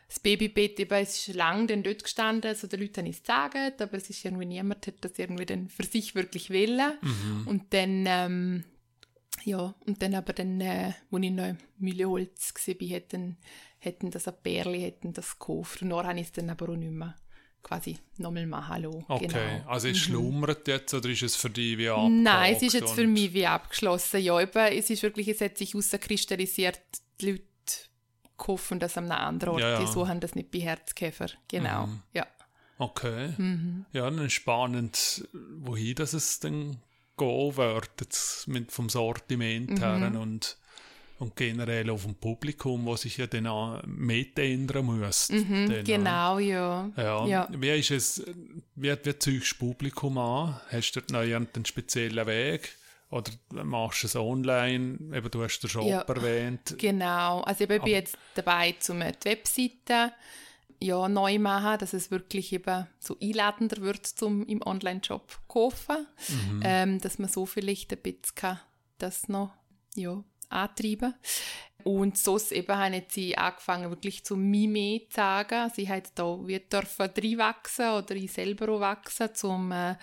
das 0.08 0.20
Babybett, 0.20 0.80
eben, 0.80 0.94
es 0.94 1.28
ist 1.28 1.34
lange 1.34 1.66
dann 1.66 1.82
dort 1.82 2.02
gestanden, 2.02 2.48
also 2.48 2.66
den 2.66 2.80
Leuten 2.80 3.00
habe 3.00 3.08
ich 3.10 3.16
es 3.16 3.22
gesagt, 3.22 3.82
aber 3.82 3.94
es 3.94 4.08
ist 4.08 4.24
irgendwie 4.24 4.46
niemand, 4.46 4.86
hat 4.86 4.94
das 5.02 5.18
irgendwie 5.18 5.44
dann 5.44 5.68
für 5.68 5.84
sich 5.84 6.14
wirklich 6.14 6.50
wollen. 6.50 6.94
Mhm. 7.02 7.46
Und 7.46 7.74
dann, 7.74 8.04
ähm, 8.06 8.64
ja, 9.44 9.74
und 9.86 10.02
dann 10.02 10.14
aber 10.14 10.32
dann, 10.32 10.60
äh, 10.62 10.94
als 11.10 11.22
ich 11.22 11.30
noch 11.30 11.44
in 11.44 11.58
Mühleholz 11.78 12.54
war, 12.56 12.88
hätten, 12.88 13.36
hätten 13.78 14.10
das 14.10 14.26
ein 14.26 14.34
Pärchen, 14.42 14.80
hätten 14.80 15.12
das 15.12 15.38
gekauft. 15.38 15.82
Und 15.82 15.90
dann 15.90 16.06
habe 16.06 16.18
ich 16.18 16.26
es 16.26 16.32
dann 16.32 16.48
aber 16.48 16.70
auch 16.70 16.76
nicht 16.76 16.90
mehr 16.90 17.14
quasi 17.62 17.98
nochmal 18.16 18.46
machen 18.46 18.82
lassen. 18.82 19.04
Okay, 19.08 19.26
genau. 19.26 19.68
also 19.70 19.88
es 19.88 19.94
mhm. 19.94 20.00
schlummert 20.00 20.66
jetzt 20.68 20.94
oder 20.94 21.10
ist 21.10 21.22
es 21.22 21.36
für 21.36 21.50
dich 21.50 21.76
wie 21.76 21.90
abgeschlossen? 21.90 22.22
Nein, 22.22 22.54
es 22.54 22.62
ist 22.62 22.72
jetzt 22.72 22.94
für 22.94 23.06
mich 23.06 23.34
wie 23.34 23.46
abgeschlossen. 23.46 24.22
Ja, 24.22 24.40
eben, 24.40 24.72
es 24.72 24.88
ist 24.88 25.02
wirklich, 25.02 25.28
es 25.28 25.42
hat 25.42 25.58
sich 25.58 25.74
herauskristallisiert, 25.74 26.80
die 27.20 27.32
Leute 27.32 27.42
kaufen 28.38 28.80
das 28.80 28.96
an 28.96 29.10
einem 29.10 29.20
anderen 29.20 29.54
Ort, 29.54 29.62
ja, 29.62 29.72
ja. 29.72 29.80
die 29.80 29.86
suchen 29.86 30.20
das 30.20 30.34
nicht 30.34 30.50
bei 30.50 30.60
Herzkäfer. 30.60 31.26
Genau, 31.48 31.86
mhm. 31.86 32.02
ja. 32.14 32.26
Okay. 32.78 33.34
Mhm. 33.36 33.84
Ja, 33.92 34.08
dann 34.08 34.30
spannend, 34.30 35.28
wohin 35.32 35.96
das 35.96 36.14
es 36.14 36.40
dann 36.40 36.78
gehen 37.16 37.56
wird, 37.56 37.90
jetzt 38.00 38.48
mit, 38.48 38.72
vom 38.72 38.88
Sortiment 38.88 39.70
mhm. 39.70 39.78
her 39.78 40.20
und 40.20 40.56
und 41.18 41.34
generell 41.34 41.90
auf 41.90 42.04
dem 42.04 42.14
Publikum, 42.14 42.86
wo 42.86 42.94
sich 42.96 43.16
ja 43.16 43.26
dann 43.26 43.48
auch 43.48 43.82
mitändern 43.86 44.86
muss. 44.86 45.30
Mhm, 45.30 45.68
dann, 45.68 45.84
genau, 45.84 46.38
ja. 46.38 46.90
ja. 46.96 47.26
ja. 47.26 47.48
Wie 47.50 47.70
ist 47.70 47.90
es, 47.90 48.24
wie, 48.76 48.90
wie 48.90 49.12
du 49.12 49.40
Publikum 49.58 50.16
an? 50.18 50.60
Hast 50.70 50.92
du 50.92 51.00
dort 51.00 51.10
noch 51.10 51.20
einen 51.20 51.64
speziellen 51.64 52.24
Weg? 52.26 52.76
Oder 53.10 53.32
machst 53.64 54.02
du 54.02 54.06
es 54.06 54.16
online? 54.16 54.98
Eben, 55.14 55.30
du 55.30 55.42
hast 55.42 55.60
den 55.60 55.70
Shop 55.70 55.86
ja, 55.86 56.00
erwähnt. 56.02 56.74
Genau, 56.78 57.40
also 57.40 57.64
ich 57.64 57.68
bin 57.68 57.80
Aber, 57.80 57.88
jetzt 57.88 58.18
dabei, 58.34 58.74
um 58.88 59.00
die 59.00 59.24
Webseite 59.24 60.12
ja, 60.80 61.08
neu 61.08 61.38
machen, 61.38 61.78
dass 61.78 61.92
es 61.92 62.10
wirklich 62.10 62.52
eben 62.52 62.86
so 62.98 63.16
einladender 63.20 63.80
wird, 63.80 64.06
zum 64.06 64.46
im 64.46 64.62
Online-Shop 64.62 65.30
zu 65.30 65.38
kaufen. 65.48 66.06
Mhm. 66.28 66.62
Ähm, 66.64 67.00
dass 67.00 67.18
man 67.18 67.28
so 67.28 67.46
vielleicht 67.46 67.92
ein 67.92 67.98
bisschen 67.98 68.60
das 68.98 69.28
noch 69.28 69.54
ja, 69.94 70.22
antreiben. 70.50 71.14
Und 71.84 72.18
so 72.18 72.38
eben 72.50 72.76
haben 72.76 73.02
sie 73.08 73.38
angefangen, 73.38 73.90
wirklich 73.90 74.24
zu 74.24 74.36
Mime 74.36 75.08
zu 75.08 75.16
sagen. 75.16 75.70
Sie 75.74 75.88
hat 75.88 76.10
da 76.16 76.38
wie 76.46 76.58
dürfen 76.60 77.38
wachsen 77.38 77.90
oder 77.90 78.14
ich 78.16 78.32
selber 78.32 78.68
auch 78.68 78.80
wachsen, 78.80 79.30
um 79.42 79.72
äh, 79.72 79.94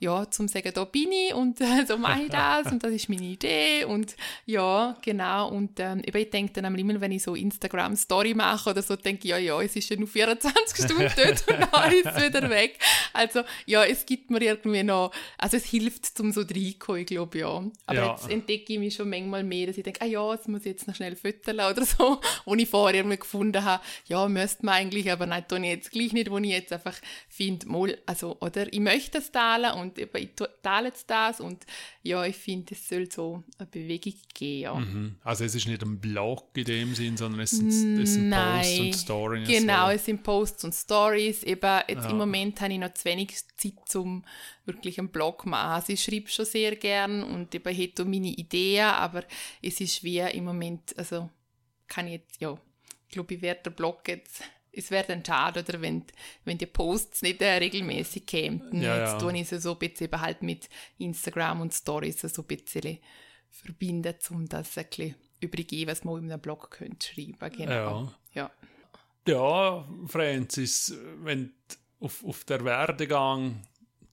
ja, 0.00 0.30
zum 0.30 0.46
sagen, 0.46 0.70
da 0.72 0.84
bin 0.84 1.10
ich 1.10 1.34
und 1.34 1.60
äh, 1.60 1.84
so 1.88 1.98
mache 1.98 2.22
ich 2.22 2.30
das 2.30 2.70
und 2.70 2.82
das 2.82 2.92
ist 2.92 3.08
meine 3.08 3.24
Idee 3.24 3.84
und 3.84 4.16
ja, 4.46 4.96
genau 5.02 5.48
und 5.48 5.80
ähm, 5.80 6.02
ich 6.04 6.30
denke 6.30 6.52
dann 6.52 6.78
immer, 6.78 7.00
wenn 7.00 7.12
ich 7.12 7.22
so 7.22 7.34
Instagram-Story 7.34 8.34
mache 8.34 8.70
oder 8.70 8.82
so, 8.82 8.94
denke 8.94 9.24
ich, 9.24 9.30
ja, 9.30 9.38
ja, 9.38 9.60
es 9.60 9.74
ist 9.74 9.88
ja 9.88 9.96
nur 9.96 10.08
24 10.08 10.84
Stunden 10.84 11.10
dort 11.16 11.48
und 11.48 11.72
dann 11.72 11.92
ist 11.92 12.06
es 12.06 12.26
wieder 12.26 12.48
weg. 12.48 12.78
Also 13.12 13.42
ja, 13.66 13.84
es 13.84 14.06
gibt 14.06 14.30
mir 14.30 14.40
irgendwie 14.40 14.84
noch, 14.84 15.12
also 15.36 15.56
es 15.56 15.64
hilft 15.64 16.06
zum 16.16 16.30
so 16.32 16.42
reinkommen, 16.42 17.00
ich 17.00 17.06
glaube, 17.06 17.38
ja. 17.38 17.64
Aber 17.86 17.98
ja. 17.98 18.10
jetzt 18.12 18.30
entdecke 18.30 18.74
ich 18.74 18.78
mich 18.78 18.94
schon 18.94 19.10
manchmal 19.10 19.42
mehr, 19.42 19.66
dass 19.66 19.78
ich 19.78 19.84
denke, 19.84 20.02
ah 20.02 20.06
ja, 20.06 20.36
das 20.36 20.46
muss 20.46 20.60
ich 20.60 20.66
jetzt 20.66 20.86
noch 20.86 20.94
schnell 20.94 21.16
füttern 21.16 21.56
oder 21.56 21.84
so, 21.84 22.20
wo 22.44 22.54
ich 22.54 22.68
vorher 22.68 23.00
irgendwie 23.00 23.18
gefunden 23.18 23.64
habe, 23.64 23.82
ja, 24.06 24.28
müsste 24.28 24.64
man 24.64 24.74
eigentlich, 24.76 25.10
aber 25.10 25.26
nein, 25.26 25.44
tue 25.48 25.58
ich 25.58 25.64
jetzt 25.64 25.90
gleich 25.90 26.12
nicht, 26.12 26.30
wo 26.30 26.38
ich 26.38 26.50
jetzt 26.50 26.72
einfach 26.72 26.94
finde, 27.28 27.66
mal, 27.68 27.98
also, 28.06 28.36
oder 28.40 28.72
ich 28.72 28.80
möchte 28.80 29.18
es 29.18 29.32
teilen 29.32 29.72
und 29.72 29.87
und 29.88 29.98
eben, 29.98 30.16
ich 30.22 30.30
teile 30.62 30.88
jetzt 30.88 31.08
das 31.08 31.40
und 31.40 31.64
ja, 32.02 32.24
ich 32.24 32.36
finde, 32.36 32.74
es 32.74 32.88
soll 32.88 33.10
so 33.10 33.42
eine 33.58 33.66
Bewegung 33.66 34.14
geben. 34.34 34.60
Ja. 34.60 34.74
Mhm. 34.74 35.16
Also 35.22 35.44
es 35.44 35.54
ist 35.54 35.66
nicht 35.66 35.82
ein 35.82 36.00
Blog 36.00 36.50
in 36.56 36.64
dem 36.64 36.94
Sinn, 36.94 37.16
sondern 37.16 37.40
es 37.40 37.50
sind, 37.50 37.68
es 37.68 38.14
sind 38.14 38.30
Posts 38.30 38.80
und 38.80 38.94
Stories. 38.94 39.48
Genau, 39.48 39.86
so. 39.86 39.92
es 39.92 40.04
sind 40.04 40.22
Posts 40.22 40.64
und 40.64 40.74
Stories. 40.74 41.42
Eben, 41.42 41.80
jetzt 41.88 42.04
ja. 42.04 42.10
im 42.10 42.18
Moment 42.18 42.60
habe 42.60 42.72
ich 42.72 42.78
noch 42.78 42.94
zu 42.94 43.04
wenig 43.06 43.34
Zeit, 43.56 43.96
um 43.96 44.24
wirklich 44.64 44.98
einen 44.98 45.08
Blog 45.08 45.42
zu 45.42 45.48
machen. 45.48 45.72
Also 45.72 45.92
ich 45.92 46.02
schreibe 46.02 46.28
schon 46.28 46.44
sehr 46.44 46.76
gern 46.76 47.22
und 47.22 47.54
eben 47.54 47.74
hätte 47.74 48.04
meine 48.04 48.28
Ideen, 48.28 48.84
aber 48.84 49.24
es 49.62 49.80
ist 49.80 50.04
wie 50.04 50.18
im 50.18 50.44
Moment, 50.44 50.96
also 50.98 51.30
kann 51.88 52.06
ich 52.06 52.14
jetzt, 52.14 52.40
ja, 52.40 52.56
ich 53.06 53.14
glaube, 53.14 53.34
ich 53.34 53.42
werde 53.42 53.62
den 53.64 53.74
Blog 53.74 54.06
jetzt 54.06 54.42
es 54.78 54.90
wäre 54.90 55.06
dann 55.08 55.24
schade, 55.24 55.60
oder 55.60 55.80
wenn, 55.80 56.04
wenn 56.44 56.58
die 56.58 56.66
Posts 56.66 57.22
nicht 57.22 57.42
äh, 57.42 57.56
regelmäßig 57.56 58.26
kämen. 58.26 58.82
Ja, 58.82 59.12
Jetzt 59.12 59.22
ja. 59.22 59.30
ich 59.30 59.52
es 59.52 59.62
so 59.62 59.72
ein 59.72 59.78
bisschen 59.78 60.20
halt 60.20 60.42
mit 60.42 60.68
Instagram 60.98 61.60
und 61.60 61.74
Stories 61.74 62.20
so 62.20 62.42
ein 62.42 62.46
bisschen 62.46 62.98
verbinden, 63.50 64.14
um 64.30 64.48
das 64.48 64.78
ein 64.78 64.86
bisschen 64.86 65.14
übergeben, 65.40 65.90
was 65.90 66.04
man 66.04 66.24
in 66.24 66.32
einem 66.32 66.40
Blog 66.40 66.70
könnt 66.70 67.04
schreiben 67.04 67.52
genau. 67.56 68.12
Ja. 68.32 68.42
ja. 68.42 68.50
Ja, 69.26 69.86
Francis, 70.06 70.94
wenn 71.22 71.52
du 71.98 72.06
auf, 72.06 72.24
auf 72.24 72.44
der 72.44 72.64
Werdegang 72.64 73.62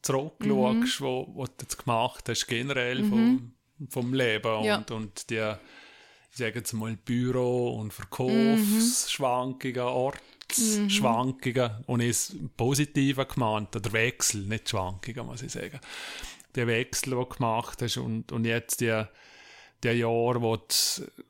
zurückschaust, 0.02 1.00
mhm. 1.00 1.06
wo, 1.06 1.28
wo 1.34 1.46
du 1.46 1.54
jetzt 1.62 1.78
gemacht 1.78 2.28
hast, 2.28 2.48
generell 2.48 3.02
mhm. 3.02 3.10
vom, 3.10 3.54
vom 3.90 4.14
Leben 4.14 4.64
ja. 4.66 4.78
und, 4.78 4.92
und 4.92 5.30
die, 5.30 5.54
ich 6.32 6.38
sage 6.38 6.60
jetzt 6.60 6.74
mal, 6.74 6.98
Büro- 6.98 7.80
und 7.80 7.94
Verkaufsschwankungen, 7.94 9.76
mhm. 9.76 9.82
Orte, 9.82 10.20
mhm. 10.58 10.90
Schwankungen 10.90 11.84
und 11.86 12.02
ist 12.02 12.36
positiver 12.58 13.26
gemeint, 13.26 13.76
oder 13.76 13.94
Wechsel, 13.94 14.42
nicht 14.42 14.70
Schwankungen, 14.70 15.26
muss 15.26 15.42
ich 15.42 15.52
sagen. 15.52 15.80
Der 16.56 16.68
Wechsel, 16.68 17.12
den 17.12 17.20
du 17.20 17.26
gemacht 17.26 17.82
hast 17.82 17.98
und, 17.98 18.32
und 18.32 18.46
jetzt 18.46 18.82
die, 18.82 19.04
der 19.84 19.96
Jahr, 19.96 20.42
wo 20.42 20.56
du, 20.56 20.64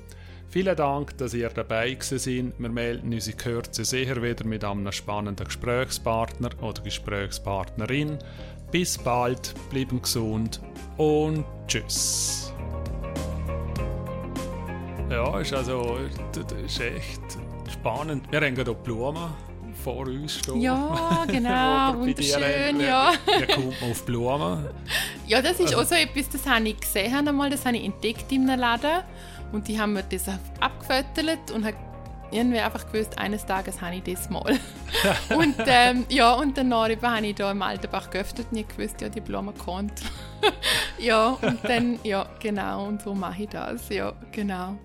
Vielen 0.49 0.77
Dank, 0.77 1.19
dass 1.19 1.35
ihr 1.35 1.49
dabei 1.49 1.97
seid. 2.01 2.53
Wir 2.59 2.69
melden 2.69 3.13
uns 3.13 3.27
in 3.27 3.37
Kürze 3.37 3.85
sicher 3.85 4.23
wieder 4.23 4.45
mit 4.45 4.63
einem 4.65 4.93
spannenden 4.93 5.47
Gesprächspartner 5.47 6.51
oder 6.63 6.81
Gesprächspartnerin. 6.81 8.19
Bis 8.71 8.97
bald, 8.97 9.53
bleiben 9.71 10.01
gesund 10.01 10.61
und 10.97 11.45
tschüss. 11.67 12.55
Ja, 15.11 15.41
ist 15.41 15.53
also 15.53 15.99
ist 16.65 16.81
echt 16.81 17.21
spannend. 17.69 18.31
Wir 18.31 18.41
haben 18.41 18.55
gerade 18.55 18.75
Blumen 18.75 19.33
vor 19.85 20.07
uns 20.07 20.39
stehen. 20.39 20.63
Ja, 20.63 21.25
genau, 21.29 21.95
wunderschön, 21.99 22.81
ja. 22.81 23.13
Wie 23.27 23.53
kommt 23.53 23.81
man 23.81 23.91
auf 23.91 24.05
Blumen? 24.07 24.67
Ja, 25.27 25.43
das 25.43 25.61
ist 25.61 25.75
also, 25.75 25.81
auch 25.81 25.85
so 25.85 25.95
etwas, 25.95 26.31
das 26.31 26.47
habe 26.47 26.69
ich 26.69 26.81
gesehen 26.81 27.29
einmal, 27.29 27.51
das 27.51 27.67
habe 27.67 27.77
ich 27.77 27.85
entdeckt 27.85 28.33
in 28.33 28.49
einem 28.49 28.61
Laden 28.61 29.03
und 29.53 29.69
die 29.69 29.79
haben 29.79 29.93
mir 29.93 30.03
das 30.03 30.25
abgefüttert 30.59 31.51
und 31.53 31.67
habe 31.67 31.77
irgendwie 32.31 32.59
einfach 32.59 32.91
gewusst, 32.91 33.19
eines 33.19 33.47
Tages 33.47 33.81
habe 33.81 33.97
ich 33.97 34.03
das 34.03 34.29
mal. 34.31 34.59
und 35.37 35.57
ähm, 35.67 36.07
ja, 36.09 36.33
und 36.33 36.57
danach 36.57 36.89
habe 37.03 37.27
ich 37.27 37.35
da 37.35 37.51
im 37.51 37.63
Altenbach 37.63 38.11
geöffnet 38.11 38.47
und 38.51 38.59
ich 38.59 38.69
gewusst, 38.69 39.01
ja, 39.01 39.09
die 39.09 39.21
Blumen 39.21 39.57
kommt. 39.57 40.01
ja, 40.99 41.29
und 41.29 41.59
dann, 41.63 41.99
ja, 42.03 42.27
genau, 42.41 42.87
und 42.87 43.03
so 43.03 43.15
mache 43.15 43.43
ich 43.43 43.49
das, 43.51 43.89
ja, 43.91 44.15
genau. 44.33 44.77